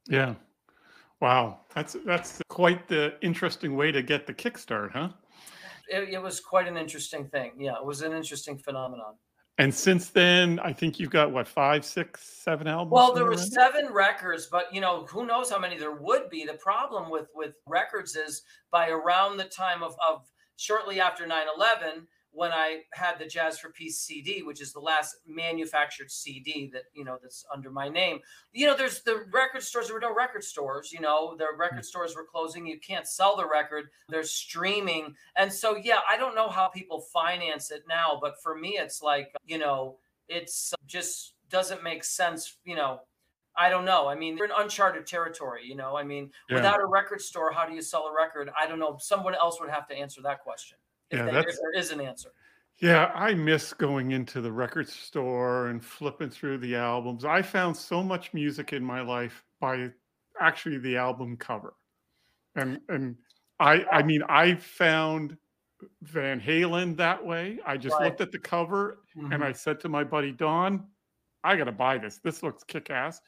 Yeah. 0.08 0.34
Wow. 1.20 1.60
That's 1.74 1.96
that's 2.04 2.42
quite 2.48 2.88
the 2.88 3.14
interesting 3.22 3.76
way 3.76 3.92
to 3.92 4.02
get 4.02 4.26
the 4.26 4.34
kickstart, 4.34 4.90
huh? 4.92 5.10
It, 5.88 6.08
it 6.10 6.22
was 6.22 6.40
quite 6.40 6.66
an 6.66 6.76
interesting 6.76 7.28
thing. 7.28 7.52
Yeah, 7.58 7.76
it 7.76 7.84
was 7.84 8.02
an 8.02 8.12
interesting 8.12 8.58
phenomenon. 8.58 9.14
And 9.58 9.74
since 9.74 10.10
then, 10.10 10.60
I 10.60 10.72
think 10.72 11.00
you've 11.00 11.10
got 11.10 11.32
what 11.32 11.48
five, 11.48 11.84
six, 11.84 12.22
seven 12.22 12.68
albums. 12.68 12.92
Well, 12.92 13.12
there 13.12 13.24
were 13.24 13.36
seven 13.36 13.92
records, 13.92 14.46
but 14.46 14.72
you 14.72 14.80
know, 14.80 15.04
who 15.06 15.26
knows 15.26 15.50
how 15.50 15.58
many 15.58 15.76
there 15.76 15.96
would 15.96 16.30
be. 16.30 16.44
The 16.44 16.54
problem 16.54 17.10
with 17.10 17.26
with 17.34 17.54
records 17.66 18.14
is 18.14 18.42
by 18.70 18.88
around 18.88 19.36
the 19.36 19.44
time 19.44 19.82
of 19.82 19.96
of 20.06 20.22
shortly 20.58 21.00
after 21.00 21.24
9-11, 21.24 22.06
when 22.38 22.52
I 22.52 22.82
had 22.92 23.18
the 23.18 23.26
Jazz 23.26 23.58
for 23.58 23.70
Peace 23.70 23.98
CD, 23.98 24.44
which 24.44 24.60
is 24.60 24.72
the 24.72 24.78
last 24.78 25.16
manufactured 25.26 26.08
CD 26.08 26.70
that 26.72 26.84
you 26.94 27.04
know 27.04 27.18
that's 27.20 27.44
under 27.52 27.68
my 27.68 27.88
name. 27.88 28.20
You 28.52 28.66
know, 28.68 28.76
there's 28.76 29.02
the 29.02 29.24
record 29.32 29.64
stores. 29.64 29.88
There 29.88 29.94
were 29.94 30.00
no 30.00 30.14
record 30.14 30.44
stores. 30.44 30.92
You 30.92 31.00
know, 31.00 31.34
the 31.36 31.46
record 31.58 31.80
mm. 31.80 31.84
stores 31.84 32.14
were 32.14 32.24
closing. 32.24 32.64
You 32.64 32.78
can't 32.78 33.08
sell 33.08 33.36
the 33.36 33.46
record. 33.46 33.86
They're 34.08 34.22
streaming, 34.22 35.16
and 35.36 35.52
so 35.52 35.76
yeah, 35.76 35.98
I 36.08 36.16
don't 36.16 36.36
know 36.36 36.48
how 36.48 36.68
people 36.68 37.00
finance 37.00 37.72
it 37.72 37.82
now, 37.88 38.20
but 38.22 38.40
for 38.40 38.56
me, 38.56 38.78
it's 38.78 39.02
like 39.02 39.32
you 39.44 39.58
know, 39.58 39.96
it's 40.28 40.72
just 40.86 41.34
doesn't 41.50 41.82
make 41.82 42.04
sense. 42.04 42.58
You 42.64 42.76
know, 42.76 43.00
I 43.56 43.68
don't 43.68 43.84
know. 43.84 44.06
I 44.06 44.14
mean, 44.14 44.36
we're 44.38 44.44
in 44.44 44.52
uncharted 44.56 45.08
territory, 45.08 45.62
you 45.66 45.74
know. 45.74 45.96
I 45.96 46.04
mean, 46.04 46.30
yeah. 46.48 46.54
without 46.54 46.80
a 46.80 46.86
record 46.86 47.20
store, 47.20 47.50
how 47.50 47.66
do 47.66 47.74
you 47.74 47.82
sell 47.82 48.06
a 48.06 48.14
record? 48.14 48.48
I 48.56 48.68
don't 48.68 48.78
know. 48.78 48.96
Someone 49.00 49.34
else 49.34 49.58
would 49.60 49.70
have 49.70 49.88
to 49.88 49.96
answer 49.96 50.22
that 50.22 50.44
question 50.44 50.78
if, 51.10 51.18
yeah, 51.18 51.38
if 51.38 51.46
there 51.46 51.74
is 51.74 51.90
an 51.90 52.00
answer. 52.00 52.30
Yeah, 52.80 53.10
I 53.14 53.34
miss 53.34 53.72
going 53.72 54.12
into 54.12 54.40
the 54.40 54.52
record 54.52 54.88
store 54.88 55.68
and 55.68 55.84
flipping 55.84 56.30
through 56.30 56.58
the 56.58 56.76
albums. 56.76 57.24
I 57.24 57.42
found 57.42 57.76
so 57.76 58.02
much 58.02 58.32
music 58.32 58.72
in 58.72 58.84
my 58.84 59.00
life 59.00 59.44
by 59.60 59.90
actually 60.40 60.78
the 60.78 60.96
album 60.96 61.36
cover. 61.36 61.74
And 62.54 62.80
and 62.88 63.16
I 63.58 63.84
I 63.90 64.02
mean 64.02 64.22
I 64.28 64.54
found 64.54 65.36
Van 66.02 66.40
Halen 66.40 66.96
that 66.96 67.24
way. 67.24 67.58
I 67.66 67.76
just 67.76 67.94
right. 67.94 68.04
looked 68.06 68.20
at 68.20 68.30
the 68.30 68.38
cover 68.38 69.00
mm-hmm. 69.16 69.32
and 69.32 69.42
I 69.42 69.52
said 69.52 69.80
to 69.80 69.88
my 69.88 70.04
buddy 70.04 70.30
Don, 70.30 70.86
I 71.42 71.56
got 71.56 71.64
to 71.64 71.72
buy 71.72 71.98
this. 71.98 72.18
This 72.22 72.44
looks 72.44 72.62
kick 72.62 72.90
ass. 72.90 73.20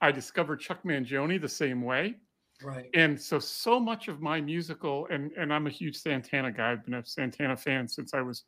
I 0.00 0.10
discovered 0.10 0.60
Chuck 0.60 0.82
Mangione 0.84 1.40
the 1.40 1.48
same 1.48 1.82
way. 1.82 2.16
Right. 2.62 2.88
And 2.94 3.20
so 3.20 3.38
so 3.38 3.78
much 3.78 4.08
of 4.08 4.20
my 4.20 4.40
musical 4.40 5.06
and 5.10 5.30
and 5.32 5.52
I'm 5.52 5.66
a 5.66 5.70
huge 5.70 5.96
Santana 5.96 6.50
guy. 6.50 6.72
I've 6.72 6.84
been 6.84 6.94
a 6.94 7.04
Santana 7.04 7.56
fan 7.56 7.86
since 7.86 8.14
I 8.14 8.22
was 8.22 8.44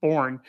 born. 0.00 0.40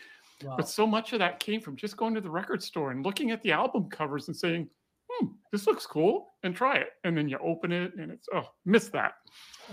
Wow. 0.43 0.55
But 0.57 0.67
so 0.67 0.87
much 0.87 1.13
of 1.13 1.19
that 1.19 1.39
came 1.39 1.61
from 1.61 1.75
just 1.75 1.97
going 1.97 2.15
to 2.15 2.21
the 2.21 2.29
record 2.29 2.63
store 2.63 2.91
and 2.91 3.05
looking 3.05 3.31
at 3.31 3.41
the 3.43 3.51
album 3.51 3.89
covers 3.89 4.27
and 4.27 4.35
saying, 4.35 4.69
hmm, 5.11 5.27
this 5.51 5.67
looks 5.67 5.85
cool 5.85 6.29
and 6.43 6.55
try 6.55 6.77
it. 6.77 6.89
And 7.03 7.17
then 7.17 7.29
you 7.29 7.37
open 7.39 7.71
it 7.71 7.93
and 7.95 8.11
it's, 8.11 8.27
oh, 8.33 8.47
miss 8.65 8.87
that. 8.89 9.13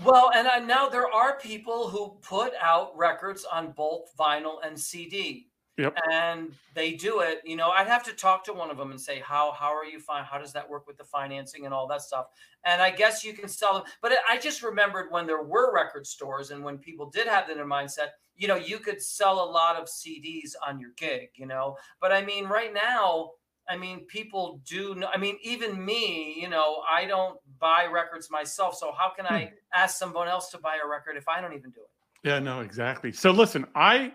Well, 0.03 0.31
and 0.35 0.47
I, 0.47 0.59
now 0.59 0.87
there 0.87 1.11
are 1.13 1.39
people 1.39 1.89
who 1.89 2.17
put 2.21 2.53
out 2.61 2.97
records 2.97 3.45
on 3.51 3.71
both 3.71 4.11
vinyl 4.17 4.57
and 4.63 4.79
CD. 4.79 5.47
Yep. 5.79 5.97
And 6.11 6.51
they 6.73 6.91
do 6.91 7.21
it. 7.21 7.39
You 7.45 7.55
know, 7.55 7.69
I'd 7.69 7.87
have 7.87 8.03
to 8.03 8.11
talk 8.11 8.43
to 8.45 8.53
one 8.53 8.69
of 8.69 8.75
them 8.75 8.91
and 8.91 8.99
say, 8.99 9.21
how 9.21 9.53
how 9.53 9.73
are 9.73 9.85
you 9.85 10.01
fine? 10.01 10.25
How 10.25 10.37
does 10.37 10.51
that 10.51 10.69
work 10.69 10.85
with 10.85 10.97
the 10.97 11.05
financing 11.05 11.65
and 11.65 11.73
all 11.73 11.87
that 11.87 12.01
stuff? 12.01 12.25
And 12.65 12.81
I 12.81 12.91
guess 12.91 13.23
you 13.23 13.31
can 13.31 13.47
sell 13.47 13.75
them. 13.75 13.83
But 14.01 14.11
I 14.29 14.37
just 14.37 14.61
remembered 14.61 15.09
when 15.09 15.25
there 15.25 15.41
were 15.41 15.73
record 15.73 16.05
stores 16.05 16.51
and 16.51 16.65
when 16.65 16.79
people 16.79 17.09
did 17.09 17.27
have 17.27 17.47
that 17.47 17.55
in 17.55 17.65
mindset, 17.65 18.09
you 18.35 18.49
know, 18.49 18.57
you 18.57 18.79
could 18.79 19.01
sell 19.01 19.41
a 19.41 19.49
lot 19.49 19.77
of 19.77 19.87
CDs 19.87 20.51
on 20.67 20.81
your 20.81 20.89
gig, 20.97 21.29
you 21.35 21.45
know. 21.45 21.77
But 22.01 22.11
I 22.11 22.25
mean, 22.25 22.47
right 22.47 22.73
now, 22.73 23.31
I 23.69 23.77
mean, 23.77 24.01
people 24.07 24.59
do. 24.65 24.95
Know, 24.95 25.07
I 25.13 25.17
mean, 25.17 25.37
even 25.41 25.83
me, 25.83 26.35
you 26.41 26.49
know, 26.49 26.81
I 26.91 27.05
don't 27.05 27.39
buy 27.57 27.87
records 27.89 28.29
myself. 28.29 28.75
So 28.75 28.91
how 28.91 29.13
can 29.15 29.25
I 29.27 29.45
hmm. 29.45 29.53
ask 29.73 29.97
someone 29.97 30.27
else 30.27 30.49
to 30.49 30.57
buy 30.57 30.77
a 30.83 30.87
record 30.89 31.15
if 31.15 31.29
I 31.29 31.39
don't 31.39 31.53
even 31.53 31.69
do 31.69 31.79
it? 31.79 32.27
Yeah, 32.27 32.39
no, 32.39 32.59
exactly. 32.59 33.13
So 33.13 33.31
listen, 33.31 33.65
I 33.75 34.11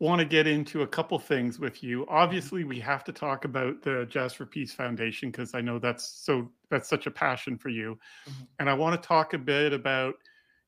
want 0.00 0.20
to 0.20 0.24
get 0.24 0.46
into 0.46 0.82
a 0.82 0.86
couple 0.86 1.18
things 1.18 1.58
with 1.58 1.82
you. 1.82 2.06
Obviously, 2.08 2.64
we 2.64 2.78
have 2.80 3.02
to 3.04 3.12
talk 3.12 3.44
about 3.44 3.82
the 3.82 4.06
Jazz 4.08 4.32
for 4.32 4.46
Peace 4.46 4.72
Foundation 4.72 5.30
because 5.30 5.54
I 5.54 5.60
know 5.60 5.78
that's 5.78 6.08
so 6.08 6.50
that's 6.70 6.88
such 6.88 7.06
a 7.06 7.10
passion 7.10 7.58
for 7.58 7.68
you. 7.68 7.98
Mm-hmm. 8.28 8.44
And 8.60 8.70
I 8.70 8.74
want 8.74 9.00
to 9.00 9.06
talk 9.06 9.34
a 9.34 9.38
bit 9.38 9.72
about, 9.72 10.14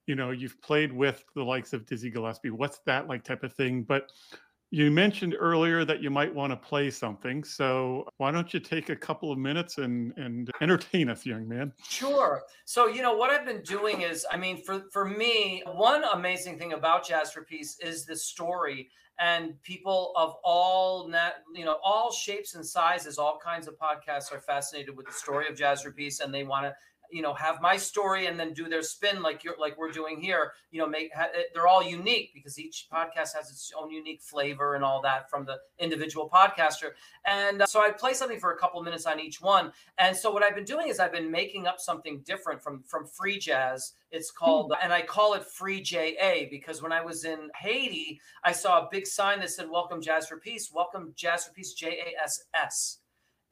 you 0.06 0.16
know, 0.16 0.30
you've 0.30 0.60
played 0.62 0.92
with 0.92 1.24
the 1.34 1.44
likes 1.44 1.72
of 1.72 1.86
Dizzy 1.86 2.10
Gillespie. 2.10 2.50
What's 2.50 2.80
that 2.86 3.06
like 3.06 3.22
type 3.22 3.44
of 3.44 3.52
thing? 3.52 3.82
But 3.82 4.10
you 4.72 4.88
mentioned 4.90 5.34
earlier 5.38 5.84
that 5.84 6.00
you 6.00 6.10
might 6.10 6.32
want 6.32 6.52
to 6.52 6.56
play 6.56 6.90
something. 6.90 7.42
So 7.42 8.08
why 8.18 8.30
don't 8.30 8.54
you 8.54 8.60
take 8.60 8.88
a 8.88 8.96
couple 8.96 9.30
of 9.30 9.38
minutes 9.38 9.78
and 9.78 10.12
and 10.16 10.50
entertain 10.60 11.08
us, 11.08 11.24
young 11.24 11.46
man? 11.46 11.72
Sure. 11.88 12.42
So 12.64 12.88
you 12.88 13.02
know 13.02 13.14
what 13.14 13.30
I've 13.30 13.46
been 13.46 13.62
doing 13.62 14.02
is, 14.02 14.26
I 14.28 14.36
mean, 14.36 14.64
for 14.64 14.86
for 14.92 15.04
me, 15.04 15.62
one 15.66 16.02
amazing 16.12 16.58
thing 16.58 16.72
about 16.72 17.06
Jazz 17.06 17.30
for 17.30 17.42
Peace 17.42 17.78
is 17.80 18.04
the 18.04 18.16
story 18.16 18.90
and 19.20 19.62
people 19.62 20.12
of 20.16 20.35
all 20.42 21.06
net, 21.06 21.44
you 21.54 21.64
know, 21.64 21.76
all 21.85 22.11
shapes 22.11 22.54
and 22.54 22.66
sizes, 22.66 23.18
all 23.18 23.38
kinds 23.38 23.68
of 23.68 23.76
podcasts 23.78 24.33
are 24.33 24.40
fascinated 24.40 24.96
with 24.96 25.06
the 25.06 25.12
story 25.12 25.46
of 25.46 25.56
Jazz 25.56 25.87
Peace, 25.94 26.20
and 26.20 26.33
they 26.33 26.42
want 26.42 26.64
to 26.64 26.74
you 27.10 27.22
know 27.22 27.34
have 27.34 27.60
my 27.60 27.76
story 27.76 28.26
and 28.26 28.38
then 28.38 28.52
do 28.52 28.68
their 28.68 28.82
spin 28.82 29.22
like 29.22 29.44
you're 29.44 29.56
like 29.58 29.76
we're 29.78 29.90
doing 29.90 30.20
here 30.20 30.52
you 30.70 30.78
know 30.78 30.86
make 30.86 31.10
ha, 31.14 31.26
they're 31.54 31.66
all 31.66 31.82
unique 31.82 32.30
because 32.34 32.58
each 32.58 32.86
podcast 32.92 33.34
has 33.34 33.50
its 33.50 33.72
own 33.76 33.90
unique 33.90 34.22
flavor 34.22 34.74
and 34.74 34.84
all 34.84 35.00
that 35.02 35.28
from 35.30 35.44
the 35.44 35.56
individual 35.78 36.28
podcaster. 36.28 36.90
And 37.26 37.62
uh, 37.62 37.66
so 37.66 37.80
i 37.80 37.90
play 37.90 38.14
something 38.14 38.38
for 38.38 38.52
a 38.52 38.58
couple 38.58 38.82
minutes 38.82 39.06
on 39.06 39.20
each 39.20 39.40
one. 39.40 39.72
And 39.98 40.16
so 40.16 40.30
what 40.30 40.42
i've 40.42 40.54
been 40.54 40.64
doing 40.64 40.88
is 40.88 41.00
i've 41.00 41.12
been 41.12 41.30
making 41.30 41.66
up 41.66 41.80
something 41.80 42.22
different 42.24 42.62
from 42.62 42.82
from 42.82 43.06
free 43.06 43.38
jazz. 43.38 43.92
It's 44.10 44.30
called 44.30 44.72
and 44.82 44.92
i 44.92 45.02
call 45.02 45.34
it 45.34 45.44
free 45.44 45.82
ja 45.84 46.46
because 46.50 46.82
when 46.82 46.92
i 46.92 47.00
was 47.00 47.24
in 47.24 47.48
haiti 47.54 48.20
i 48.44 48.52
saw 48.52 48.80
a 48.80 48.88
big 48.90 49.06
sign 49.06 49.40
that 49.40 49.50
said 49.50 49.68
welcome 49.70 50.00
jazz 50.00 50.26
for 50.26 50.38
peace. 50.38 50.70
Welcome 50.72 51.12
jazz 51.16 51.44
for 51.44 51.52
peace 51.52 51.72
j-a-s-s 51.74 52.98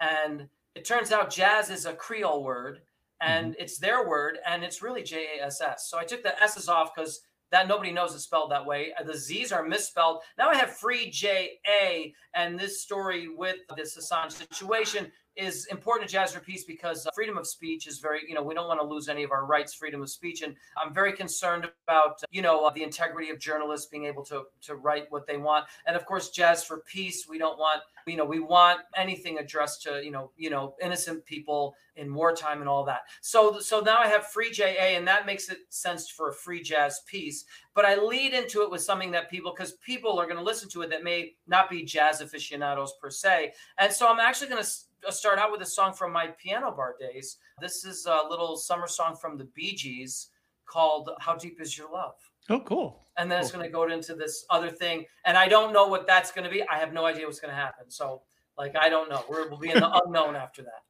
and 0.01 0.49
it 0.75 0.85
turns 0.85 1.13
out 1.13 1.31
jazz 1.31 1.71
is 1.71 1.87
a 1.87 1.93
creole 1.93 2.45
word 2.45 2.81
and 3.21 3.53
mm-hmm. 3.53 3.63
it's 3.63 3.79
their 3.79 4.09
word 4.09 4.39
and 4.47 4.63
it's 4.65 4.83
really 4.83 5.03
j-a-s-s 5.03 5.89
so 5.89 5.99
i 5.99 6.05
took 6.05 6.23
the 6.23 6.43
s's 6.43 6.69
off 6.69 6.91
because 6.95 7.21
that 7.51 7.69
nobody 7.69 7.91
knows 7.93 8.15
it's 8.15 8.25
spelled 8.25 8.51
that 8.51 8.67
way. 8.67 8.93
Uh, 8.99 9.05
the 9.05 9.17
z's 9.17 9.53
are 9.53 9.65
misspelled. 9.65 10.21
Now 10.37 10.49
i 10.51 10.57
have 10.57 10.71
free 10.71 11.11
j-a 11.11 12.15
and 12.35 12.59
this 12.59 12.83
story 12.83 13.29
with 13.29 13.57
this 13.77 13.97
assange 13.97 14.33
situation 14.33 15.11
is 15.39 15.67
important 15.67 16.09
to 16.09 16.13
Jazz 16.13 16.35
for 16.35 16.41
Peace 16.41 16.65
because 16.65 17.07
uh, 17.07 17.11
freedom 17.15 17.39
of 17.39 17.47
speech 17.47 17.87
is 17.87 18.01
very, 18.01 18.21
you 18.29 18.35
know, 18.35 18.43
we 18.43 18.55
don't 18.55 18.67
want 18.67 18.81
to 18.81 18.87
lose 18.87 19.09
any 19.09 19.23
of 19.23 19.31
our 19.31 19.47
rights, 19.47 19.73
freedom 19.73 20.03
of 20.03 20.11
speech. 20.11 20.43
And 20.43 20.57
I'm 20.77 20.93
very 20.93 21.13
concerned 21.13 21.69
about, 21.87 22.21
you 22.31 22.43
know, 22.43 22.65
uh, 22.65 22.71
the 22.71 22.83
integrity 22.83 23.31
of 23.31 23.39
journalists 23.39 23.87
being 23.87 24.05
able 24.05 24.25
to, 24.27 24.43
to 24.63 24.75
write 24.75 25.05
what 25.11 25.27
they 25.27 25.37
want. 25.37 25.67
And 25.87 25.97
of 25.97 26.05
course, 26.05 26.31
Jazz 26.31 26.65
for 26.65 26.83
Peace, 26.93 27.27
we 27.29 27.39
don't 27.39 27.59
want, 27.59 27.83
you 28.07 28.17
know, 28.17 28.25
we 28.25 28.41
want 28.41 28.81
anything 28.97 29.39
addressed 29.39 29.83
to, 29.83 30.03
you 30.05 30.11
know, 30.11 30.33
you 30.37 30.51
know, 30.51 30.75
innocent 30.83 31.25
people 31.25 31.75
in 31.97 32.15
wartime 32.15 32.61
and 32.61 32.69
all 32.69 32.85
that. 32.85 33.03
So, 33.21 33.59
so 33.61 33.81
now 33.81 33.99
I 33.99 34.07
have 34.07 34.27
free 34.27 34.51
JA 34.51 34.97
and 34.97 35.07
that 35.07 35.27
makes 35.27 35.49
it 35.49 35.59
sense 35.69 36.09
for 36.09 36.31
a 36.31 36.35
free 36.35 36.63
jazz 36.63 37.03
piece. 37.07 37.45
But 37.75 37.85
I 37.85 37.97
lead 37.97 38.35
into 38.35 38.63
it 38.63 38.71
with 38.71 38.83
something 38.83 39.11
that 39.13 39.31
people, 39.31 39.53
because 39.55 39.73
people 39.75 40.19
are 40.19 40.25
going 40.25 40.37
to 40.37 40.43
listen 40.43 40.69
to 40.71 40.83
it 40.83 40.91
that 40.91 41.05
may 41.05 41.35
not 41.47 41.71
be 41.71 41.85
jazz 41.85 42.21
aficionados 42.21 42.95
per 43.01 43.11
se. 43.11 43.53
And 43.79 43.93
so 43.93 44.09
I'm 44.09 44.21
actually 44.21 44.49
going 44.49 44.63
to 44.63 44.69
uh, 44.69 44.88
uh, 45.07 45.11
start 45.11 45.39
out 45.39 45.53
with 45.53 45.63
a 45.63 45.67
song 45.67 45.93
from 45.93 46.13
my 46.13 46.29
piano 46.43 46.73
bar 46.73 46.97
days. 46.99 47.39
This 47.61 47.85
is 47.85 48.07
a 48.07 48.21
little 48.29 48.57
summer 48.57 48.87
song 48.89 49.17
from 49.17 49.37
the 49.37 49.45
Bee 49.55 49.75
Gees 49.75 50.29
called 50.67 51.11
How 51.21 51.35
Deep 51.35 51.61
Is 51.61 51.77
Your 51.77 51.91
Love? 51.91 52.15
Oh, 52.51 52.61
cool. 52.61 53.05
And 53.17 53.31
then 53.31 53.39
cool. 53.39 53.47
it's 53.47 53.55
going 53.55 53.65
to 53.65 53.71
go 53.71 53.89
into 53.89 54.15
this 54.15 54.45
other 54.51 54.71
thing. 54.71 55.05
And 55.25 55.37
I 55.37 55.49
don't 55.49 55.73
know 55.73 55.87
what 55.87 56.07
that's 56.07 56.33
going 56.33 56.45
to 56.45 56.51
be. 56.51 56.63
I 56.69 56.79
have 56.79 56.93
no 56.93 57.05
idea 57.05 57.27
what's 57.27 57.41
going 57.41 57.53
to 57.53 57.61
happen. 57.61 57.91
So, 57.91 58.23
like, 58.57 58.75
I 58.77 58.89
don't 58.89 59.09
know. 59.09 59.25
We're, 59.29 59.49
we'll 59.49 59.59
be 59.59 59.71
in 59.71 59.81
the 59.81 60.03
unknown 60.05 60.35
after 60.35 60.63
that. 60.63 60.83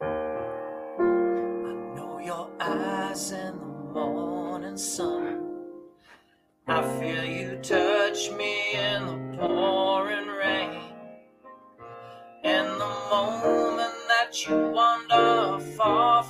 I 0.00 1.94
know 1.94 2.20
your 2.22 2.50
eyes 2.60 3.30
in 3.30 3.58
the 3.58 3.64
morning 3.64 4.76
sun 4.76 5.43
I 6.66 6.82
feel 6.98 7.24
you 7.26 7.56
touch 7.56 8.30
me 8.32 8.74
in 8.74 9.06
the 9.06 9.36
pouring 9.38 10.28
rain. 10.28 10.80
In 12.42 12.64
the 12.64 12.94
moment 13.10 13.92
that 14.08 14.48
you 14.48 14.70
wander 14.70 15.62
far 15.76 16.24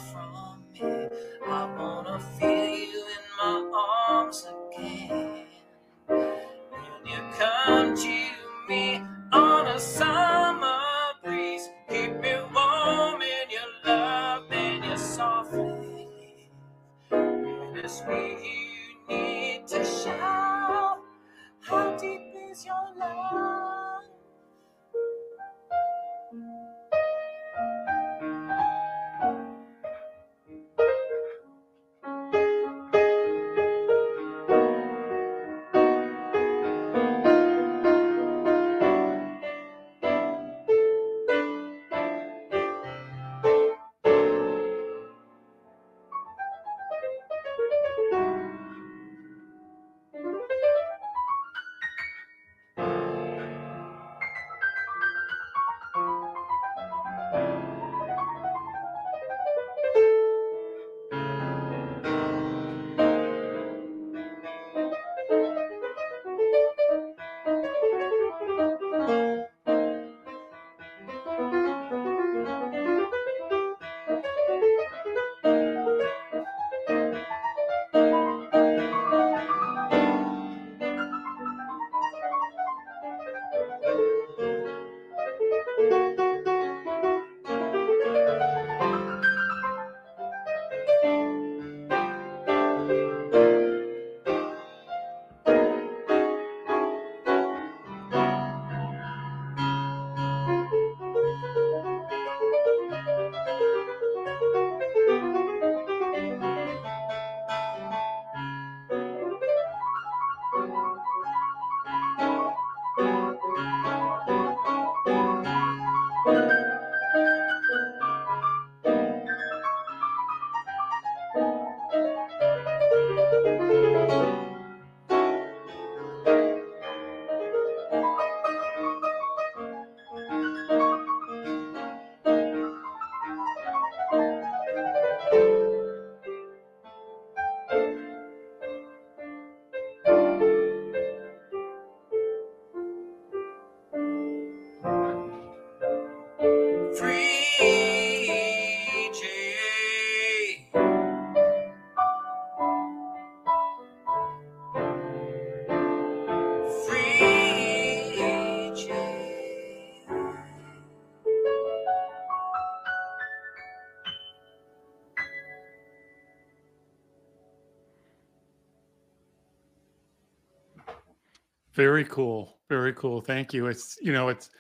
Very 171.75 172.05
cool. 172.05 172.59
Very 172.69 172.93
cool. 172.95 173.21
Thank 173.21 173.53
you. 173.53 173.67
It's, 173.67 173.99
you 174.01 174.13
know, 174.13 174.29
it's, 174.29 174.51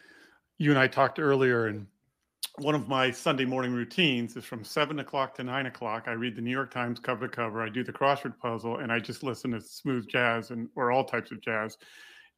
you 0.59 0.70
and 0.70 0.79
I 0.79 0.87
talked 0.87 1.18
earlier, 1.18 1.66
and 1.66 1.87
one 2.59 2.74
of 2.74 2.88
my 2.88 3.11
Sunday 3.11 3.44
morning 3.44 3.72
routines 3.72 4.37
is 4.37 4.44
from 4.44 4.62
seven 4.64 5.00
o'clock 5.00 5.35
to 5.37 5.44
nine 5.44 5.66
o'clock. 5.66 6.05
I 6.07 6.12
read 6.12 6.37
the 6.37 6.42
New 6.42 6.50
York 6.50 6.72
Times 6.72 7.00
cover 7.00 7.27
to 7.27 7.35
cover. 7.35 7.62
I 7.62 7.68
do 7.68 7.83
the 7.83 7.92
crossword 7.92 8.38
puzzle, 8.38 8.79
and 8.79 8.92
I 8.92 9.00
just 9.00 9.22
listen 9.22 9.50
to 9.53 9.61
smooth 9.61 10.09
jazz 10.09 10.50
and 10.50 10.68
or 10.77 10.92
all 10.92 11.05
types 11.05 11.33
of 11.33 11.40
jazz. 11.40 11.77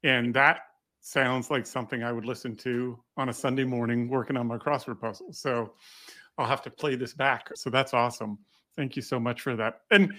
And 0.02 0.32
that 0.34 0.60
sounds 1.00 1.50
like 1.50 1.66
something 1.66 2.02
I 2.02 2.12
would 2.12 2.24
listen 2.24 2.56
to 2.56 2.98
on 3.16 3.28
a 3.28 3.32
Sunday 3.32 3.64
morning 3.64 4.08
working 4.08 4.36
on 4.36 4.46
my 4.46 4.56
crossword 4.56 5.00
puzzle. 5.00 5.32
So 5.32 5.74
I'll 6.38 6.46
have 6.46 6.62
to 6.62 6.70
play 6.70 6.96
this 6.96 7.12
back. 7.12 7.48
So 7.54 7.70
that's 7.70 7.94
awesome. 7.94 8.38
Thank 8.76 8.96
you 8.96 9.02
so 9.02 9.20
much 9.20 9.40
for 9.40 9.56
that. 9.56 9.82
And 9.90 10.12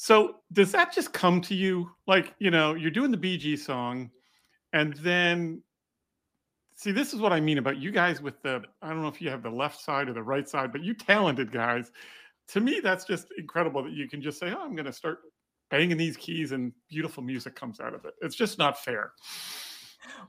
so 0.00 0.36
does 0.52 0.70
that 0.70 0.92
just 0.92 1.12
come 1.12 1.40
to 1.40 1.56
you? 1.56 1.90
Like, 2.06 2.32
you 2.38 2.52
know, 2.52 2.74
you're 2.74 2.88
doing 2.88 3.10
the 3.10 3.18
BG 3.18 3.58
song, 3.58 4.10
and 4.72 4.94
then 4.98 5.60
see, 6.76 6.92
this 6.92 7.12
is 7.12 7.18
what 7.18 7.32
I 7.32 7.40
mean 7.40 7.58
about 7.58 7.78
you 7.78 7.90
guys 7.90 8.22
with 8.22 8.40
the 8.42 8.62
I 8.80 8.90
don't 8.90 9.02
know 9.02 9.08
if 9.08 9.20
you 9.20 9.28
have 9.28 9.42
the 9.42 9.50
left 9.50 9.80
side 9.80 10.08
or 10.08 10.12
the 10.12 10.22
right 10.22 10.48
side, 10.48 10.70
but 10.70 10.84
you 10.84 10.94
talented 10.94 11.50
guys. 11.50 11.90
To 12.50 12.60
me, 12.60 12.78
that's 12.80 13.06
just 13.06 13.26
incredible 13.38 13.82
that 13.82 13.92
you 13.92 14.08
can 14.08 14.22
just 14.22 14.38
say, 14.38 14.54
Oh, 14.56 14.62
I'm 14.62 14.76
gonna 14.76 14.92
start 14.92 15.18
banging 15.68 15.96
these 15.96 16.16
keys 16.16 16.52
and 16.52 16.72
beautiful 16.88 17.24
music 17.24 17.56
comes 17.56 17.80
out 17.80 17.92
of 17.92 18.04
it. 18.04 18.14
It's 18.22 18.36
just 18.36 18.56
not 18.56 18.78
fair. 18.78 19.10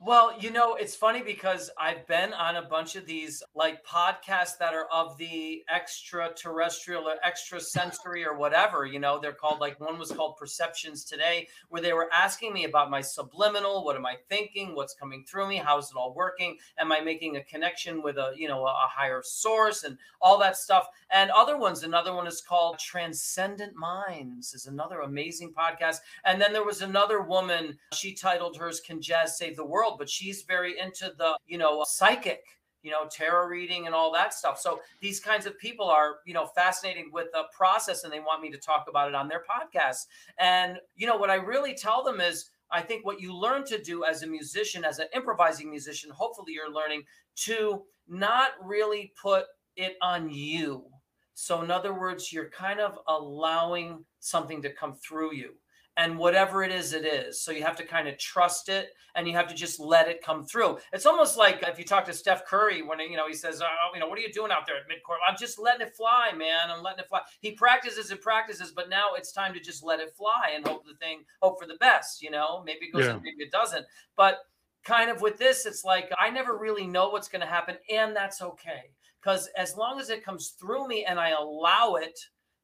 Well, 0.01 0.33
you 0.39 0.51
know, 0.51 0.75
it's 0.75 0.95
funny 0.95 1.21
because 1.21 1.69
I've 1.77 2.07
been 2.07 2.33
on 2.33 2.55
a 2.55 2.61
bunch 2.61 2.95
of 2.95 3.05
these 3.05 3.43
like 3.55 3.85
podcasts 3.85 4.57
that 4.59 4.73
are 4.73 4.87
of 4.91 5.17
the 5.17 5.63
extraterrestrial 5.73 7.07
or 7.07 7.15
extrasensory 7.25 8.25
or 8.25 8.37
whatever. 8.37 8.85
You 8.85 8.99
know, 8.99 9.19
they're 9.19 9.33
called 9.33 9.59
like 9.59 9.79
one 9.79 9.97
was 9.99 10.11
called 10.11 10.37
Perceptions 10.37 11.03
Today, 11.03 11.47
where 11.69 11.81
they 11.81 11.93
were 11.93 12.09
asking 12.13 12.53
me 12.53 12.65
about 12.65 12.89
my 12.89 13.01
subliminal. 13.01 13.83
What 13.83 13.95
am 13.95 14.05
I 14.05 14.15
thinking? 14.29 14.75
What's 14.75 14.93
coming 14.93 15.25
through 15.25 15.49
me? 15.49 15.57
How's 15.57 15.91
it 15.91 15.97
all 15.97 16.13
working? 16.13 16.57
Am 16.77 16.91
I 16.91 16.99
making 16.99 17.37
a 17.37 17.43
connection 17.43 18.01
with 18.01 18.17
a, 18.17 18.33
you 18.35 18.47
know, 18.47 18.65
a 18.65 18.87
higher 18.89 19.21
source 19.23 19.83
and 19.83 19.97
all 20.21 20.37
that 20.39 20.57
stuff? 20.57 20.87
And 21.11 21.31
other 21.31 21.57
ones, 21.57 21.83
another 21.83 22.13
one 22.13 22.27
is 22.27 22.41
called 22.41 22.79
Transcendent 22.79 23.75
Minds, 23.75 24.53
is 24.53 24.67
another 24.67 25.01
amazing 25.01 25.53
podcast. 25.53 25.97
And 26.25 26.39
then 26.39 26.53
there 26.53 26.65
was 26.65 26.81
another 26.81 27.21
woman, 27.21 27.77
she 27.93 28.13
titled 28.13 28.57
hers 28.57 28.79
Can 28.79 29.01
Jazz 29.01 29.37
Save 29.37 29.55
the 29.55 29.65
World? 29.69 29.95
But 29.97 30.09
she's 30.09 30.43
very 30.43 30.79
into 30.79 31.13
the, 31.17 31.37
you 31.45 31.57
know, 31.57 31.81
uh, 31.81 31.85
psychic, 31.85 32.41
you 32.81 32.91
know, 32.91 33.07
tarot 33.11 33.47
reading 33.47 33.85
and 33.85 33.95
all 33.95 34.11
that 34.13 34.33
stuff. 34.33 34.59
So 34.59 34.79
these 35.01 35.19
kinds 35.19 35.45
of 35.45 35.57
people 35.59 35.87
are, 35.87 36.17
you 36.25 36.33
know, 36.33 36.47
fascinated 36.47 37.05
with 37.11 37.27
the 37.33 37.43
process 37.55 38.03
and 38.03 38.11
they 38.11 38.19
want 38.19 38.41
me 38.41 38.49
to 38.51 38.57
talk 38.57 38.85
about 38.89 39.09
it 39.09 39.15
on 39.15 39.27
their 39.27 39.43
podcast. 39.43 40.07
And, 40.37 40.77
you 40.95 41.05
know, 41.07 41.17
what 41.17 41.29
I 41.29 41.35
really 41.35 41.73
tell 41.73 42.03
them 42.03 42.19
is, 42.19 42.49
I 42.71 42.81
think 42.81 43.03
what 43.03 43.19
you 43.19 43.35
learn 43.35 43.65
to 43.65 43.81
do 43.81 44.03
as 44.03 44.21
a 44.21 44.27
musician, 44.27 44.85
as 44.85 44.99
an 44.99 45.07
improvising 45.15 45.69
musician, 45.69 46.11
hopefully 46.11 46.53
you're 46.53 46.71
learning 46.71 47.03
to 47.37 47.83
not 48.07 48.51
really 48.63 49.11
put 49.21 49.45
it 49.75 49.95
on 50.01 50.29
you. 50.29 50.85
So, 51.33 51.61
in 51.63 51.71
other 51.71 51.97
words, 51.97 52.31
you're 52.31 52.49
kind 52.49 52.79
of 52.79 52.99
allowing 53.07 54.05
something 54.19 54.61
to 54.61 54.73
come 54.73 54.93
through 54.93 55.33
you. 55.33 55.53
And 55.97 56.17
whatever 56.17 56.63
it 56.63 56.71
is 56.71 56.93
it 56.93 57.05
is. 57.05 57.41
So 57.41 57.51
you 57.51 57.63
have 57.63 57.75
to 57.77 57.85
kind 57.85 58.07
of 58.07 58.17
trust 58.17 58.69
it 58.69 58.89
and 59.15 59.27
you 59.27 59.33
have 59.33 59.47
to 59.47 59.55
just 59.55 59.79
let 59.79 60.07
it 60.07 60.23
come 60.23 60.45
through. 60.45 60.77
It's 60.93 61.05
almost 61.05 61.37
like 61.37 61.61
if 61.67 61.77
you 61.77 61.85
talk 61.85 62.05
to 62.05 62.13
steph 62.13 62.45
curry 62.45 62.81
when 62.81 62.99
you 62.99 63.17
know 63.17 63.27
he 63.27 63.33
says 63.33 63.61
oh, 63.61 63.65
oh, 63.67 63.93
you 63.93 63.99
know 63.99 64.07
what 64.07 64.17
are 64.17 64.21
you 64.21 64.31
doing 64.31 64.51
out 64.51 64.65
there 64.65 64.77
at 64.77 64.83
midcourt? 64.83 65.17
I'm 65.27 65.35
just 65.37 65.59
letting 65.59 65.85
it 65.85 65.95
fly 65.95 66.31
man. 66.37 66.69
I'm 66.69 66.81
letting 66.81 66.99
it 66.99 67.09
fly. 67.09 67.21
He 67.41 67.51
practices 67.51 68.11
and 68.11 68.21
practices 68.21 68.71
but 68.71 68.89
now 68.89 69.09
it's 69.17 69.31
time 69.31 69.53
to 69.53 69.59
just 69.59 69.83
let 69.83 69.99
it 69.99 70.13
fly 70.15 70.51
and 70.55 70.65
hope 70.65 70.85
the 70.85 70.95
thing 70.95 71.23
hope 71.41 71.59
for 71.59 71.67
the 71.67 71.75
best 71.75 72.21
you 72.21 72.31
know? 72.31 72.63
Maybe 72.65 72.85
it 72.85 72.93
goes 72.93 73.05
yeah. 73.05 73.13
maybe 73.13 73.43
it 73.43 73.51
doesn't. 73.51 73.85
But 74.15 74.37
kind 74.85 75.09
of 75.09 75.21
with 75.21 75.37
this 75.37 75.65
it's 75.65 75.83
like 75.83 76.09
i 76.17 76.29
never 76.29 76.57
really 76.57 76.87
know 76.87 77.09
what's 77.09 77.27
going 77.27 77.41
to 77.41 77.47
happen 77.47 77.75
and 77.93 78.15
that's 78.15 78.41
okay. 78.41 78.91
Because 79.21 79.49
as 79.57 79.75
long 79.75 79.99
as 79.99 80.09
it 80.09 80.23
comes 80.23 80.55
through 80.59 80.87
me 80.87 81.03
and 81.03 81.19
i 81.19 81.31
allow 81.31 81.95
it 81.95 82.17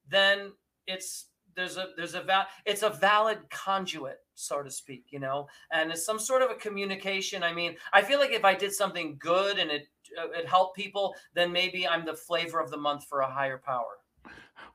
then 0.09 0.53
it's 0.87 1.27
there's 1.55 1.77
a 1.77 1.87
there's 1.95 2.15
a 2.15 2.21
val 2.21 2.45
it's 2.65 2.83
a 2.83 2.89
valid 2.89 3.39
conduit 3.49 4.19
so 4.35 4.61
to 4.61 4.69
speak 4.69 5.05
you 5.09 5.19
know? 5.19 5.47
And 5.71 5.91
it's 5.91 6.05
some 6.05 6.19
sort 6.19 6.41
of 6.41 6.51
a 6.51 6.55
communication. 6.55 7.43
I 7.43 7.53
mean 7.53 7.75
i 7.93 8.01
feel 8.01 8.19
like 8.19 8.31
if 8.31 8.45
i 8.45 8.53
did 8.53 8.73
something 8.73 9.17
good 9.19 9.57
and 9.57 9.71
it 9.71 9.87
uh, 10.21 10.29
it 10.29 10.47
helped 10.47 10.75
people 10.75 11.15
then 11.33 11.51
maybe 11.51 11.87
i'm 11.87 12.05
the 12.05 12.13
flavor 12.13 12.59
of 12.59 12.69
the 12.69 12.77
month 12.77 13.05
for 13.05 13.21
a 13.21 13.29
higher 13.29 13.57
power. 13.57 13.99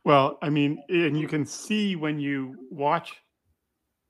Well 0.05 0.39
i 0.43 0.49
mean 0.49 0.83
and 0.89 1.18
you 1.18 1.28
can 1.28 1.45
see 1.45 1.97
when 1.97 2.18
you 2.18 2.57
watch 2.70 3.12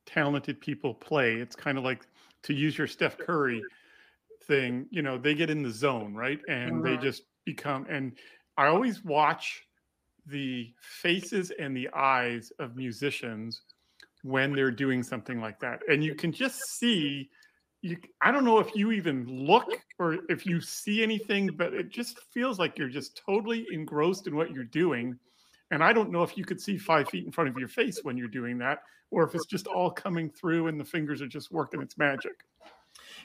talented 0.06 0.60
people 0.60 0.94
play 0.94 1.34
it's 1.34 1.56
kind 1.56 1.78
of 1.78 1.84
like 1.84 2.06
to 2.42 2.54
use 2.54 2.76
your 2.78 2.86
steph 2.86 3.18
curry 3.18 3.62
thing 4.44 4.86
you 4.90 5.02
know 5.02 5.18
they 5.18 5.34
get 5.34 5.50
in 5.50 5.62
the 5.62 5.70
zone 5.70 6.14
right? 6.14 6.40
And 6.48 6.72
mm-hmm. 6.72 6.82
they 6.84 6.96
just 6.96 7.22
become 7.44 7.86
and 7.88 8.12
i 8.56 8.66
always 8.66 9.04
watch 9.04 9.66
the 10.30 10.72
faces 10.80 11.52
and 11.58 11.76
the 11.76 11.88
eyes 11.94 12.52
of 12.58 12.76
musicians 12.76 13.62
when 14.22 14.54
they're 14.54 14.70
doing 14.70 15.02
something 15.02 15.40
like 15.40 15.58
that 15.60 15.80
and 15.88 16.04
you 16.04 16.14
can 16.14 16.30
just 16.32 16.60
see 16.78 17.30
you 17.82 17.96
i 18.20 18.30
don't 18.30 18.44
know 18.44 18.58
if 18.58 18.74
you 18.74 18.92
even 18.92 19.26
look 19.26 19.68
or 19.98 20.18
if 20.28 20.44
you 20.44 20.60
see 20.60 21.02
anything 21.02 21.48
but 21.56 21.72
it 21.72 21.88
just 21.88 22.20
feels 22.32 22.58
like 22.58 22.76
you're 22.76 22.88
just 22.88 23.20
totally 23.24 23.66
engrossed 23.72 24.26
in 24.26 24.36
what 24.36 24.50
you're 24.50 24.64
doing 24.64 25.18
and 25.70 25.82
i 25.82 25.92
don't 25.92 26.10
know 26.10 26.22
if 26.22 26.36
you 26.36 26.44
could 26.44 26.60
see 26.60 26.76
five 26.76 27.08
feet 27.08 27.24
in 27.24 27.32
front 27.32 27.48
of 27.48 27.56
your 27.56 27.68
face 27.68 28.00
when 28.02 28.16
you're 28.16 28.28
doing 28.28 28.58
that 28.58 28.82
or 29.10 29.24
if 29.24 29.34
it's 29.34 29.46
just 29.46 29.66
all 29.66 29.90
coming 29.90 30.30
through 30.30 30.68
and 30.68 30.78
the 30.78 30.84
fingers 30.84 31.20
are 31.20 31.26
just 31.26 31.50
working 31.50 31.82
its 31.82 31.98
magic. 31.98 32.44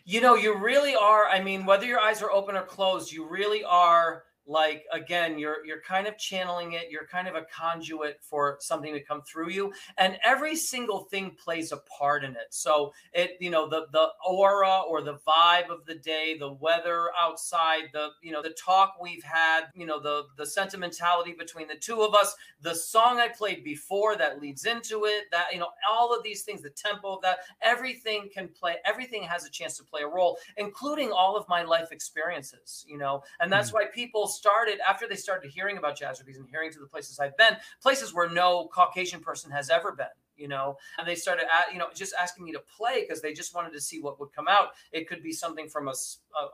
You 0.04 0.20
know 0.22 0.36
you 0.36 0.58
really 0.58 0.96
are 0.96 1.26
i 1.26 1.42
mean 1.42 1.66
whether 1.66 1.86
your 1.86 2.00
eyes 2.00 2.22
are 2.22 2.32
open 2.32 2.56
or 2.56 2.64
closed 2.64 3.12
you 3.12 3.28
really 3.28 3.64
are 3.64 4.24
like 4.48 4.86
again 4.92 5.40
you're 5.40 5.66
you're 5.66 5.82
kind 5.82 6.08
of 6.08 6.18
channeling 6.18 6.74
it 6.74 6.92
you're 6.92 7.08
kind 7.08 7.28
of 7.28 7.36
a 7.36 7.46
conduit 7.52 8.20
for 8.22 8.58
something 8.60 8.94
to 8.94 9.00
come 9.00 9.22
through 9.24 9.50
you 9.50 9.74
and 9.98 10.18
every 10.24 10.56
single 10.56 11.06
thing 11.06 11.36
plays 11.44 11.72
a 11.72 11.78
part 11.78 12.24
in 12.24 12.32
it 12.32 12.48
so 12.52 12.94
it 13.14 13.32
you 13.40 13.50
know 13.50 13.68
the 13.68 13.88
the 13.92 14.08
aura 14.28 14.82
or 14.88 15.02
the 15.02 15.18
vibe 15.28 15.70
of 15.70 15.86
the 15.86 15.96
day 15.96 16.38
the 16.38 16.54
weather 16.54 17.10
outside 17.20 17.84
the 17.94 18.10
you 18.22 18.32
know 18.32 18.42
the 18.42 18.52
talk 18.52 18.96
we've 19.02 19.24
had 19.24 19.66
you 19.74 19.86
know 19.86 20.00
the 20.00 20.26
the 20.38 20.46
sentimentality 20.46 21.34
between 21.38 21.68
the 21.68 21.76
two 21.76 22.02
of 22.02 22.14
us 22.14 22.36
the 22.62 22.76
song 22.76 23.20
i 23.20 23.28
played 23.28 23.64
before 23.64 24.16
that 24.16 24.40
leads 24.40 24.66
into 24.66 25.06
it 25.06 25.24
that 25.32 25.48
you 25.52 25.60
know 25.60 25.70
all 25.90 26.16
of 26.16 26.24
these 26.24 26.44
things 26.44 26.62
the 26.62 26.70
tempo 26.70 27.16
of 27.16 27.22
that 27.22 27.40
everything 27.64 28.30
can 28.32 28.48
play 28.48 28.76
everything 28.86 29.24
has 29.24 29.46
a 29.46 29.50
chance 29.50 29.76
to 29.76 29.84
play 29.84 30.04
a 30.04 30.08
role 30.08 30.38
including 30.58 31.12
all 31.12 31.36
of 31.36 31.48
my 31.50 31.64
life 31.64 31.92
experiences 31.92 32.86
you 32.88 32.98
know 32.98 33.24
and 33.40 33.52
that's 33.52 33.70
mm-hmm. 33.70 33.78
why 33.78 33.86
people 33.86 34.28
started 34.36 34.80
after 34.88 35.08
they 35.08 35.16
started 35.16 35.52
hearing 35.52 35.78
about 35.78 35.98
Jazz 35.98 36.20
for 36.20 36.26
Peace 36.26 36.38
and 36.38 36.48
hearing 36.50 36.72
to 36.72 36.80
the 36.80 36.88
places 36.88 37.20
I've 37.20 37.38
been, 37.38 37.58
places 37.82 38.14
where 38.14 38.30
no 38.30 38.70
Caucasian 38.74 39.20
person 39.20 39.52
has 39.52 39.70
ever 39.70 39.92
been 39.92 40.08
you 40.38 40.48
know? 40.48 40.78
And 40.98 41.08
they 41.08 41.16
started 41.16 41.46
at, 41.46 41.74
you 41.74 41.80
know 41.80 41.88
just 41.94 42.14
asking 42.20 42.46
me 42.46 42.52
to 42.54 42.60
play 42.60 43.02
because 43.02 43.22
they 43.22 43.34
just 43.34 43.56
wanted 43.56 43.74
to 43.74 43.82
see 43.82 44.00
what 44.00 44.20
would 44.20 44.32
come 44.34 44.48
out. 44.48 44.70
It 44.92 45.08
could 45.08 45.24
be 45.24 45.32
something 45.32 45.70
from 45.70 45.88
a, 45.88 45.94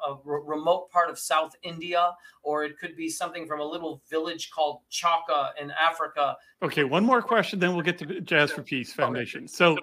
a, 0.07 0.11
a, 0.11 0.19
remote 0.23 0.89
part 0.91 1.09
of 1.09 1.17
south 1.17 1.55
india 1.63 2.11
or 2.43 2.63
it 2.63 2.77
could 2.77 2.95
be 2.95 3.09
something 3.09 3.45
from 3.47 3.59
a 3.59 3.65
little 3.65 4.01
village 4.09 4.51
called 4.51 4.79
chaka 4.89 5.51
in 5.59 5.71
africa. 5.71 6.37
Okay 6.61 6.83
one 6.83 7.05
more 7.05 7.21
question 7.21 7.59
then 7.59 7.73
we'll 7.73 7.83
get 7.83 7.97
to 7.99 8.21
jazz 8.21 8.51
for 8.51 8.63
peace 8.63 8.93
foundation. 8.93 9.47
So 9.47 9.77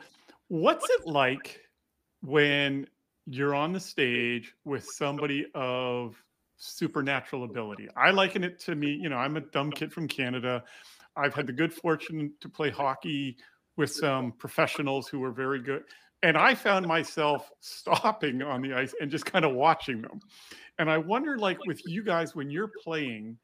what's 0.48 0.88
it 0.90 1.06
like 1.06 1.60
when 2.22 2.86
you're 3.26 3.54
on 3.54 3.72
the 3.72 3.80
stage 3.80 4.54
with 4.64 4.84
somebody 4.84 5.46
of 5.54 6.22
supernatural 6.58 7.44
ability. 7.44 7.88
I 7.96 8.10
liken 8.10 8.44
it 8.44 8.58
to 8.60 8.74
me, 8.74 8.92
you 8.92 9.08
know, 9.08 9.16
I'm 9.16 9.36
a 9.36 9.40
dumb 9.40 9.70
kid 9.70 9.92
from 9.92 10.08
Canada. 10.08 10.64
I've 11.16 11.34
had 11.34 11.46
the 11.46 11.52
good 11.52 11.72
fortune 11.72 12.32
to 12.40 12.48
play 12.48 12.70
hockey 12.70 13.36
with 13.76 13.90
some 13.90 14.32
professionals 14.32 15.08
who 15.08 15.20
were 15.20 15.32
very 15.32 15.60
good. 15.60 15.84
And 16.22 16.36
I 16.36 16.54
found 16.54 16.86
myself 16.86 17.48
stopping 17.60 18.42
on 18.42 18.60
the 18.60 18.74
ice 18.74 18.92
and 19.00 19.10
just 19.10 19.24
kind 19.24 19.44
of 19.44 19.54
watching 19.54 20.02
them. 20.02 20.20
And 20.78 20.90
I 20.90 20.98
wonder, 20.98 21.38
like 21.38 21.64
with 21.64 21.80
you 21.86 22.02
guys, 22.02 22.34
when 22.34 22.50
you're 22.50 22.70
playing 22.84 23.38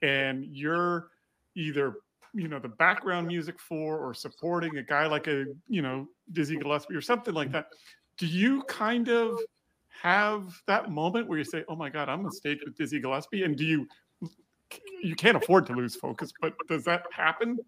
and 0.00 0.44
you're 0.44 1.08
either 1.56 1.96
you 2.32 2.46
know 2.46 2.60
the 2.60 2.68
background 2.68 3.26
music 3.26 3.58
for 3.58 3.98
or 3.98 4.14
supporting 4.14 4.76
a 4.76 4.82
guy 4.82 5.06
like 5.06 5.26
a 5.26 5.46
you 5.68 5.82
know 5.82 6.06
Dizzy 6.32 6.56
Gillespie 6.56 6.94
or 6.94 7.00
something 7.00 7.34
like 7.34 7.50
that, 7.52 7.66
do 8.16 8.26
you 8.26 8.62
kind 8.64 9.08
of 9.08 9.38
have 10.02 10.60
that 10.66 10.90
moment 10.90 11.28
where 11.28 11.38
you 11.38 11.44
say, 11.44 11.64
"Oh 11.68 11.76
my 11.76 11.88
God, 11.88 12.08
I'm 12.08 12.24
on 12.24 12.32
stage 12.32 12.60
with 12.64 12.76
Dizzy 12.76 13.00
Gillespie," 13.00 13.44
and 13.44 13.56
do 13.56 13.64
you 13.64 13.86
mm. 14.22 14.28
you 15.02 15.14
can't 15.14 15.36
afford 15.36 15.66
to 15.66 15.72
lose 15.72 15.96
focus, 15.96 16.32
but 16.40 16.54
does 16.68 16.84
that 16.84 17.04
happen? 17.12 17.58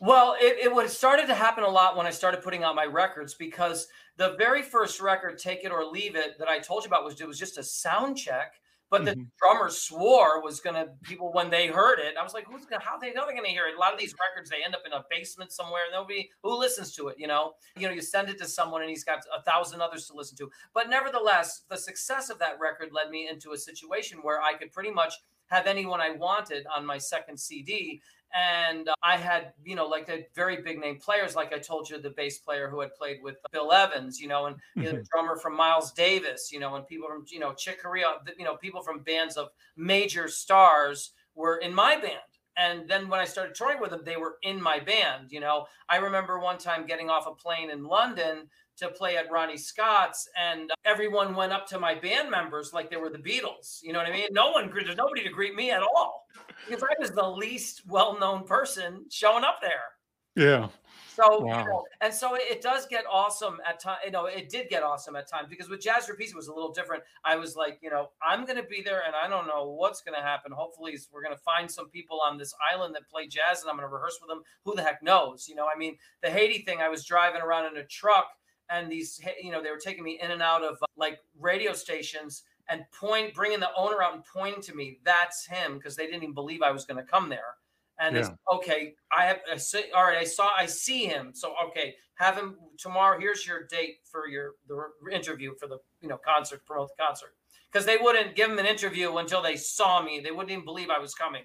Well, 0.00 0.36
it, 0.40 0.58
it 0.58 0.74
would 0.74 0.90
started 0.90 1.26
to 1.28 1.34
happen 1.34 1.62
a 1.64 1.68
lot 1.68 1.96
when 1.96 2.06
I 2.06 2.10
started 2.10 2.42
putting 2.42 2.64
out 2.64 2.74
my 2.74 2.86
records 2.86 3.34
because 3.34 3.86
the 4.16 4.34
very 4.36 4.62
first 4.62 5.00
record, 5.00 5.38
"Take 5.38 5.64
It 5.64 5.72
or 5.72 5.84
Leave 5.84 6.16
It," 6.16 6.38
that 6.38 6.48
I 6.48 6.58
told 6.58 6.84
you 6.84 6.88
about 6.88 7.04
was 7.04 7.20
it 7.20 7.26
was 7.26 7.38
just 7.38 7.58
a 7.58 7.62
sound 7.62 8.16
check 8.16 8.54
but 8.90 9.04
the 9.04 9.12
mm-hmm. 9.12 9.22
drummer 9.38 9.70
swore 9.70 10.42
was 10.42 10.60
gonna 10.60 10.88
people 11.02 11.32
when 11.32 11.48
they 11.48 11.68
heard 11.68 12.00
it. 12.00 12.14
I 12.18 12.22
was 12.22 12.34
like, 12.34 12.46
who's 12.46 12.66
gonna 12.66 12.82
how 12.82 12.98
they 12.98 13.12
how 13.14 13.26
they 13.26 13.34
gonna 13.34 13.48
hear 13.48 13.66
it? 13.66 13.76
A 13.76 13.78
lot 13.78 13.92
of 13.92 14.00
these 14.00 14.14
records 14.18 14.50
they 14.50 14.64
end 14.64 14.74
up 14.74 14.82
in 14.84 14.92
a 14.92 15.04
basement 15.08 15.52
somewhere. 15.52 15.82
And 15.86 15.92
nobody 15.92 16.28
who 16.42 16.58
listens 16.58 16.94
to 16.96 17.08
it, 17.08 17.16
you 17.18 17.28
know. 17.28 17.52
You 17.76 17.86
know, 17.86 17.94
you 17.94 18.02
send 18.02 18.28
it 18.28 18.38
to 18.38 18.46
someone 18.46 18.82
and 18.82 18.90
he's 18.90 19.04
got 19.04 19.20
a 19.36 19.42
thousand 19.42 19.80
others 19.80 20.06
to 20.08 20.14
listen 20.14 20.36
to. 20.38 20.50
But 20.74 20.90
nevertheless, 20.90 21.62
the 21.68 21.76
success 21.76 22.30
of 22.30 22.38
that 22.40 22.58
record 22.60 22.90
led 22.92 23.10
me 23.10 23.28
into 23.30 23.52
a 23.52 23.58
situation 23.58 24.18
where 24.22 24.42
I 24.42 24.54
could 24.54 24.72
pretty 24.72 24.90
much 24.90 25.14
have 25.46 25.66
anyone 25.66 26.00
I 26.00 26.10
wanted 26.10 26.66
on 26.74 26.86
my 26.86 26.98
second 26.98 27.38
CD 27.38 28.00
and 28.34 28.88
I 29.02 29.16
had, 29.16 29.52
you 29.64 29.74
know, 29.74 29.86
like 29.86 30.06
the 30.06 30.24
very 30.34 30.62
big 30.62 30.78
name 30.78 30.98
players, 30.98 31.34
like 31.34 31.52
I 31.52 31.58
told 31.58 31.90
you, 31.90 32.00
the 32.00 32.10
bass 32.10 32.38
player 32.38 32.68
who 32.68 32.80
had 32.80 32.94
played 32.94 33.18
with 33.22 33.36
Bill 33.52 33.72
Evans, 33.72 34.20
you 34.20 34.28
know, 34.28 34.46
and 34.46 34.56
mm-hmm. 34.56 34.82
you 34.82 34.92
know, 34.92 34.98
the 34.98 35.06
drummer 35.12 35.36
from 35.36 35.56
Miles 35.56 35.92
Davis, 35.92 36.50
you 36.52 36.60
know, 36.60 36.76
and 36.76 36.86
people 36.86 37.08
from, 37.08 37.24
you 37.28 37.40
know, 37.40 37.52
Chick 37.52 37.82
Corea, 37.82 38.14
you 38.38 38.44
know, 38.44 38.56
people 38.56 38.82
from 38.82 39.00
bands 39.00 39.36
of 39.36 39.48
major 39.76 40.28
stars 40.28 41.12
were 41.34 41.56
in 41.56 41.74
my 41.74 41.96
band. 41.96 42.18
And 42.56 42.88
then 42.88 43.08
when 43.08 43.20
I 43.20 43.24
started 43.24 43.54
touring 43.54 43.80
with 43.80 43.90
them, 43.90 44.02
they 44.04 44.16
were 44.16 44.36
in 44.42 44.60
my 44.60 44.80
band. 44.80 45.30
You 45.30 45.40
know, 45.40 45.66
I 45.88 45.96
remember 45.96 46.38
one 46.38 46.58
time 46.58 46.86
getting 46.86 47.08
off 47.08 47.26
a 47.26 47.34
plane 47.34 47.70
in 47.70 47.84
London 47.84 48.48
to 48.76 48.88
play 48.88 49.16
at 49.16 49.30
Ronnie 49.30 49.58
Scott's, 49.58 50.28
and 50.38 50.70
everyone 50.84 51.34
went 51.34 51.52
up 51.52 51.66
to 51.68 51.78
my 51.78 51.94
band 51.94 52.30
members 52.30 52.72
like 52.72 52.90
they 52.90 52.96
were 52.96 53.10
the 53.10 53.18
Beatles. 53.18 53.80
You 53.82 53.92
know 53.92 53.98
what 53.98 54.08
I 54.08 54.12
mean? 54.12 54.28
No 54.32 54.50
one, 54.52 54.70
there's 54.72 54.96
nobody 54.96 55.22
to 55.22 55.28
greet 55.28 55.54
me 55.54 55.70
at 55.70 55.82
all 55.82 56.24
because 56.68 56.82
I 56.82 56.94
was 56.98 57.10
the 57.10 57.28
least 57.28 57.82
well-known 57.86 58.44
person 58.44 59.06
showing 59.10 59.44
up 59.44 59.60
there. 59.60 59.90
Yeah. 60.36 60.68
So 61.14 61.40
wow. 61.40 61.58
you 61.58 61.64
know, 61.68 61.84
and 62.00 62.14
so 62.14 62.34
it 62.34 62.62
does 62.62 62.86
get 62.86 63.04
awesome 63.10 63.58
at 63.68 63.80
times. 63.80 63.98
You 64.04 64.12
know, 64.12 64.26
it 64.26 64.48
did 64.48 64.68
get 64.68 64.82
awesome 64.82 65.16
at 65.16 65.28
times 65.28 65.48
because 65.50 65.68
with 65.68 65.80
Jazz 65.80 66.10
Peace 66.16 66.30
it 66.30 66.36
was 66.36 66.46
a 66.48 66.54
little 66.54 66.72
different. 66.72 67.02
I 67.24 67.36
was 67.36 67.56
like, 67.56 67.78
you 67.82 67.90
know, 67.90 68.10
I'm 68.22 68.46
going 68.46 68.56
to 68.56 68.62
be 68.62 68.80
there, 68.80 69.02
and 69.04 69.14
I 69.14 69.28
don't 69.28 69.46
know 69.46 69.68
what's 69.68 70.00
going 70.00 70.14
to 70.14 70.22
happen. 70.22 70.52
Hopefully, 70.52 70.96
we're 71.12 71.22
going 71.22 71.34
to 71.34 71.42
find 71.42 71.70
some 71.70 71.90
people 71.90 72.20
on 72.24 72.38
this 72.38 72.54
island 72.72 72.94
that 72.94 73.08
play 73.10 73.26
jazz, 73.26 73.60
and 73.60 73.70
I'm 73.70 73.76
going 73.76 73.88
to 73.88 73.92
rehearse 73.92 74.18
with 74.22 74.28
them. 74.28 74.42
Who 74.64 74.74
the 74.74 74.82
heck 74.82 75.02
knows? 75.02 75.46
You 75.48 75.56
know, 75.56 75.66
I 75.66 75.76
mean, 75.76 75.96
the 76.22 76.30
Haiti 76.30 76.62
thing. 76.62 76.80
I 76.80 76.88
was 76.88 77.04
driving 77.04 77.42
around 77.42 77.66
in 77.66 77.76
a 77.76 77.84
truck 77.84 78.28
and 78.70 78.90
these 78.90 79.20
you 79.42 79.50
know 79.50 79.60
they 79.62 79.70
were 79.70 79.78
taking 79.78 80.04
me 80.04 80.18
in 80.22 80.30
and 80.30 80.40
out 80.40 80.62
of 80.62 80.78
like 80.96 81.18
radio 81.38 81.72
stations 81.72 82.44
and 82.70 82.84
point 82.92 83.34
bringing 83.34 83.60
the 83.60 83.70
owner 83.76 84.02
out 84.02 84.14
and 84.14 84.24
pointing 84.24 84.62
to 84.62 84.74
me 84.74 84.98
that's 85.04 85.46
him 85.46 85.76
because 85.76 85.96
they 85.96 86.06
didn't 86.06 86.22
even 86.22 86.34
believe 86.34 86.62
i 86.62 86.70
was 86.70 86.84
going 86.84 86.96
to 86.96 87.10
come 87.10 87.28
there 87.28 87.56
and 87.98 88.16
yeah. 88.16 88.28
okay 88.52 88.94
i 89.16 89.24
have 89.24 89.40
I 89.52 89.56
see, 89.56 89.84
all 89.94 90.04
right 90.04 90.18
i 90.18 90.24
saw 90.24 90.50
i 90.56 90.66
see 90.66 91.06
him 91.06 91.32
so 91.34 91.54
okay 91.68 91.94
have 92.14 92.36
him 92.36 92.56
tomorrow 92.78 93.18
here's 93.18 93.46
your 93.46 93.66
date 93.66 93.96
for 94.04 94.28
your 94.28 94.52
the 94.68 94.88
interview 95.12 95.54
for 95.58 95.66
the 95.66 95.78
you 96.00 96.08
know 96.08 96.18
concert 96.24 96.64
promote 96.64 96.90
the 96.96 97.02
concert 97.02 97.34
because 97.72 97.86
they 97.86 97.98
wouldn't 98.00 98.34
give 98.36 98.50
him 98.50 98.58
an 98.58 98.66
interview 98.66 99.16
until 99.16 99.42
they 99.42 99.56
saw 99.56 100.02
me 100.02 100.20
they 100.20 100.30
wouldn't 100.30 100.50
even 100.50 100.64
believe 100.64 100.90
i 100.90 100.98
was 100.98 101.14
coming 101.14 101.42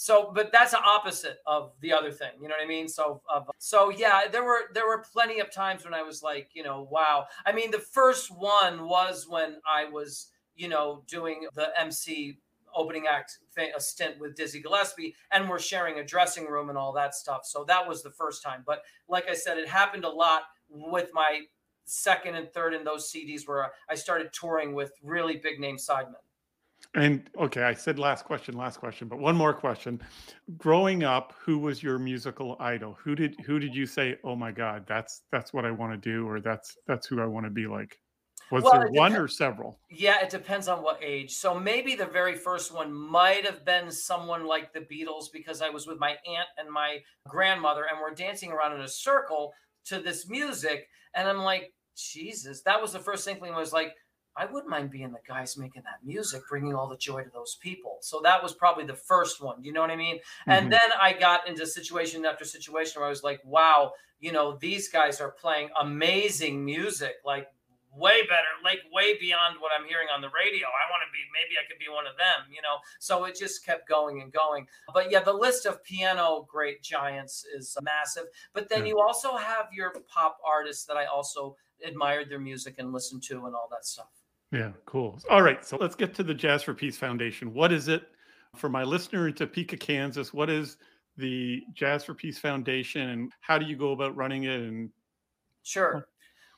so, 0.00 0.30
but 0.32 0.52
that's 0.52 0.70
the 0.70 0.80
opposite 0.80 1.38
of 1.44 1.72
the 1.80 1.92
other 1.92 2.12
thing. 2.12 2.30
You 2.40 2.46
know 2.46 2.54
what 2.56 2.64
I 2.64 2.68
mean? 2.68 2.86
So, 2.86 3.20
of, 3.28 3.50
so 3.58 3.90
yeah, 3.90 4.28
there 4.30 4.44
were 4.44 4.70
there 4.72 4.86
were 4.86 5.04
plenty 5.12 5.40
of 5.40 5.50
times 5.50 5.84
when 5.84 5.92
I 5.92 6.02
was 6.02 6.22
like, 6.22 6.50
you 6.54 6.62
know, 6.62 6.86
wow. 6.88 7.26
I 7.44 7.50
mean, 7.50 7.72
the 7.72 7.80
first 7.80 8.30
one 8.30 8.86
was 8.86 9.26
when 9.28 9.56
I 9.66 9.86
was, 9.90 10.28
you 10.58 10.68
know, 10.68 11.02
doing 11.06 11.46
the 11.54 11.70
MC 11.80 12.36
opening 12.74 13.06
act 13.06 13.38
thing, 13.54 13.70
a 13.74 13.80
stint 13.80 14.18
with 14.20 14.36
Dizzy 14.36 14.60
Gillespie, 14.60 15.14
and 15.32 15.48
we're 15.48 15.58
sharing 15.58 15.98
a 15.98 16.04
dressing 16.04 16.46
room 16.46 16.68
and 16.68 16.76
all 16.76 16.92
that 16.92 17.14
stuff. 17.14 17.42
So 17.44 17.64
that 17.68 17.88
was 17.88 18.02
the 18.02 18.10
first 18.10 18.42
time. 18.42 18.62
But 18.66 18.82
like 19.08 19.28
I 19.30 19.34
said, 19.34 19.56
it 19.56 19.68
happened 19.68 20.04
a 20.04 20.10
lot 20.10 20.42
with 20.68 21.10
my 21.14 21.42
second 21.84 22.34
and 22.34 22.52
third 22.52 22.74
in 22.74 22.84
those 22.84 23.10
CDs 23.10 23.46
where 23.46 23.72
I 23.88 23.94
started 23.94 24.32
touring 24.32 24.74
with 24.74 24.92
really 25.02 25.36
big 25.36 25.58
name 25.58 25.76
sidemen. 25.76 26.16
And 26.94 27.28
okay, 27.38 27.62
I 27.62 27.74
said 27.74 27.98
last 27.98 28.24
question, 28.24 28.56
last 28.56 28.78
question, 28.78 29.08
but 29.08 29.18
one 29.18 29.36
more 29.36 29.52
question. 29.52 30.00
Growing 30.56 31.02
up, 31.04 31.34
who 31.38 31.58
was 31.58 31.82
your 31.82 31.98
musical 31.98 32.56
idol? 32.60 32.96
Who 33.02 33.14
did 33.14 33.36
who 33.44 33.58
did 33.58 33.74
you 33.74 33.84
say, 33.84 34.16
"Oh 34.24 34.36
my 34.36 34.52
god, 34.52 34.84
that's 34.86 35.22
that's 35.30 35.52
what 35.52 35.64
I 35.64 35.70
want 35.70 35.92
to 35.92 35.98
do," 35.98 36.26
or 36.28 36.40
"That's 36.40 36.76
that's 36.86 37.06
who 37.06 37.20
I 37.20 37.26
want 37.26 37.46
to 37.46 37.50
be 37.50 37.66
like"? 37.66 37.98
Was 38.50 38.64
well, 38.64 38.80
there 38.80 38.88
one 38.90 39.14
or 39.14 39.28
several? 39.28 39.78
Yeah, 39.90 40.22
it 40.22 40.30
depends 40.30 40.68
on 40.68 40.82
what 40.82 41.02
age. 41.02 41.34
So 41.34 41.58
maybe 41.58 41.94
the 41.94 42.06
very 42.06 42.34
first 42.34 42.72
one 42.72 42.92
might 42.92 43.44
have 43.44 43.64
been 43.64 43.90
someone 43.90 44.46
like 44.46 44.72
the 44.72 44.80
Beatles 44.80 45.26
because 45.32 45.60
I 45.60 45.70
was 45.70 45.86
with 45.86 45.98
my 45.98 46.10
aunt 46.10 46.48
and 46.56 46.70
my 46.70 46.98
grandmother 47.26 47.86
and 47.90 48.00
we're 48.00 48.14
dancing 48.14 48.52
around 48.52 48.74
in 48.74 48.80
a 48.80 48.88
circle 48.88 49.52
to 49.86 50.00
this 50.00 50.28
music. 50.28 50.88
And 51.14 51.28
I'm 51.28 51.42
like, 51.42 51.72
Jesus, 51.96 52.62
that 52.62 52.80
was 52.80 52.92
the 52.92 52.98
first 52.98 53.24
thing 53.24 53.34
inkling 53.34 53.54
was 53.54 53.72
like, 53.72 53.94
I 54.36 54.46
wouldn't 54.46 54.70
mind 54.70 54.90
being 54.90 55.10
the 55.10 55.18
guys 55.26 55.56
making 55.56 55.82
that 55.82 56.06
music, 56.06 56.42
bringing 56.48 56.72
all 56.72 56.88
the 56.88 56.96
joy 56.96 57.24
to 57.24 57.30
those 57.30 57.58
people. 57.60 57.98
So 58.02 58.20
that 58.22 58.40
was 58.40 58.54
probably 58.54 58.84
the 58.86 58.94
first 58.94 59.42
one. 59.42 59.64
You 59.64 59.72
know 59.72 59.80
what 59.80 59.90
I 59.90 59.96
mean? 59.96 60.16
Mm-hmm. 60.16 60.50
And 60.50 60.72
then 60.72 60.80
I 61.00 61.12
got 61.12 61.48
into 61.48 61.66
situation 61.66 62.24
after 62.24 62.44
situation 62.44 63.00
where 63.00 63.06
I 63.08 63.10
was 63.10 63.24
like, 63.24 63.40
wow, 63.44 63.92
you 64.20 64.30
know, 64.30 64.56
these 64.60 64.88
guys 64.88 65.20
are 65.20 65.32
playing 65.32 65.70
amazing 65.80 66.64
music, 66.64 67.16
like 67.24 67.48
way 67.94 68.22
better, 68.22 68.52
like 68.62 68.80
way 68.92 69.18
beyond 69.18 69.56
what 69.60 69.72
I'm 69.78 69.86
hearing 69.86 70.08
on 70.14 70.20
the 70.20 70.28
radio. 70.28 70.66
I 70.66 70.84
want 70.90 71.02
to 71.06 71.10
be, 71.12 71.24
maybe 71.32 71.56
I 71.58 71.66
could 71.68 71.78
be 71.78 71.92
one 71.92 72.06
of 72.06 72.16
them, 72.16 72.50
you 72.50 72.62
know? 72.62 72.78
So 72.98 73.24
it 73.24 73.36
just 73.38 73.64
kept 73.64 73.88
going 73.88 74.20
and 74.22 74.32
going. 74.32 74.66
But 74.92 75.10
yeah, 75.10 75.20
the 75.20 75.32
list 75.32 75.66
of 75.66 75.82
piano 75.84 76.46
great 76.50 76.82
giants 76.82 77.44
is 77.44 77.76
massive. 77.82 78.24
But 78.52 78.68
then 78.68 78.80
yeah. 78.80 78.92
you 78.92 79.00
also 79.00 79.36
have 79.36 79.66
your 79.72 79.92
pop 80.06 80.38
artists 80.46 80.84
that 80.86 80.96
I 80.96 81.06
also 81.06 81.56
admired 81.84 82.28
their 82.30 82.40
music 82.40 82.76
and 82.78 82.92
listened 82.92 83.22
to 83.24 83.46
and 83.46 83.54
all 83.54 83.68
that 83.70 83.86
stuff. 83.86 84.10
Yeah, 84.52 84.72
cool. 84.86 85.18
All 85.28 85.42
right, 85.42 85.64
so 85.64 85.76
let's 85.76 85.94
get 85.94 86.14
to 86.14 86.22
the 86.22 86.34
Jazz 86.34 86.62
for 86.62 86.72
Peace 86.72 86.96
Foundation. 86.96 87.52
What 87.52 87.72
is 87.72 87.88
it 87.88 88.04
for 88.56 88.68
my 88.68 88.82
listener 88.82 89.28
in 89.28 89.34
Topeka, 89.34 89.76
Kansas? 89.76 90.32
What 90.32 90.48
is 90.48 90.78
the 91.18 91.62
Jazz 91.74 92.04
for 92.04 92.14
Peace 92.14 92.38
Foundation, 92.38 93.10
and 93.10 93.32
how 93.40 93.58
do 93.58 93.66
you 93.66 93.76
go 93.76 93.92
about 93.92 94.16
running 94.16 94.44
it? 94.44 94.60
And 94.60 94.90
sure. 95.64 96.08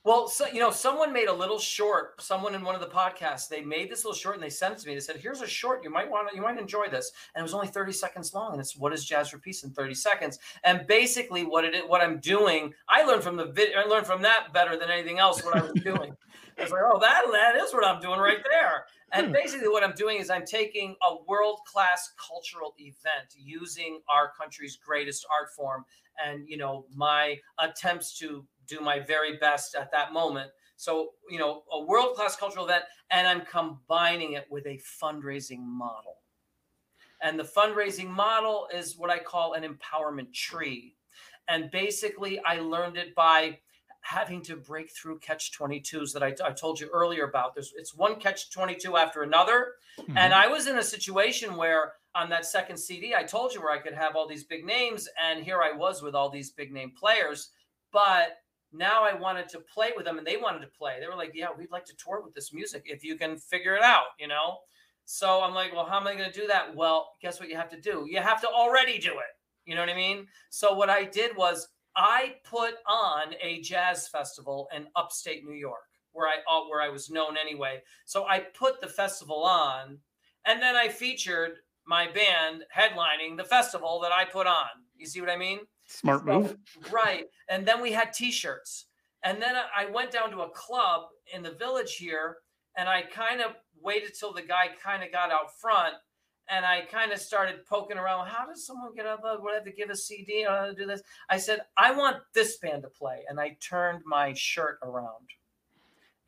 Well, 0.03 0.29
so, 0.29 0.47
you 0.47 0.61
know, 0.61 0.71
someone 0.71 1.13
made 1.13 1.29
a 1.29 1.33
little 1.33 1.59
short. 1.59 2.23
Someone 2.23 2.55
in 2.55 2.63
one 2.63 2.75
of 2.75 2.81
the 2.81 2.87
podcasts, 2.87 3.49
they 3.49 3.61
made 3.61 3.91
this 3.91 4.03
little 4.03 4.17
short 4.17 4.35
and 4.35 4.43
they 4.43 4.49
sent 4.49 4.73
it 4.73 4.81
to 4.81 4.89
me. 4.89 4.95
They 4.95 5.01
said, 5.01 5.17
"Here's 5.17 5.43
a 5.43 5.47
short. 5.47 5.85
You 5.85 5.91
might 5.91 6.11
want 6.11 6.31
to, 6.31 6.35
you 6.35 6.41
might 6.41 6.59
enjoy 6.59 6.89
this." 6.89 7.13
And 7.35 7.41
it 7.41 7.45
was 7.45 7.53
only 7.53 7.67
30 7.67 7.93
seconds 7.93 8.33
long. 8.33 8.53
And 8.53 8.61
it's 8.61 8.75
what 8.75 8.95
is 8.95 9.05
Jazz 9.05 9.29
for 9.29 9.39
Peace 9.39 9.63
in 9.63 9.73
30 9.73 9.93
seconds. 9.93 10.39
And 10.65 10.87
basically, 10.87 11.45
what 11.45 11.67
it 11.67 11.87
what 11.87 12.01
I'm 12.01 12.19
doing, 12.19 12.73
I 12.89 13.03
learned 13.03 13.23
from 13.23 13.37
the 13.37 13.47
video. 13.47 13.79
I 13.79 13.85
learned 13.85 14.07
from 14.07 14.23
that 14.23 14.55
better 14.55 14.79
than 14.79 14.91
anything 14.91 15.19
else. 15.19 15.45
What 15.45 15.55
I 15.55 15.61
was 15.61 15.73
doing. 15.85 16.17
I 16.59 16.63
was 16.63 16.73
like, 16.73 16.81
"Oh, 16.83 16.99
that 16.99 17.25
that 17.31 17.57
is 17.57 17.75
what 17.75 17.85
I'm 17.85 18.01
doing 18.01 18.21
right 18.21 18.43
there." 18.51 18.87
And 19.13 19.27
hmm. 19.27 19.33
basically, 19.33 19.69
what 19.69 19.85
I'm 19.85 19.95
doing 19.95 20.19
is 20.19 20.31
I'm 20.31 20.47
taking 20.47 20.97
a 21.07 21.17
world 21.29 21.61
class 21.67 22.11
cultural 22.17 22.75
event 22.79 23.35
using 23.37 24.01
our 24.09 24.33
country's 24.33 24.77
greatest 24.77 25.27
art 25.31 25.51
form 25.55 25.85
and 26.25 26.49
you 26.49 26.57
know 26.57 26.87
my 26.95 27.37
attempts 27.59 28.19
to 28.19 28.45
do 28.71 28.81
my 28.81 29.01
very 29.01 29.37
best 29.37 29.75
at 29.75 29.91
that 29.93 30.13
moment. 30.13 30.51
So, 30.77 31.11
you 31.29 31.39
know, 31.39 31.65
a 31.71 31.85
world 31.85 32.17
class 32.17 32.37
cultural 32.37 32.65
event, 32.65 32.85
and 33.11 33.27
I'm 33.27 33.43
combining 33.43 34.33
it 34.33 34.47
with 34.51 34.67
a 34.67 34.79
fundraising 35.03 35.61
model. 35.61 36.17
And 37.21 37.39
the 37.39 37.45
fundraising 37.45 38.09
model 38.09 38.67
is 38.75 38.97
what 38.97 39.11
I 39.11 39.19
call 39.19 39.53
an 39.53 39.63
empowerment 39.63 40.33
tree. 40.33 40.95
And 41.49 41.71
basically, 41.71 42.41
I 42.41 42.61
learned 42.61 42.97
it 42.97 43.15
by 43.15 43.59
having 44.03 44.43
to 44.43 44.57
break 44.57 44.91
through 44.91 45.19
catch 45.19 45.53
22s 45.53 46.13
that 46.13 46.23
I, 46.23 46.35
I 46.43 46.53
told 46.53 46.81
you 46.81 46.89
earlier 46.93 47.25
about. 47.25 47.55
There's 47.55 47.73
it's 47.77 47.95
one 47.95 48.17
catch 48.19 48.51
22 48.51 48.97
after 48.97 49.23
another. 49.23 49.73
Mm-hmm. 49.99 50.17
And 50.17 50.33
I 50.33 50.47
was 50.47 50.67
in 50.67 50.79
a 50.79 50.83
situation 50.83 51.57
where 51.57 51.93
on 52.15 52.31
that 52.31 52.47
second 52.47 52.79
CD, 52.79 53.15
I 53.15 53.25
told 53.25 53.53
you 53.53 53.61
where 53.61 53.73
I 53.73 53.79
could 53.79 53.95
have 53.95 54.17
all 54.17 54.27
these 54.27 54.45
big 54.45 54.65
names. 54.65 55.09
And 55.23 55.45
here 55.45 55.61
I 55.63 55.73
was 55.77 56.03
with 56.03 56.15
all 56.15 56.31
these 56.31 56.51
big 56.51 56.73
name 56.73 56.93
players. 56.99 57.51
But 57.93 58.39
now 58.73 59.05
I 59.05 59.15
wanted 59.15 59.49
to 59.51 59.61
play 59.61 59.91
with 59.97 60.05
them 60.05 60.19
and 60.19 60.27
they 60.27 60.37
wanted 60.37 60.61
to 60.61 60.69
play. 60.69 60.99
They 61.01 61.07
were 61.07 61.17
like, 61.17 61.33
yeah, 61.35 61.49
we'd 61.57 61.71
like 61.71 61.85
to 61.87 61.97
tour 61.97 62.23
with 62.25 62.35
this 62.35 62.53
music 62.53 62.85
if 62.87 63.05
you 63.05 63.17
can 63.17 63.37
figure 63.37 63.75
it 63.75 63.83
out, 63.83 64.07
you 64.19 64.29
know? 64.29 64.59
So 65.05 65.43
I'm 65.43 65.55
like, 65.55 65.73
well, 65.73 65.87
how 65.87 65.99
am 65.99 66.07
I 66.07 66.15
going 66.15 66.31
to 66.31 66.41
do 66.41 66.47
that? 66.47 66.75
Well, 66.77 67.11
guess 67.21 67.41
what 67.41 67.49
you 67.49 67.57
have 67.57 67.71
to 67.71 67.81
do? 67.81 68.07
You 68.09 68.21
have 68.21 68.41
to 68.43 68.49
already 68.49 68.99
do 68.99 69.11
it. 69.11 69.35
You 69.65 69.75
know 69.75 69.81
what 69.83 69.91
I 69.91 69.97
mean? 69.97 70.27
So 70.51 70.75
what 70.75 70.91
I 70.91 71.05
did 71.05 71.37
was 71.37 71.69
I 71.97 72.37
put 72.45 72.75
on 72.87 73.35
a 73.43 73.61
jazz 73.61 74.09
festival 74.09 74.69
in 74.75 74.87
upstate 74.97 75.45
New 75.45 75.55
York 75.55 75.79
where 76.13 76.29
I 76.29 76.37
uh, 76.51 76.63
where 76.69 76.81
I 76.81 76.89
was 76.89 77.11
known 77.11 77.37
anyway. 77.37 77.81
So 78.05 78.25
I 78.27 78.41
put 78.41 78.81
the 78.81 78.89
festival 78.89 79.43
on 79.45 79.99
and 80.47 80.63
then 80.63 80.77
I 80.77 80.89
featured 80.89 81.53
my 81.87 82.07
band 82.07 82.65
headlining 82.77 83.37
the 83.37 83.45
festival 83.45 84.01
that 84.01 84.13
I 84.13 84.25
put 84.25 84.47
on. 84.47 84.69
You 84.97 85.07
see 85.07 85.21
what 85.21 85.31
I 85.31 85.37
mean? 85.37 85.61
Smart 85.91 86.25
move. 86.25 86.57
So, 86.85 86.91
right. 86.93 87.25
And 87.49 87.67
then 87.67 87.83
we 87.83 87.91
had 87.91 88.13
t-shirts. 88.13 88.87
And 89.25 89.43
then 89.43 89.55
I 89.77 89.91
went 89.91 90.13
down 90.13 90.31
to 90.31 90.43
a 90.43 90.51
club 90.51 91.03
in 91.35 91.43
the 91.43 91.51
village 91.51 91.97
here 91.97 92.39
and 92.77 92.89
I 92.89 93.03
kind 93.03 93.41
of 93.41 93.53
waited 93.83 94.13
till 94.19 94.33
the 94.33 94.43
guy 94.43 94.69
kind 94.83 95.03
of 95.03 95.11
got 95.11 95.33
out 95.33 95.59
front 95.61 95.95
and 96.49 96.65
I 96.65 96.83
kind 96.83 97.13
of 97.13 97.19
started 97.19 97.67
poking 97.67 97.99
around. 97.99 98.29
How 98.29 98.47
does 98.47 98.65
someone 98.65 98.95
get 98.95 99.05
up? 99.05 99.21
Would 99.23 99.51
I 99.51 99.55
have 99.57 99.65
to 99.65 99.73
give 99.73 99.91
a 99.91 99.97
CD 99.97 100.47
or 100.47 100.67
to 100.67 100.75
do 100.75 100.87
this? 100.87 101.03
I 101.29 101.39
said, 101.39 101.61
I 101.77 101.91
want 101.91 102.19
this 102.35 102.59
band 102.59 102.83
to 102.83 102.89
play. 102.89 103.25
And 103.29 103.41
I 103.41 103.57
turned 103.61 104.03
my 104.07 104.33
shirt 104.33 104.79
around. 104.83 105.29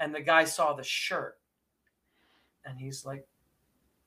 And 0.00 0.12
the 0.12 0.20
guy 0.20 0.44
saw 0.44 0.74
the 0.74 0.84
shirt. 0.84 1.38
And 2.64 2.78
he's 2.78 3.04
like, 3.04 3.26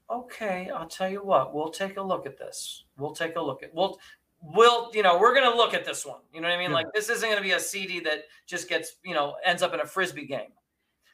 okay, 0.10 0.70
I'll 0.70 0.88
tell 0.88 1.10
you 1.10 1.24
what, 1.24 1.54
we'll 1.54 1.70
take 1.70 1.98
a 1.98 2.02
look 2.02 2.26
at 2.26 2.38
this. 2.38 2.84
We'll 2.98 3.16
take 3.16 3.36
a 3.36 3.42
look 3.42 3.64
at 3.64 3.74
we'll 3.74 4.00
we'll 4.54 4.92
you 4.94 5.04
know 5.04 5.18
we're 5.18 5.34
going 5.34 5.50
to 5.50 5.56
look 5.56 5.74
at 5.74 5.86
this 5.86 6.06
one. 6.06 6.20
You 6.34 6.42
know 6.42 6.48
what 6.48 6.56
i 6.56 6.60
mean? 6.60 6.70
Yeah. 6.70 6.76
like 6.76 6.88
this 6.94 7.10
isn't 7.10 7.28
going 7.28 7.42
to 7.42 7.44
be 7.44 7.54
a 7.54 7.60
cd 7.60 8.00
that 8.02 8.24
just 8.48 8.70
gets 8.70 8.98
you 9.04 9.14
know 9.14 9.36
ends 9.46 9.62
up 9.62 9.74
in 9.74 9.80
a 9.80 9.86
frisbee 9.86 10.26
game. 10.26 10.52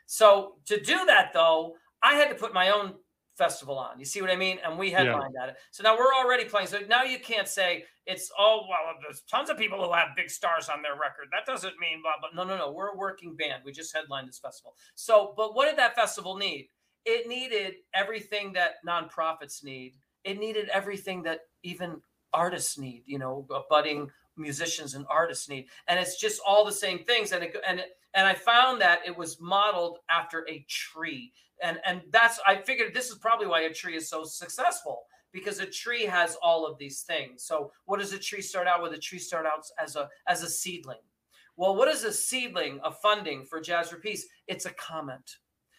So 0.05 0.55
to 0.65 0.79
do 0.79 1.05
that 1.05 1.31
though 1.33 1.75
i 2.03 2.15
had 2.15 2.29
to 2.29 2.35
put 2.35 2.53
my 2.53 2.69
own 2.69 2.95
festival 3.37 3.77
on. 3.77 3.97
You 3.97 4.05
see 4.05 4.21
what 4.21 4.29
i 4.29 4.35
mean? 4.35 4.59
And 4.65 4.77
we 4.77 4.91
headlined 4.91 5.33
yeah. 5.35 5.43
at 5.43 5.49
it. 5.49 5.55
So 5.71 5.83
now 5.83 5.97
we're 5.97 6.13
already 6.13 6.45
playing. 6.45 6.67
So 6.67 6.79
now 6.89 7.03
you 7.03 7.19
can't 7.19 7.47
say 7.47 7.85
it's 8.05 8.31
oh 8.37 8.61
well 8.69 8.95
there's 9.01 9.21
tons 9.21 9.49
of 9.49 9.57
people 9.57 9.83
who 9.83 9.93
have 9.93 10.09
big 10.15 10.29
stars 10.29 10.69
on 10.69 10.81
their 10.81 10.93
record. 10.93 11.27
That 11.31 11.45
doesn't 11.45 11.79
mean 11.79 12.01
blah 12.01 12.13
blah. 12.19 12.43
No 12.43 12.47
no 12.47 12.57
no. 12.57 12.71
We're 12.71 12.89
a 12.89 12.97
working 12.97 13.35
band. 13.35 13.63
We 13.65 13.71
just 13.71 13.95
headlined 13.95 14.27
this 14.27 14.39
festival. 14.39 14.75
So 14.95 15.33
but 15.37 15.55
what 15.55 15.69
did 15.69 15.77
that 15.77 15.95
festival 15.95 16.35
need? 16.35 16.69
It 17.05 17.27
needed 17.27 17.75
everything 17.95 18.53
that 18.53 18.73
nonprofits 18.87 19.63
need. 19.63 19.95
It 20.23 20.39
needed 20.39 20.69
everything 20.69 21.23
that 21.23 21.39
even 21.63 21.99
artists 22.33 22.77
need, 22.77 23.03
you 23.05 23.19
know, 23.19 23.47
budding 23.69 24.09
musicians 24.37 24.95
and 24.95 25.05
artists 25.09 25.49
need, 25.49 25.67
and 25.87 25.99
it's 25.99 26.19
just 26.19 26.41
all 26.45 26.65
the 26.65 26.71
same 26.71 27.03
things. 27.03 27.31
And 27.31 27.43
it, 27.43 27.55
and 27.67 27.79
it, 27.79 27.97
and 28.13 28.27
I 28.27 28.33
found 28.33 28.81
that 28.81 28.99
it 29.05 29.15
was 29.15 29.39
modeled 29.39 29.99
after 30.09 30.47
a 30.49 30.65
tree, 30.69 31.33
and 31.63 31.79
and 31.85 32.01
that's 32.11 32.39
I 32.45 32.57
figured 32.57 32.93
this 32.93 33.09
is 33.09 33.17
probably 33.17 33.47
why 33.47 33.61
a 33.61 33.73
tree 33.73 33.95
is 33.95 34.09
so 34.09 34.23
successful 34.23 35.03
because 35.31 35.59
a 35.59 35.65
tree 35.65 36.05
has 36.05 36.35
all 36.41 36.65
of 36.65 36.77
these 36.77 37.01
things. 37.01 37.43
So 37.43 37.71
what 37.85 37.99
does 37.99 38.13
a 38.13 38.19
tree 38.19 38.41
start 38.41 38.67
out 38.67 38.81
with? 38.81 38.93
A 38.93 38.97
tree 38.97 39.19
start 39.19 39.45
out 39.45 39.65
as 39.81 39.95
a 39.95 40.09
as 40.27 40.43
a 40.43 40.49
seedling. 40.49 40.99
Well, 41.57 41.75
what 41.75 41.89
is 41.89 42.03
a 42.03 42.13
seedling 42.13 42.79
of 42.79 42.99
funding 42.99 43.45
for 43.45 43.59
Jazz 43.61 43.89
for 43.89 43.97
Peace? 43.97 44.25
It's 44.47 44.65
a 44.65 44.71
comment. 44.71 45.37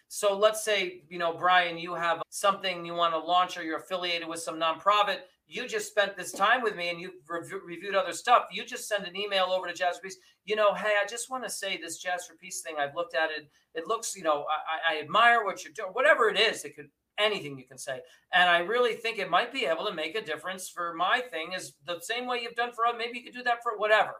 So 0.08 0.36
let's 0.36 0.62
say, 0.62 1.04
you 1.08 1.18
know, 1.18 1.32
Brian, 1.32 1.78
you 1.78 1.94
have 1.94 2.22
something 2.28 2.84
you 2.84 2.92
want 2.92 3.14
to 3.14 3.18
launch 3.18 3.56
or 3.56 3.62
you're 3.62 3.78
affiliated 3.78 4.28
with 4.28 4.40
some 4.40 4.60
nonprofit 4.60 5.20
you 5.52 5.68
just 5.68 5.88
spent 5.88 6.16
this 6.16 6.32
time 6.32 6.62
with 6.62 6.76
me 6.76 6.88
and 6.88 7.00
you've 7.00 7.12
rev- 7.28 7.60
reviewed 7.64 7.94
other 7.94 8.12
stuff. 8.12 8.44
You 8.50 8.64
just 8.64 8.88
send 8.88 9.06
an 9.06 9.16
email 9.16 9.46
over 9.50 9.70
to 9.70 9.92
Peace. 10.02 10.16
You 10.44 10.56
know, 10.56 10.74
hey, 10.74 10.94
I 11.02 11.06
just 11.06 11.30
want 11.30 11.44
to 11.44 11.50
say 11.50 11.76
this 11.76 12.04
Peace 12.40 12.62
thing. 12.62 12.76
I've 12.78 12.94
looked 12.94 13.14
at 13.14 13.30
it. 13.30 13.50
It 13.74 13.86
looks, 13.86 14.16
you 14.16 14.22
know, 14.22 14.46
I, 14.48 14.94
I 14.96 15.00
admire 15.00 15.44
what 15.44 15.62
you're 15.62 15.74
doing. 15.74 15.90
Whatever 15.92 16.28
it 16.28 16.38
is, 16.38 16.64
it 16.64 16.74
could 16.74 16.88
anything 17.18 17.58
you 17.58 17.66
can 17.66 17.78
say. 17.78 18.00
And 18.32 18.48
I 18.48 18.60
really 18.60 18.94
think 18.94 19.18
it 19.18 19.30
might 19.30 19.52
be 19.52 19.66
able 19.66 19.86
to 19.86 19.94
make 19.94 20.16
a 20.16 20.24
difference 20.24 20.68
for 20.68 20.94
my 20.94 21.20
thing. 21.30 21.52
Is 21.52 21.74
the 21.86 22.00
same 22.00 22.26
way 22.26 22.40
you've 22.42 22.54
done 22.54 22.72
for 22.72 22.86
us. 22.86 22.94
Maybe 22.96 23.18
you 23.18 23.24
could 23.24 23.34
do 23.34 23.42
that 23.44 23.62
for 23.62 23.76
whatever. 23.76 24.12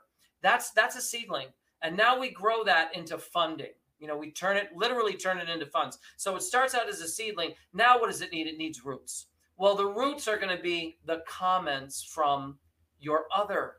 That's 0.42 0.70
that's 0.72 0.96
a 0.96 1.00
seedling. 1.00 1.48
And 1.82 1.96
now 1.96 2.18
we 2.18 2.30
grow 2.30 2.62
that 2.64 2.94
into 2.94 3.18
funding. 3.18 3.72
You 3.98 4.08
know, 4.08 4.16
we 4.16 4.32
turn 4.32 4.56
it 4.56 4.68
literally 4.76 5.14
turn 5.14 5.38
it 5.38 5.48
into 5.48 5.66
funds. 5.66 5.98
So 6.16 6.36
it 6.36 6.42
starts 6.42 6.74
out 6.74 6.88
as 6.88 7.00
a 7.00 7.08
seedling. 7.08 7.52
Now 7.72 7.98
what 7.98 8.08
does 8.08 8.20
it 8.20 8.32
need? 8.32 8.46
It 8.46 8.58
needs 8.58 8.84
roots. 8.84 9.26
Well, 9.56 9.76
the 9.76 9.86
roots 9.86 10.28
are 10.28 10.38
going 10.38 10.56
to 10.56 10.62
be 10.62 10.98
the 11.04 11.22
comments 11.26 12.02
from 12.02 12.58
your 13.00 13.26
other 13.34 13.74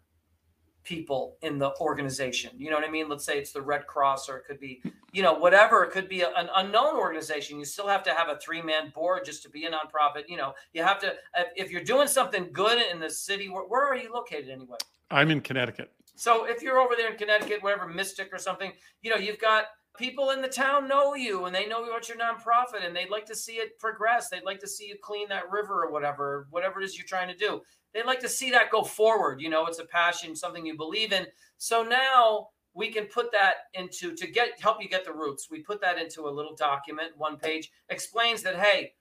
people 0.84 1.38
in 1.42 1.58
the 1.58 1.74
organization. 1.80 2.52
You 2.58 2.70
know 2.70 2.76
what 2.76 2.88
I 2.88 2.92
mean? 2.92 3.10
Let's 3.10 3.26
say 3.26 3.38
it's 3.38 3.54
the 3.54 3.62
Red 3.62 3.88
Cross 3.88 4.30
or 4.30 4.38
it 4.38 4.46
could 4.46 4.60
be, 4.60 4.82
you 5.14 5.22
know, 5.22 5.34
whatever. 5.34 5.84
It 5.84 5.92
could 5.92 6.10
be 6.10 6.22
a, 6.22 6.30
an 6.36 6.50
unknown 6.56 6.96
organization. 6.98 7.58
You 7.58 7.66
still 7.66 7.88
have 7.88 8.04
to 8.04 8.14
have 8.14 8.30
a 8.30 8.38
three 8.38 8.62
man 8.62 8.92
board 8.94 9.26
just 9.26 9.44
to 9.44 9.50
be 9.50 9.66
a 9.66 9.72
nonprofit. 9.72 10.24
You 10.28 10.38
know, 10.38 10.54
you 10.74 10.84
have 10.84 11.00
to, 11.00 11.14
if 11.56 11.72
you're 11.72 11.84
doing 11.84 12.08
something 12.08 12.50
good 12.52 12.82
in 12.92 13.00
the 13.00 13.10
city, 13.10 13.50
where, 13.50 13.64
where 13.64 13.88
are 13.88 13.96
you 13.96 14.14
located 14.14 14.50
anyway? 14.50 14.78
I'm 15.10 15.32
in 15.32 15.42
Connecticut. 15.42 15.92
So 16.16 16.46
if 16.46 16.62
you're 16.62 16.80
over 16.80 16.96
there 16.96 17.12
in 17.12 17.18
Connecticut, 17.18 17.64
whatever, 17.64 17.88
Mystic 17.88 18.30
or 18.32 18.38
something, 18.38 18.72
you 19.02 19.10
know, 19.10 19.18
you've 19.18 19.40
got 19.40 19.66
people 19.98 20.32
in 20.32 20.42
the 20.42 20.48
town 20.48 20.88
know 20.88 21.16
you 21.16 21.46
and 21.46 21.56
they 21.56 21.68
know 21.68 21.84
about 21.84 22.10
your 22.10 22.18
nonprofit 22.18 22.86
and 22.86 22.96
they'd 22.96 23.10
like 23.10 23.26
to 23.26 23.36
see 23.36 23.54
it 23.54 23.78
progress. 23.80 24.30
They'd 24.30 24.44
like 24.44 24.60
to 24.62 24.68
see 24.68 24.88
you 24.88 24.96
clean 25.02 25.30
that 25.30 25.52
river 25.52 25.84
or 25.84 25.92
whatever, 25.92 26.48
whatever 26.50 26.82
it 26.82 26.86
is 26.86 26.98
you're 26.98 27.06
trying 27.06 27.28
to 27.28 27.38
do. 27.38 27.62
They'd 27.94 28.06
like 28.06 28.20
to 28.22 28.30
see 28.30 28.50
that 28.52 28.72
go 28.72 28.84
forward. 28.84 29.40
You 29.40 29.50
know, 29.50 29.68
it's 29.68 29.80
a 29.80 29.86
passion, 29.86 30.36
something 30.36 30.66
you 30.66 30.76
believe 30.76 31.14
in. 31.14 31.28
So 31.58 31.84
now 31.84 32.50
we 32.74 32.92
can 32.92 33.06
put 33.06 33.32
that 33.32 33.54
into 33.74 34.16
to 34.16 34.28
get 34.28 34.60
help 34.60 34.82
you 34.82 34.90
get 34.90 35.06
the 35.06 35.14
roots. 35.14 35.48
We 35.50 35.62
put 35.62 35.82
that 35.82 36.00
into 36.00 36.28
a 36.28 36.32
little 36.32 36.56
document, 36.56 37.12
one 37.18 37.38
page, 37.38 37.72
explains 37.90 38.42
that 38.44 38.56
hey, 38.56 38.94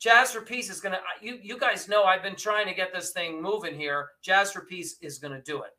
Jazz 0.00 0.32
for 0.32 0.40
Peace 0.40 0.70
is 0.70 0.80
gonna 0.80 0.98
you 1.20 1.38
you 1.42 1.58
guys 1.58 1.88
know 1.88 2.04
I've 2.04 2.22
been 2.22 2.34
trying 2.36 2.66
to 2.66 2.74
get 2.74 2.92
this 2.92 3.12
thing 3.12 3.40
moving 3.40 3.78
here. 3.78 4.08
Jazz 4.22 4.50
for 4.50 4.62
Peace 4.62 4.96
is 5.00 5.18
gonna 5.18 5.42
do 5.42 5.62
it. 5.62 5.70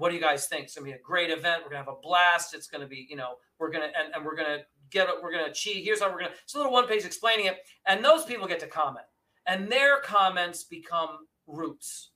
What 0.00 0.08
do 0.08 0.14
you 0.14 0.20
guys 0.22 0.46
think? 0.46 0.64
It's 0.64 0.74
gonna 0.74 0.86
be 0.86 0.92
a 0.92 0.98
great 0.98 1.28
event. 1.28 1.62
We're 1.62 1.68
gonna 1.68 1.84
have 1.84 1.94
a 1.94 2.00
blast. 2.02 2.54
It's 2.54 2.66
gonna 2.66 2.86
be, 2.86 3.06
you 3.10 3.16
know, 3.16 3.34
we're 3.58 3.70
gonna 3.70 3.88
and, 3.98 4.14
and 4.14 4.24
we're 4.24 4.34
gonna 4.34 4.60
get 4.90 5.10
it, 5.10 5.14
we're 5.22 5.30
gonna 5.30 5.50
achieve. 5.50 5.84
Here's 5.84 6.00
how 6.00 6.10
we're 6.10 6.20
gonna 6.20 6.32
it's 6.42 6.54
a 6.54 6.56
little 6.56 6.72
one 6.72 6.86
page 6.86 7.04
explaining 7.04 7.44
it. 7.44 7.58
And 7.86 8.02
those 8.02 8.24
people 8.24 8.46
get 8.46 8.60
to 8.60 8.66
comment. 8.66 9.04
And 9.46 9.70
their 9.70 10.00
comments 10.00 10.64
become 10.64 11.26
roots. 11.46 12.12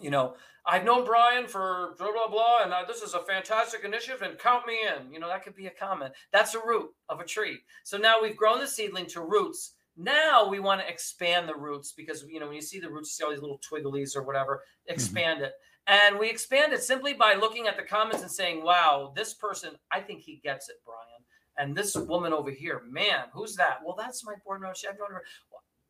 You 0.00 0.10
know, 0.10 0.36
I've 0.64 0.84
known 0.84 1.04
Brian 1.04 1.48
for 1.48 1.96
blah 1.98 2.12
blah 2.12 2.28
blah, 2.28 2.60
and 2.62 2.72
uh, 2.72 2.84
this 2.86 3.02
is 3.02 3.14
a 3.14 3.20
fantastic 3.24 3.84
initiative, 3.84 4.22
and 4.22 4.38
count 4.38 4.64
me 4.64 4.78
in. 4.86 5.12
You 5.12 5.18
know, 5.18 5.26
that 5.26 5.42
could 5.42 5.56
be 5.56 5.66
a 5.66 5.70
comment. 5.70 6.12
That's 6.30 6.54
a 6.54 6.64
root 6.64 6.90
of 7.08 7.18
a 7.18 7.24
tree. 7.24 7.58
So 7.82 7.98
now 7.98 8.22
we've 8.22 8.36
grown 8.36 8.60
the 8.60 8.68
seedling 8.68 9.06
to 9.06 9.22
roots. 9.22 9.72
Now 9.96 10.48
we 10.48 10.60
want 10.60 10.80
to 10.82 10.88
expand 10.88 11.48
the 11.48 11.56
roots 11.56 11.90
because 11.92 12.24
you 12.28 12.38
know 12.38 12.46
when 12.46 12.54
you 12.54 12.62
see 12.62 12.78
the 12.78 12.88
roots, 12.88 13.08
you 13.08 13.14
see 13.14 13.24
all 13.24 13.32
these 13.32 13.42
little 13.42 13.60
twigglies 13.60 14.14
or 14.14 14.22
whatever. 14.22 14.62
Mm-hmm. 14.62 14.94
Expand 14.94 15.38
mm-hmm. 15.38 15.46
it, 15.46 15.52
and 15.86 16.18
we 16.18 16.30
expand 16.30 16.72
it 16.72 16.82
simply 16.82 17.14
by 17.14 17.34
looking 17.34 17.66
at 17.66 17.76
the 17.76 17.82
comments 17.82 18.22
and 18.22 18.30
saying, 18.30 18.62
"Wow, 18.62 19.12
this 19.16 19.34
person, 19.34 19.78
I 19.90 20.00
think 20.00 20.20
he 20.20 20.36
gets 20.36 20.68
it, 20.68 20.76
Brian." 20.84 21.24
And 21.56 21.76
this 21.76 21.94
woman 21.94 22.32
over 22.32 22.50
here, 22.50 22.82
man, 22.88 23.24
who's 23.32 23.56
that? 23.56 23.78
Well, 23.84 23.96
that's 23.96 24.24
my 24.24 24.34
board 24.44 24.60
member. 24.60 24.74
I've 24.88 24.96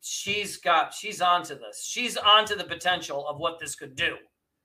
she's 0.01 0.57
got 0.57 0.93
she's 0.93 1.21
onto 1.21 1.55
this. 1.55 1.85
She's 1.85 2.17
onto 2.17 2.55
the 2.55 2.63
potential 2.63 3.27
of 3.27 3.37
what 3.37 3.59
this 3.59 3.75
could 3.75 3.95
do. 3.95 4.17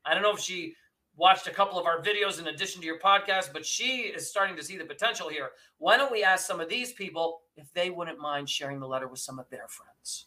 I 0.05 0.15
don't 0.15 0.23
know 0.23 0.33
if 0.33 0.41
she 0.41 0.75
watched 1.17 1.47
a 1.47 1.53
couple 1.53 1.79
of 1.79 1.87
our 1.87 2.03
videos 2.03 2.39
in 2.39 2.49
addition 2.49 2.81
to 2.81 2.87
your 2.87 2.99
podcast, 2.99 3.53
but 3.53 3.65
she 3.65 4.03
is 4.03 4.29
starting 4.29 4.57
to 4.57 4.63
see 4.63 4.77
the 4.77 4.85
potential 4.85 5.29
here. 5.29 5.51
Why 5.79 5.97
don't 5.97 6.13
we 6.13 6.23
ask 6.23 6.47
some 6.47 6.61
of 6.61 6.69
these 6.69 6.93
people 6.93 7.41
if 7.57 7.73
they 7.73 7.91
wouldn't 7.91 8.19
mind 8.19 8.51
sharing 8.51 8.81
the 8.81 8.87
letter 8.87 9.09
with 9.09 9.21
some 9.21 9.39
of 9.39 9.49
their 9.51 9.67
friends? 9.69 10.27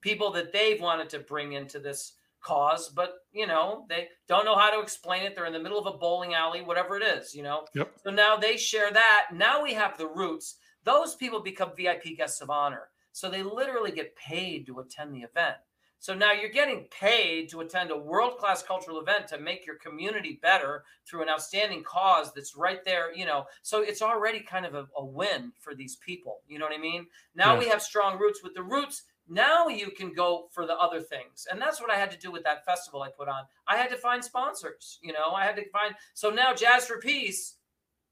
People 0.00 0.30
that 0.32 0.52
they've 0.52 0.80
wanted 0.80 1.08
to 1.10 1.20
bring 1.20 1.52
into 1.52 1.78
this 1.78 2.14
cause, 2.42 2.88
but 2.88 3.14
you 3.32 3.46
know, 3.46 3.84
they 3.88 4.08
don't 4.28 4.44
know 4.44 4.56
how 4.56 4.70
to 4.70 4.80
explain 4.80 5.24
it. 5.24 5.34
They're 5.34 5.46
in 5.46 5.52
the 5.52 5.58
middle 5.58 5.78
of 5.78 5.92
a 5.92 5.98
bowling 5.98 6.34
alley, 6.34 6.62
whatever 6.62 6.96
it 6.96 7.02
is, 7.02 7.34
you 7.34 7.42
know. 7.42 7.66
Yep. 7.74 7.92
So 8.04 8.10
now 8.10 8.36
they 8.36 8.56
share 8.56 8.92
that. 8.92 9.28
Now 9.32 9.62
we 9.62 9.74
have 9.74 9.96
the 9.98 10.08
roots. 10.08 10.56
Those 10.84 11.14
people 11.14 11.40
become 11.40 11.72
VIP 11.76 12.16
guests 12.16 12.40
of 12.40 12.50
honor. 12.50 12.88
So 13.12 13.28
they 13.28 13.42
literally 13.42 13.90
get 13.90 14.16
paid 14.16 14.66
to 14.66 14.80
attend 14.80 15.14
the 15.14 15.20
event. 15.20 15.56
So 16.00 16.14
now 16.14 16.32
you're 16.32 16.48
getting 16.48 16.86
paid 16.90 17.50
to 17.50 17.60
attend 17.60 17.90
a 17.90 17.96
world 17.96 18.38
class 18.38 18.62
cultural 18.62 19.00
event 19.00 19.28
to 19.28 19.38
make 19.38 19.66
your 19.66 19.76
community 19.76 20.38
better 20.40 20.84
through 21.06 21.22
an 21.22 21.28
outstanding 21.28 21.84
cause 21.84 22.32
that's 22.32 22.56
right 22.56 22.82
there, 22.86 23.14
you 23.14 23.26
know. 23.26 23.44
So 23.60 23.82
it's 23.82 24.00
already 24.00 24.40
kind 24.40 24.64
of 24.64 24.74
a, 24.74 24.86
a 24.96 25.04
win 25.04 25.52
for 25.58 25.74
these 25.74 25.96
people. 25.96 26.38
You 26.48 26.58
know 26.58 26.64
what 26.64 26.74
I 26.74 26.80
mean? 26.80 27.06
Now 27.34 27.58
we 27.58 27.68
have 27.68 27.82
strong 27.82 28.18
roots. 28.18 28.42
With 28.42 28.54
the 28.54 28.62
roots, 28.62 29.02
now 29.28 29.68
you 29.68 29.90
can 29.90 30.12
go 30.12 30.48
for 30.50 30.66
the 30.66 30.76
other 30.76 31.00
things. 31.00 31.46
And 31.50 31.60
that's 31.60 31.80
what 31.80 31.90
I 31.90 31.96
had 31.96 32.10
to 32.10 32.18
do 32.18 32.30
with 32.30 32.42
that 32.44 32.64
festival 32.64 33.02
I 33.02 33.10
put 33.10 33.28
on. 33.28 33.42
I 33.68 33.76
had 33.76 33.90
to 33.90 33.96
find 33.96 34.24
sponsors, 34.24 34.98
you 35.02 35.12
know, 35.12 35.32
I 35.34 35.44
had 35.44 35.56
to 35.56 35.68
find. 35.70 35.94
So 36.14 36.30
now 36.30 36.54
Jazz 36.54 36.86
for 36.86 36.98
Peace 36.98 37.56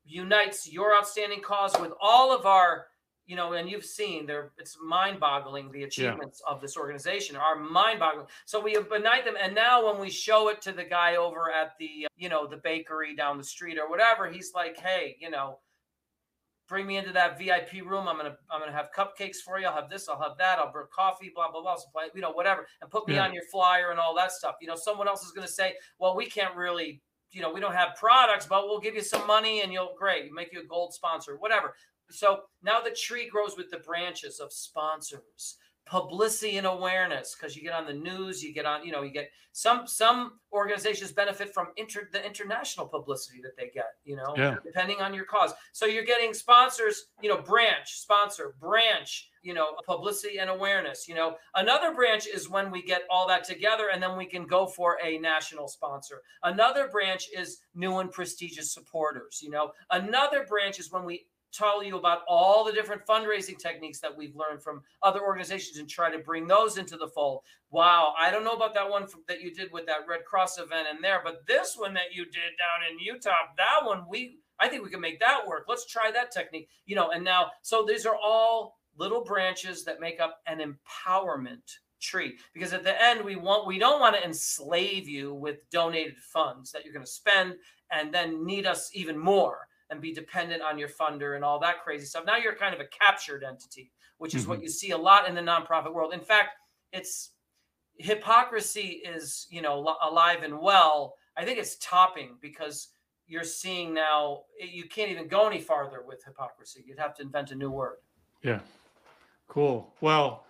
unites 0.04 0.70
your 0.70 0.96
outstanding 0.96 1.42
cause 1.42 1.78
with 1.80 1.92
all 2.00 2.32
of 2.34 2.46
our 2.46 2.86
you 3.28 3.36
know, 3.36 3.52
and 3.52 3.70
you've 3.70 3.84
seen 3.84 4.24
there, 4.24 4.52
it's 4.56 4.78
mind 4.82 5.20
boggling 5.20 5.70
the 5.70 5.82
achievements 5.82 6.40
yeah. 6.44 6.52
of 6.52 6.62
this 6.62 6.78
organization 6.78 7.36
are 7.36 7.56
mind 7.56 8.00
boggling. 8.00 8.26
So 8.46 8.58
we 8.58 8.72
unite 8.72 9.26
them. 9.26 9.34
And 9.40 9.54
now 9.54 9.86
when 9.86 10.00
we 10.00 10.08
show 10.08 10.48
it 10.48 10.62
to 10.62 10.72
the 10.72 10.82
guy 10.82 11.16
over 11.16 11.52
at 11.52 11.74
the, 11.78 12.08
you 12.16 12.30
know, 12.30 12.46
the 12.46 12.56
bakery 12.56 13.14
down 13.14 13.36
the 13.36 13.44
street 13.44 13.78
or 13.78 13.90
whatever, 13.90 14.30
he's 14.30 14.52
like, 14.54 14.78
hey, 14.78 15.14
you 15.20 15.28
know, 15.28 15.58
bring 16.68 16.86
me 16.86 16.96
into 16.96 17.12
that 17.12 17.38
VIP 17.38 17.84
room. 17.84 18.06
I'm 18.06 18.16
gonna 18.16 18.36
I'm 18.50 18.60
gonna 18.60 18.72
have 18.72 18.90
cupcakes 18.96 19.36
for 19.36 19.58
you. 19.58 19.66
I'll 19.66 19.74
have 19.74 19.90
this. 19.90 20.08
I'll 20.08 20.20
have 20.20 20.36
that. 20.38 20.58
I'll 20.58 20.70
brew 20.70 20.86
coffee. 20.94 21.32
Blah 21.34 21.50
blah 21.50 21.62
blah. 21.62 21.76
Supply, 21.76 22.08
you 22.14 22.20
know, 22.20 22.32
whatever, 22.32 22.66
and 22.80 22.90
put 22.90 23.08
me 23.08 23.14
yeah. 23.14 23.24
on 23.24 23.32
your 23.32 23.44
flyer 23.50 23.90
and 23.90 23.98
all 23.98 24.14
that 24.16 24.32
stuff. 24.32 24.56
You 24.60 24.68
know, 24.68 24.76
someone 24.76 25.08
else 25.08 25.24
is 25.24 25.32
gonna 25.32 25.48
say, 25.48 25.74
well, 25.98 26.14
we 26.16 26.26
can't 26.26 26.54
really. 26.54 27.00
You 27.30 27.42
know, 27.42 27.52
we 27.52 27.60
don't 27.60 27.74
have 27.74 27.94
products, 27.96 28.46
but 28.46 28.66
we'll 28.68 28.80
give 28.80 28.94
you 28.94 29.02
some 29.02 29.26
money 29.26 29.60
and 29.60 29.70
you'll 29.70 29.94
great, 29.98 30.32
make 30.32 30.50
you 30.50 30.62
a 30.62 30.64
gold 30.64 30.94
sponsor, 30.94 31.36
whatever. 31.36 31.74
So 32.10 32.44
now 32.62 32.80
the 32.80 32.90
tree 32.90 33.28
grows 33.28 33.54
with 33.54 33.70
the 33.70 33.80
branches 33.80 34.40
of 34.40 34.50
sponsors, 34.50 35.58
publicity 35.88 36.58
and 36.58 36.66
awareness 36.66 37.34
because 37.34 37.56
you 37.56 37.62
get 37.62 37.72
on 37.72 37.86
the 37.86 37.92
news 37.92 38.42
you 38.42 38.52
get 38.52 38.66
on 38.66 38.84
you 38.84 38.92
know 38.92 39.02
you 39.02 39.10
get 39.10 39.30
some 39.52 39.86
some 39.86 40.34
organizations 40.52 41.10
benefit 41.10 41.52
from 41.52 41.68
inter, 41.76 42.08
the 42.12 42.24
international 42.24 42.86
publicity 42.86 43.40
that 43.42 43.56
they 43.56 43.70
get 43.74 43.94
you 44.04 44.14
know 44.14 44.34
yeah. 44.36 44.56
depending 44.64 45.00
on 45.00 45.12
your 45.14 45.24
cause. 45.24 45.52
So 45.72 45.86
you're 45.86 46.04
getting 46.04 46.32
sponsors 46.34 47.06
you 47.22 47.28
know 47.28 47.40
branch 47.40 47.94
sponsor 47.94 48.54
branch 48.60 49.30
you 49.42 49.54
know 49.54 49.74
publicity 49.84 50.38
and 50.38 50.50
awareness 50.50 51.08
you 51.08 51.14
know. 51.14 51.36
Another 51.54 51.94
branch 51.94 52.26
is 52.26 52.48
when 52.48 52.70
we 52.70 52.82
get 52.82 53.02
all 53.10 53.26
that 53.28 53.44
together 53.44 53.88
and 53.92 54.02
then 54.02 54.16
we 54.16 54.26
can 54.26 54.46
go 54.46 54.66
for 54.66 54.98
a 55.02 55.18
national 55.18 55.68
sponsor. 55.68 56.22
Another 56.42 56.88
branch 56.88 57.28
is 57.36 57.58
new 57.74 57.98
and 57.98 58.12
prestigious 58.12 58.72
supporters 58.72 59.40
you 59.42 59.50
know. 59.50 59.72
Another 59.90 60.44
branch 60.44 60.78
is 60.78 60.92
when 60.92 61.04
we 61.04 61.26
tell 61.52 61.82
you 61.82 61.96
about 61.96 62.20
all 62.28 62.64
the 62.64 62.72
different 62.72 63.06
fundraising 63.06 63.58
techniques 63.58 64.00
that 64.00 64.16
we've 64.16 64.36
learned 64.36 64.62
from 64.62 64.82
other 65.02 65.22
organizations 65.22 65.78
and 65.78 65.88
try 65.88 66.10
to 66.10 66.18
bring 66.18 66.46
those 66.46 66.78
into 66.78 66.96
the 66.96 67.08
fold. 67.08 67.42
Wow, 67.70 68.14
I 68.18 68.30
don't 68.30 68.44
know 68.44 68.52
about 68.52 68.74
that 68.74 68.88
one 68.88 69.06
from, 69.06 69.22
that 69.28 69.40
you 69.40 69.54
did 69.54 69.72
with 69.72 69.86
that 69.86 70.06
Red 70.08 70.24
Cross 70.24 70.58
event 70.58 70.88
in 70.94 71.00
there, 71.00 71.20
but 71.24 71.46
this 71.46 71.76
one 71.76 71.94
that 71.94 72.12
you 72.12 72.24
did 72.24 72.56
down 72.58 72.90
in 72.90 72.98
Utah, 72.98 73.30
that 73.56 73.86
one 73.86 74.04
we 74.08 74.38
I 74.60 74.68
think 74.68 74.82
we 74.82 74.90
can 74.90 75.00
make 75.00 75.20
that 75.20 75.46
work. 75.46 75.66
Let's 75.68 75.86
try 75.86 76.10
that 76.10 76.32
technique. 76.32 76.68
You 76.86 76.96
know, 76.96 77.10
and 77.10 77.24
now 77.24 77.50
so 77.62 77.84
these 77.86 78.06
are 78.06 78.16
all 78.16 78.78
little 78.96 79.22
branches 79.22 79.84
that 79.84 80.00
make 80.00 80.20
up 80.20 80.38
an 80.46 80.58
empowerment 80.60 81.62
tree 82.00 82.36
because 82.54 82.72
at 82.72 82.84
the 82.84 83.02
end 83.02 83.24
we 83.24 83.36
want 83.36 83.66
we 83.66 83.78
don't 83.78 84.00
want 84.00 84.14
to 84.14 84.24
enslave 84.24 85.08
you 85.08 85.34
with 85.34 85.68
donated 85.70 86.16
funds 86.32 86.70
that 86.70 86.84
you're 86.84 86.92
going 86.92 87.04
to 87.04 87.10
spend 87.10 87.54
and 87.90 88.12
then 88.12 88.44
need 88.44 88.66
us 88.66 88.90
even 88.94 89.18
more 89.18 89.67
and 89.90 90.00
be 90.00 90.12
dependent 90.12 90.62
on 90.62 90.78
your 90.78 90.88
funder 90.88 91.34
and 91.36 91.44
all 91.44 91.58
that 91.60 91.82
crazy 91.82 92.06
stuff. 92.06 92.24
Now 92.26 92.36
you're 92.36 92.54
kind 92.54 92.74
of 92.74 92.80
a 92.80 92.86
captured 92.86 93.44
entity, 93.44 93.90
which 94.18 94.34
is 94.34 94.42
mm-hmm. 94.42 94.50
what 94.50 94.62
you 94.62 94.68
see 94.68 94.90
a 94.90 94.98
lot 94.98 95.28
in 95.28 95.34
the 95.34 95.40
nonprofit 95.40 95.92
world. 95.92 96.12
In 96.12 96.20
fact, 96.20 96.50
it's 96.92 97.30
hypocrisy 97.96 99.02
is, 99.04 99.46
you 99.50 99.62
know, 99.62 99.96
alive 100.02 100.42
and 100.42 100.58
well. 100.58 101.14
I 101.36 101.44
think 101.44 101.58
it's 101.58 101.76
topping 101.76 102.36
because 102.40 102.88
you're 103.26 103.44
seeing 103.44 103.92
now 103.92 104.42
you 104.58 104.88
can't 104.88 105.10
even 105.10 105.28
go 105.28 105.46
any 105.46 105.60
farther 105.60 106.02
with 106.06 106.24
hypocrisy. 106.24 106.84
You'd 106.86 106.98
have 106.98 107.14
to 107.16 107.22
invent 107.22 107.50
a 107.50 107.54
new 107.54 107.70
word. 107.70 107.98
Yeah. 108.42 108.60
Cool. 109.48 109.92
Well, 110.00 110.44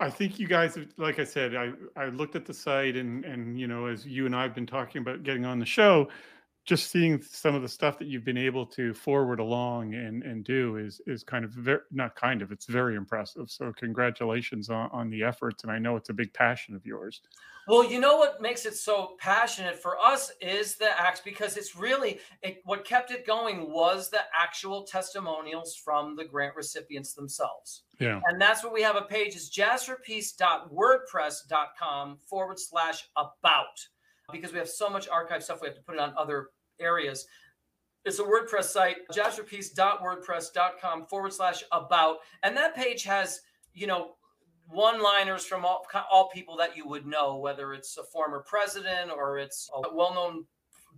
I 0.00 0.08
think 0.08 0.38
you 0.38 0.48
guys, 0.48 0.78
like 0.96 1.18
I 1.18 1.24
said, 1.24 1.54
I, 1.54 1.72
I 1.96 2.06
looked 2.06 2.34
at 2.34 2.46
the 2.46 2.54
site 2.54 2.96
and, 2.96 3.24
and, 3.24 3.58
you 3.60 3.66
know, 3.66 3.86
as 3.86 4.06
you 4.06 4.26
and 4.26 4.34
I 4.34 4.42
have 4.42 4.54
been 4.54 4.66
talking 4.66 5.02
about 5.02 5.22
getting 5.22 5.44
on 5.44 5.58
the 5.58 5.66
show, 5.66 6.08
just 6.64 6.90
seeing 6.90 7.22
some 7.22 7.54
of 7.54 7.62
the 7.62 7.68
stuff 7.68 7.96
that 7.98 8.06
you've 8.06 8.24
been 8.24 8.36
able 8.36 8.66
to 8.66 8.92
forward 8.94 9.40
along 9.40 9.94
and 9.94 10.22
and 10.22 10.44
do 10.44 10.76
is 10.76 11.00
is 11.06 11.24
kind 11.24 11.42
of 11.44 11.52
very 11.52 11.80
not 11.90 12.14
kind 12.14 12.42
of 12.42 12.52
it's 12.52 12.66
very 12.66 12.96
impressive. 12.96 13.50
So 13.50 13.72
congratulations 13.76 14.68
on, 14.68 14.90
on 14.92 15.08
the 15.10 15.22
efforts 15.22 15.64
and 15.64 15.72
i 15.72 15.78
know 15.78 15.96
it's 15.96 16.10
a 16.10 16.14
big 16.14 16.34
passion 16.34 16.74
of 16.74 16.84
yours. 16.84 17.22
Well 17.66 17.90
you 17.90 17.98
know 17.98 18.16
what 18.16 18.42
makes 18.42 18.66
it 18.66 18.76
so 18.76 19.16
passionate 19.18 19.80
for 19.80 19.98
us 19.98 20.30
is 20.40 20.76
the 20.76 20.90
acts 21.00 21.22
because 21.24 21.56
it's 21.56 21.74
really 21.74 22.20
it, 22.42 22.60
what 22.64 22.84
kept 22.84 23.10
it 23.10 23.26
going 23.26 23.72
was 23.72 24.10
the 24.10 24.20
actual 24.38 24.84
testimonials 24.84 25.74
from 25.74 26.14
the 26.14 26.24
grant 26.24 26.54
recipients 26.56 27.14
themselves. 27.14 27.84
Yeah. 27.98 28.20
And 28.26 28.40
that's 28.40 28.62
what 28.62 28.72
we 28.72 28.82
have 28.82 28.94
a 28.96 29.02
page 29.02 29.34
is 29.34 29.50
jazzforpeace.wordpress.com 29.50 32.18
forward 32.28 32.58
slash 32.58 33.08
about 33.16 33.88
because 34.32 34.52
we 34.52 34.58
have 34.58 34.68
so 34.68 34.88
much 34.88 35.08
archive 35.08 35.42
stuff, 35.42 35.60
we 35.60 35.68
have 35.68 35.76
to 35.76 35.82
put 35.82 35.94
it 35.94 36.00
on 36.00 36.12
other 36.16 36.48
areas. 36.80 37.26
It's 38.04 38.18
a 38.18 38.24
WordPress 38.24 38.64
site, 38.64 38.96
jazzforpeace.wordpress.com 39.12 41.06
forward 41.06 41.32
slash 41.32 41.62
about. 41.70 42.16
And 42.42 42.56
that 42.56 42.74
page 42.74 43.04
has, 43.04 43.40
you 43.74 43.86
know, 43.86 44.12
one 44.68 45.02
liners 45.02 45.44
from 45.44 45.64
all, 45.64 45.84
all 46.10 46.28
people 46.28 46.56
that 46.56 46.76
you 46.76 46.88
would 46.88 47.06
know, 47.06 47.36
whether 47.36 47.74
it's 47.74 47.98
a 47.98 48.04
former 48.04 48.42
president 48.46 49.10
or 49.10 49.38
it's 49.38 49.68
a 49.74 49.94
well 49.94 50.14
known 50.14 50.46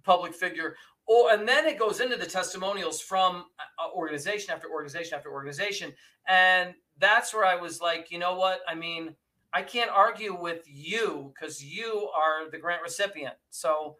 public 0.04 0.34
figure. 0.34 0.76
Or, 1.06 1.32
and 1.32 1.48
then 1.48 1.66
it 1.66 1.78
goes 1.78 2.00
into 2.00 2.16
the 2.16 2.26
testimonials 2.26 3.00
from 3.00 3.46
uh, 3.58 3.90
organization 3.96 4.54
after 4.54 4.68
organization 4.70 5.14
after 5.16 5.32
organization. 5.32 5.92
And 6.28 6.74
that's 6.98 7.34
where 7.34 7.44
I 7.44 7.56
was 7.56 7.80
like, 7.80 8.10
you 8.10 8.18
know 8.18 8.36
what? 8.36 8.60
I 8.68 8.74
mean, 8.76 9.16
I 9.52 9.62
can't 9.62 9.90
argue 9.90 10.34
with 10.34 10.62
you 10.66 11.32
because 11.34 11.62
you 11.62 12.08
are 12.16 12.50
the 12.50 12.58
grant 12.58 12.82
recipient. 12.82 13.34
So 13.50 13.96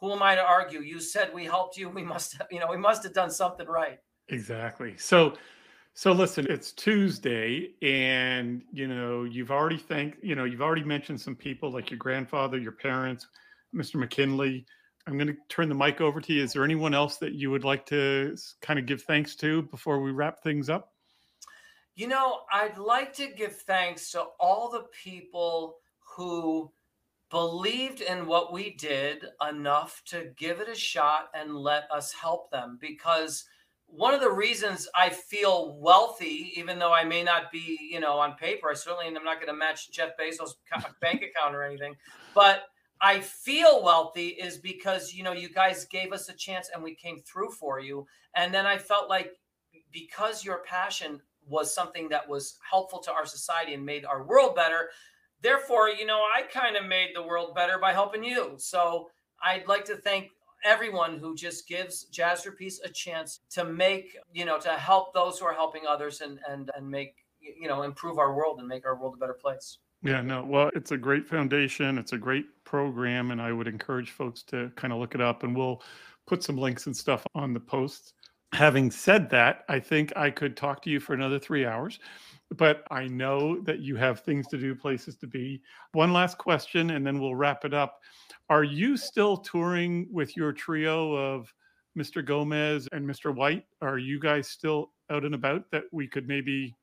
who 0.00 0.12
am 0.12 0.22
I 0.22 0.34
to 0.34 0.42
argue? 0.42 0.80
You 0.80 1.00
said 1.00 1.32
we 1.32 1.44
helped 1.44 1.76
you. 1.76 1.88
We 1.88 2.02
must 2.02 2.36
have, 2.38 2.48
you 2.50 2.60
know, 2.60 2.66
we 2.68 2.76
must 2.76 3.02
have 3.04 3.12
done 3.12 3.30
something 3.30 3.66
right. 3.66 3.98
Exactly. 4.28 4.96
So 4.96 5.34
so 5.96 6.12
listen, 6.12 6.46
it's 6.50 6.72
Tuesday, 6.72 7.70
and 7.80 8.62
you 8.70 8.86
know 8.86 9.24
you've 9.24 9.50
already 9.50 9.78
thanked, 9.78 10.22
you 10.22 10.34
know, 10.34 10.44
you've 10.44 10.60
already 10.60 10.84
mentioned 10.84 11.18
some 11.18 11.34
people 11.34 11.70
like 11.72 11.90
your 11.90 11.96
grandfather, 11.96 12.58
your 12.58 12.72
parents, 12.72 13.26
Mr. 13.74 13.94
McKinley. 13.94 14.66
I'm 15.06 15.16
going 15.16 15.28
to 15.28 15.36
turn 15.48 15.70
the 15.70 15.74
mic 15.74 16.02
over 16.02 16.20
to 16.20 16.32
you. 16.34 16.42
Is 16.42 16.52
there 16.52 16.64
anyone 16.64 16.92
else 16.92 17.16
that 17.18 17.32
you 17.32 17.50
would 17.50 17.64
like 17.64 17.86
to 17.86 18.36
kind 18.60 18.78
of 18.78 18.84
give 18.84 19.02
thanks 19.04 19.36
to 19.36 19.62
before 19.62 20.02
we 20.02 20.10
wrap 20.10 20.42
things 20.42 20.68
up? 20.68 20.92
You 21.96 22.08
know, 22.08 22.40
I'd 22.52 22.76
like 22.76 23.14
to 23.14 23.28
give 23.28 23.56
thanks 23.56 24.10
to 24.10 24.20
all 24.38 24.70
the 24.70 24.84
people 25.02 25.76
who 26.14 26.70
believed 27.30 28.02
in 28.02 28.26
what 28.26 28.52
we 28.52 28.74
did 28.74 29.24
enough 29.48 30.02
to 30.08 30.30
give 30.36 30.60
it 30.60 30.68
a 30.68 30.74
shot 30.74 31.30
and 31.34 31.56
let 31.56 31.90
us 31.90 32.12
help 32.12 32.50
them 32.50 32.76
because 32.82 33.44
one 33.86 34.12
of 34.12 34.20
the 34.20 34.30
reasons 34.30 34.86
I 34.94 35.08
feel 35.08 35.78
wealthy, 35.80 36.52
even 36.54 36.78
though 36.78 36.92
I 36.92 37.02
may 37.02 37.22
not 37.22 37.50
be, 37.50 37.78
you 37.90 38.00
know, 38.00 38.18
on 38.18 38.34
paper, 38.34 38.70
I 38.70 38.74
certainly 38.74 39.06
am 39.06 39.14
not 39.24 39.36
going 39.36 39.46
to 39.46 39.54
match 39.54 39.90
Jeff 39.90 40.10
Bezos' 40.20 40.56
bank 41.00 41.22
account 41.22 41.54
or 41.54 41.62
anything, 41.62 41.96
but 42.34 42.64
I 43.00 43.20
feel 43.20 43.82
wealthy 43.82 44.28
is 44.28 44.58
because, 44.58 45.14
you 45.14 45.22
know, 45.22 45.32
you 45.32 45.48
guys 45.48 45.86
gave 45.86 46.12
us 46.12 46.28
a 46.28 46.34
chance 46.34 46.68
and 46.74 46.84
we 46.84 46.94
came 46.94 47.20
through 47.20 47.52
for 47.52 47.80
you. 47.80 48.06
And 48.34 48.52
then 48.52 48.66
I 48.66 48.76
felt 48.76 49.08
like 49.08 49.32
because 49.92 50.44
your 50.44 50.62
passion 50.64 51.22
was 51.46 51.74
something 51.74 52.08
that 52.08 52.28
was 52.28 52.58
helpful 52.68 53.00
to 53.00 53.12
our 53.12 53.26
society 53.26 53.74
and 53.74 53.84
made 53.84 54.04
our 54.04 54.24
world 54.24 54.54
better, 54.54 54.90
therefore, 55.40 55.88
you 55.88 56.06
know, 56.06 56.20
I 56.20 56.42
kind 56.42 56.76
of 56.76 56.86
made 56.86 57.10
the 57.14 57.22
world 57.22 57.54
better 57.54 57.78
by 57.78 57.92
helping 57.92 58.24
you. 58.24 58.54
So 58.58 59.08
I'd 59.42 59.66
like 59.66 59.84
to 59.86 59.96
thank 59.96 60.30
everyone 60.64 61.18
who 61.18 61.36
just 61.36 61.68
gives 61.68 62.04
Jazz 62.04 62.42
for 62.42 62.52
Peace 62.52 62.80
a 62.84 62.88
chance 62.88 63.40
to 63.50 63.64
make, 63.64 64.16
you 64.32 64.44
know, 64.44 64.58
to 64.58 64.70
help 64.70 65.14
those 65.14 65.38
who 65.38 65.46
are 65.46 65.54
helping 65.54 65.82
others 65.86 66.20
and 66.20 66.38
and 66.48 66.70
and 66.76 66.88
make, 66.88 67.14
you 67.40 67.68
know, 67.68 67.82
improve 67.82 68.18
our 68.18 68.34
world 68.34 68.58
and 68.58 68.68
make 68.68 68.84
our 68.86 69.00
world 69.00 69.14
a 69.16 69.18
better 69.18 69.38
place. 69.40 69.78
Yeah, 70.02 70.20
no, 70.22 70.44
well, 70.44 70.70
it's 70.74 70.92
a 70.92 70.96
great 70.96 71.26
foundation. 71.26 71.98
It's 71.98 72.12
a 72.12 72.18
great 72.18 72.46
program, 72.64 73.30
and 73.30 73.40
I 73.40 73.52
would 73.52 73.66
encourage 73.66 74.10
folks 74.10 74.42
to 74.44 74.70
kind 74.76 74.92
of 74.92 74.98
look 74.98 75.14
it 75.14 75.20
up. 75.20 75.42
And 75.42 75.56
we'll 75.56 75.82
put 76.26 76.42
some 76.42 76.56
links 76.58 76.86
and 76.86 76.96
stuff 76.96 77.26
on 77.34 77.52
the 77.52 77.60
post. 77.60 78.14
Having 78.56 78.90
said 78.90 79.28
that, 79.28 79.66
I 79.68 79.78
think 79.78 80.14
I 80.16 80.30
could 80.30 80.56
talk 80.56 80.80
to 80.80 80.88
you 80.88 80.98
for 80.98 81.12
another 81.12 81.38
three 81.38 81.66
hours, 81.66 82.00
but 82.56 82.84
I 82.90 83.06
know 83.06 83.60
that 83.64 83.80
you 83.80 83.96
have 83.96 84.20
things 84.20 84.46
to 84.46 84.56
do, 84.56 84.74
places 84.74 85.14
to 85.16 85.26
be. 85.26 85.60
One 85.92 86.14
last 86.14 86.38
question, 86.38 86.92
and 86.92 87.06
then 87.06 87.20
we'll 87.20 87.34
wrap 87.34 87.66
it 87.66 87.74
up. 87.74 88.00
Are 88.48 88.64
you 88.64 88.96
still 88.96 89.36
touring 89.36 90.08
with 90.10 90.38
your 90.38 90.54
trio 90.54 91.12
of 91.12 91.52
Mr. 91.98 92.24
Gomez 92.24 92.88
and 92.92 93.06
Mr. 93.06 93.34
White? 93.34 93.66
Are 93.82 93.98
you 93.98 94.18
guys 94.18 94.48
still 94.48 94.92
out 95.10 95.26
and 95.26 95.34
about 95.34 95.70
that 95.70 95.84
we 95.92 96.08
could 96.08 96.26
maybe 96.26 96.74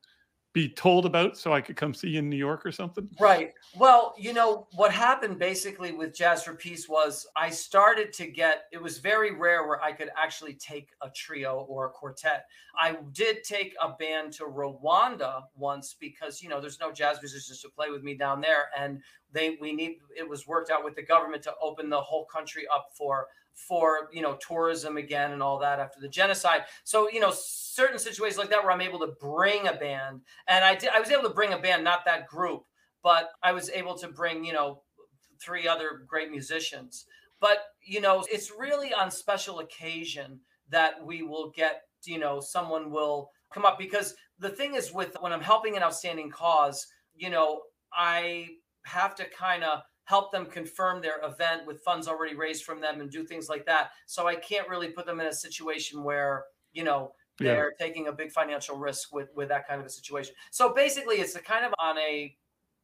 be 0.54 0.68
told 0.68 1.04
about 1.04 1.36
so 1.36 1.52
I 1.52 1.60
could 1.60 1.74
come 1.74 1.92
see 1.92 2.10
you 2.10 2.20
in 2.20 2.30
New 2.30 2.36
York 2.36 2.64
or 2.64 2.70
something? 2.70 3.10
Right. 3.18 3.52
Well, 3.76 4.14
you 4.16 4.32
know, 4.32 4.68
what 4.76 4.92
happened 4.92 5.36
basically 5.36 5.90
with 5.90 6.14
Jazz 6.14 6.44
for 6.44 6.54
Peace 6.54 6.88
was 6.88 7.26
I 7.36 7.50
started 7.50 8.12
to 8.14 8.28
get, 8.28 8.66
it 8.72 8.80
was 8.80 8.98
very 8.98 9.34
rare 9.34 9.66
where 9.66 9.82
I 9.82 9.90
could 9.90 10.10
actually 10.16 10.54
take 10.54 10.90
a 11.02 11.10
trio 11.10 11.66
or 11.68 11.86
a 11.86 11.90
quartet. 11.90 12.46
I 12.78 12.96
did 13.12 13.42
take 13.42 13.74
a 13.82 13.90
band 13.90 14.32
to 14.34 14.44
Rwanda 14.44 15.42
once 15.56 15.96
because, 15.98 16.40
you 16.40 16.48
know, 16.48 16.60
there's 16.60 16.78
no 16.80 16.92
jazz 16.92 17.18
musicians 17.20 17.60
to 17.62 17.68
play 17.68 17.90
with 17.90 18.04
me 18.04 18.14
down 18.14 18.40
there. 18.40 18.68
And 18.78 19.00
they, 19.32 19.58
we 19.60 19.72
need, 19.72 19.96
it 20.16 20.28
was 20.28 20.46
worked 20.46 20.70
out 20.70 20.84
with 20.84 20.94
the 20.94 21.02
government 21.02 21.42
to 21.42 21.54
open 21.60 21.90
the 21.90 22.00
whole 22.00 22.26
country 22.26 22.62
up 22.72 22.90
for 22.96 23.26
for 23.54 24.08
you 24.12 24.22
know 24.22 24.36
tourism 24.36 24.96
again 24.96 25.32
and 25.32 25.42
all 25.42 25.58
that 25.58 25.78
after 25.80 26.00
the 26.00 26.08
genocide. 26.08 26.62
So 26.84 27.08
you 27.10 27.20
know 27.20 27.32
certain 27.34 27.98
situations 27.98 28.38
like 28.38 28.50
that 28.50 28.62
where 28.62 28.70
i'm 28.72 28.80
able 28.80 29.00
to 29.00 29.14
bring 29.20 29.66
a 29.66 29.72
band 29.72 30.20
and 30.46 30.64
i 30.64 30.76
did 30.76 30.90
i 30.90 31.00
was 31.00 31.10
able 31.10 31.24
to 31.24 31.34
bring 31.34 31.52
a 31.52 31.58
band 31.58 31.82
not 31.82 32.04
that 32.04 32.24
group 32.28 32.62
but 33.02 33.30
i 33.42 33.50
was 33.50 33.68
able 33.70 33.98
to 33.98 34.06
bring 34.06 34.44
you 34.44 34.52
know 34.52 34.80
three 35.40 35.68
other 35.68 36.04
great 36.06 36.30
musicians. 36.30 37.06
But 37.40 37.58
you 37.84 38.00
know 38.00 38.24
it's 38.30 38.50
really 38.50 38.92
on 38.94 39.10
special 39.10 39.58
occasion 39.58 40.40
that 40.70 41.04
we 41.04 41.22
will 41.22 41.50
get 41.54 41.82
you 42.04 42.18
know 42.18 42.40
someone 42.40 42.90
will 42.90 43.30
come 43.52 43.64
up 43.64 43.78
because 43.78 44.14
the 44.38 44.48
thing 44.48 44.74
is 44.74 44.92
with 44.92 45.16
when 45.20 45.32
i'm 45.32 45.40
helping 45.40 45.76
an 45.76 45.82
outstanding 45.82 46.30
cause 46.30 46.86
you 47.14 47.30
know 47.30 47.60
i 47.92 48.48
have 48.84 49.14
to 49.14 49.24
kind 49.30 49.62
of 49.62 49.80
help 50.04 50.32
them 50.32 50.46
confirm 50.46 51.00
their 51.00 51.20
event 51.24 51.66
with 51.66 51.80
funds 51.80 52.08
already 52.08 52.34
raised 52.34 52.64
from 52.64 52.80
them 52.80 53.00
and 53.00 53.10
do 53.10 53.24
things 53.24 53.48
like 53.48 53.64
that. 53.66 53.90
So 54.06 54.26
I 54.26 54.34
can't 54.36 54.68
really 54.68 54.88
put 54.88 55.06
them 55.06 55.20
in 55.20 55.26
a 55.26 55.32
situation 55.32 56.02
where, 56.02 56.44
you 56.72 56.84
know, 56.84 57.12
they're 57.38 57.72
yeah. 57.78 57.86
taking 57.86 58.08
a 58.08 58.12
big 58.12 58.30
financial 58.30 58.78
risk 58.78 59.12
with 59.12 59.28
with 59.34 59.48
that 59.48 59.66
kind 59.66 59.80
of 59.80 59.86
a 59.86 59.90
situation. 59.90 60.34
So 60.50 60.72
basically 60.72 61.16
it's 61.16 61.34
a 61.34 61.40
kind 61.40 61.64
of 61.64 61.72
on 61.78 61.98
a 61.98 62.36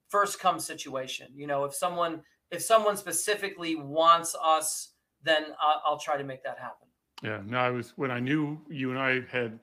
first 0.09 0.41
come 0.41 0.59
situation. 0.59 1.29
You 1.35 1.47
know, 1.47 1.65
if 1.65 1.75
someone 1.75 2.23
if 2.51 2.63
someone 2.63 2.97
specifically 2.97 3.77
wants 3.77 4.35
us, 4.43 4.95
then 5.23 5.47
I'll, 5.61 5.83
I'll 5.85 5.99
try 5.99 6.17
to 6.17 6.25
make 6.25 6.43
that 6.45 6.59
happen. 6.59 6.89
Yeah, 7.23 7.43
no, 7.47 7.59
I 7.59 7.71
was 7.71 7.93
when 7.97 8.11
I 8.11 8.19
knew 8.19 8.59
you 8.69 8.91
and 8.91 8.99
I 8.99 9.21
had 9.31 9.61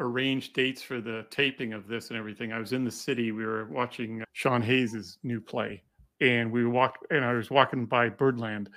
arranged 0.00 0.54
dates 0.54 0.82
for 0.82 1.00
the 1.00 1.26
taping 1.30 1.72
of 1.72 1.86
this 1.86 2.08
and 2.10 2.18
everything. 2.18 2.52
I 2.52 2.58
was 2.58 2.72
in 2.72 2.84
the 2.84 2.90
city. 2.90 3.30
We 3.30 3.44
were 3.44 3.66
watching 3.66 4.24
Sean 4.32 4.62
Hayes's 4.62 5.18
new 5.22 5.40
play, 5.40 5.82
and 6.24 6.50
we 6.50 6.64
walked 6.64 7.06
and 7.10 7.24
I 7.24 7.32
was 7.34 7.50
walking 7.50 7.86
by 7.86 8.08
Birdland 8.08 8.70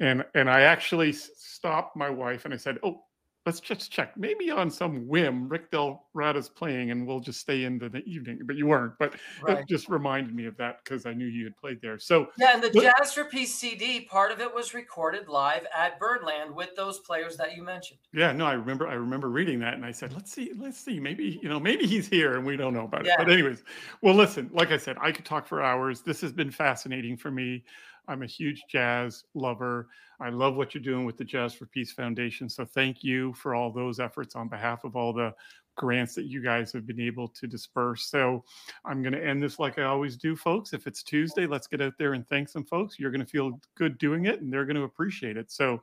and 0.00 0.24
and 0.34 0.48
I 0.48 0.62
actually 0.62 1.12
stopped 1.12 1.96
my 1.96 2.10
wife 2.10 2.44
and 2.44 2.54
I 2.54 2.56
said, 2.56 2.78
"Oh, 2.82 3.04
let's 3.46 3.60
just 3.60 3.90
check. 3.90 4.16
Maybe 4.16 4.50
on 4.50 4.70
some 4.70 5.08
whim, 5.08 5.48
Rick 5.48 5.70
Del 5.70 6.04
Rada's 6.14 6.48
playing, 6.48 6.90
and 6.90 7.06
we'll 7.06 7.20
just 7.20 7.40
stay 7.40 7.64
into 7.64 7.88
the 7.88 8.04
evening. 8.04 8.40
But 8.44 8.56
you 8.56 8.66
weren't. 8.66 8.94
But 8.98 9.14
right. 9.42 9.58
it 9.58 9.68
just 9.68 9.88
reminded 9.88 10.34
me 10.34 10.46
of 10.46 10.56
that 10.58 10.84
because 10.84 11.06
I 11.06 11.12
knew 11.12 11.26
you 11.26 11.44
had 11.44 11.56
played 11.56 11.80
there. 11.80 11.98
So 11.98 12.28
yeah, 12.38 12.54
and 12.54 12.62
the 12.62 12.70
but, 12.72 12.82
Jazz 12.82 13.12
for 13.12 13.24
Peace 13.24 13.54
CD, 13.54 14.00
part 14.02 14.30
of 14.30 14.40
it 14.40 14.52
was 14.52 14.74
recorded 14.74 15.28
live 15.28 15.66
at 15.76 15.98
Birdland 15.98 16.54
with 16.54 16.74
those 16.76 17.00
players 17.00 17.36
that 17.36 17.56
you 17.56 17.62
mentioned. 17.62 18.00
Yeah, 18.12 18.32
no, 18.32 18.46
I 18.46 18.54
remember. 18.54 18.86
I 18.86 18.94
remember 18.94 19.28
reading 19.28 19.58
that, 19.60 19.74
and 19.74 19.84
I 19.84 19.92
said, 19.92 20.12
let's 20.12 20.32
see, 20.32 20.52
let's 20.56 20.78
see. 20.78 21.00
Maybe 21.00 21.40
you 21.42 21.48
know, 21.48 21.60
maybe 21.60 21.86
he's 21.86 22.08
here, 22.08 22.36
and 22.36 22.46
we 22.46 22.56
don't 22.56 22.74
know 22.74 22.84
about 22.84 23.04
yeah. 23.04 23.14
it. 23.14 23.18
But 23.18 23.30
anyways, 23.30 23.64
well, 24.00 24.14
listen. 24.14 24.50
Like 24.52 24.70
I 24.70 24.76
said, 24.76 24.96
I 25.00 25.12
could 25.12 25.24
talk 25.24 25.46
for 25.46 25.62
hours. 25.62 26.02
This 26.02 26.20
has 26.20 26.32
been 26.32 26.50
fascinating 26.50 27.16
for 27.16 27.30
me. 27.30 27.64
I'm 28.08 28.22
a 28.22 28.26
huge 28.26 28.64
jazz 28.68 29.24
lover. 29.34 29.88
I 30.22 30.28
love 30.28 30.54
what 30.54 30.72
you're 30.72 30.82
doing 30.82 31.04
with 31.04 31.16
the 31.16 31.24
Jazz 31.24 31.52
for 31.52 31.66
Peace 31.66 31.90
Foundation. 31.90 32.48
So 32.48 32.64
thank 32.64 33.02
you 33.02 33.32
for 33.34 33.56
all 33.56 33.72
those 33.72 33.98
efforts 33.98 34.36
on 34.36 34.46
behalf 34.46 34.84
of 34.84 34.94
all 34.94 35.12
the 35.12 35.34
grants 35.76 36.14
that 36.14 36.26
you 36.26 36.40
guys 36.40 36.72
have 36.72 36.86
been 36.86 37.00
able 37.00 37.26
to 37.26 37.48
disperse. 37.48 38.08
So 38.08 38.44
I'm 38.84 39.02
going 39.02 39.14
to 39.14 39.24
end 39.24 39.42
this 39.42 39.58
like 39.58 39.80
I 39.80 39.84
always 39.84 40.16
do, 40.16 40.36
folks. 40.36 40.72
If 40.72 40.86
it's 40.86 41.02
Tuesday, 41.02 41.46
let's 41.46 41.66
get 41.66 41.80
out 41.80 41.94
there 41.98 42.12
and 42.12 42.28
thank 42.28 42.48
some 42.48 42.64
folks. 42.64 43.00
You're 43.00 43.10
going 43.10 43.24
to 43.24 43.26
feel 43.26 43.58
good 43.74 43.98
doing 43.98 44.26
it 44.26 44.40
and 44.40 44.52
they're 44.52 44.64
going 44.64 44.76
to 44.76 44.82
appreciate 44.82 45.36
it. 45.36 45.50
So, 45.50 45.82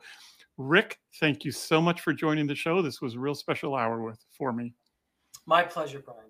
Rick, 0.57 0.99
thank 1.19 1.43
you 1.43 1.51
so 1.51 1.81
much 1.81 1.99
for 1.99 2.13
joining 2.13 2.47
the 2.47 2.55
show. 2.55 2.81
This 2.81 3.01
was 3.01 3.15
a 3.15 3.19
real 3.19 3.35
special 3.35 3.75
hour 3.75 4.01
with 4.01 4.23
for 4.31 4.53
me. 4.53 4.73
My 5.45 5.63
pleasure, 5.63 5.99
Brian. 5.99 6.29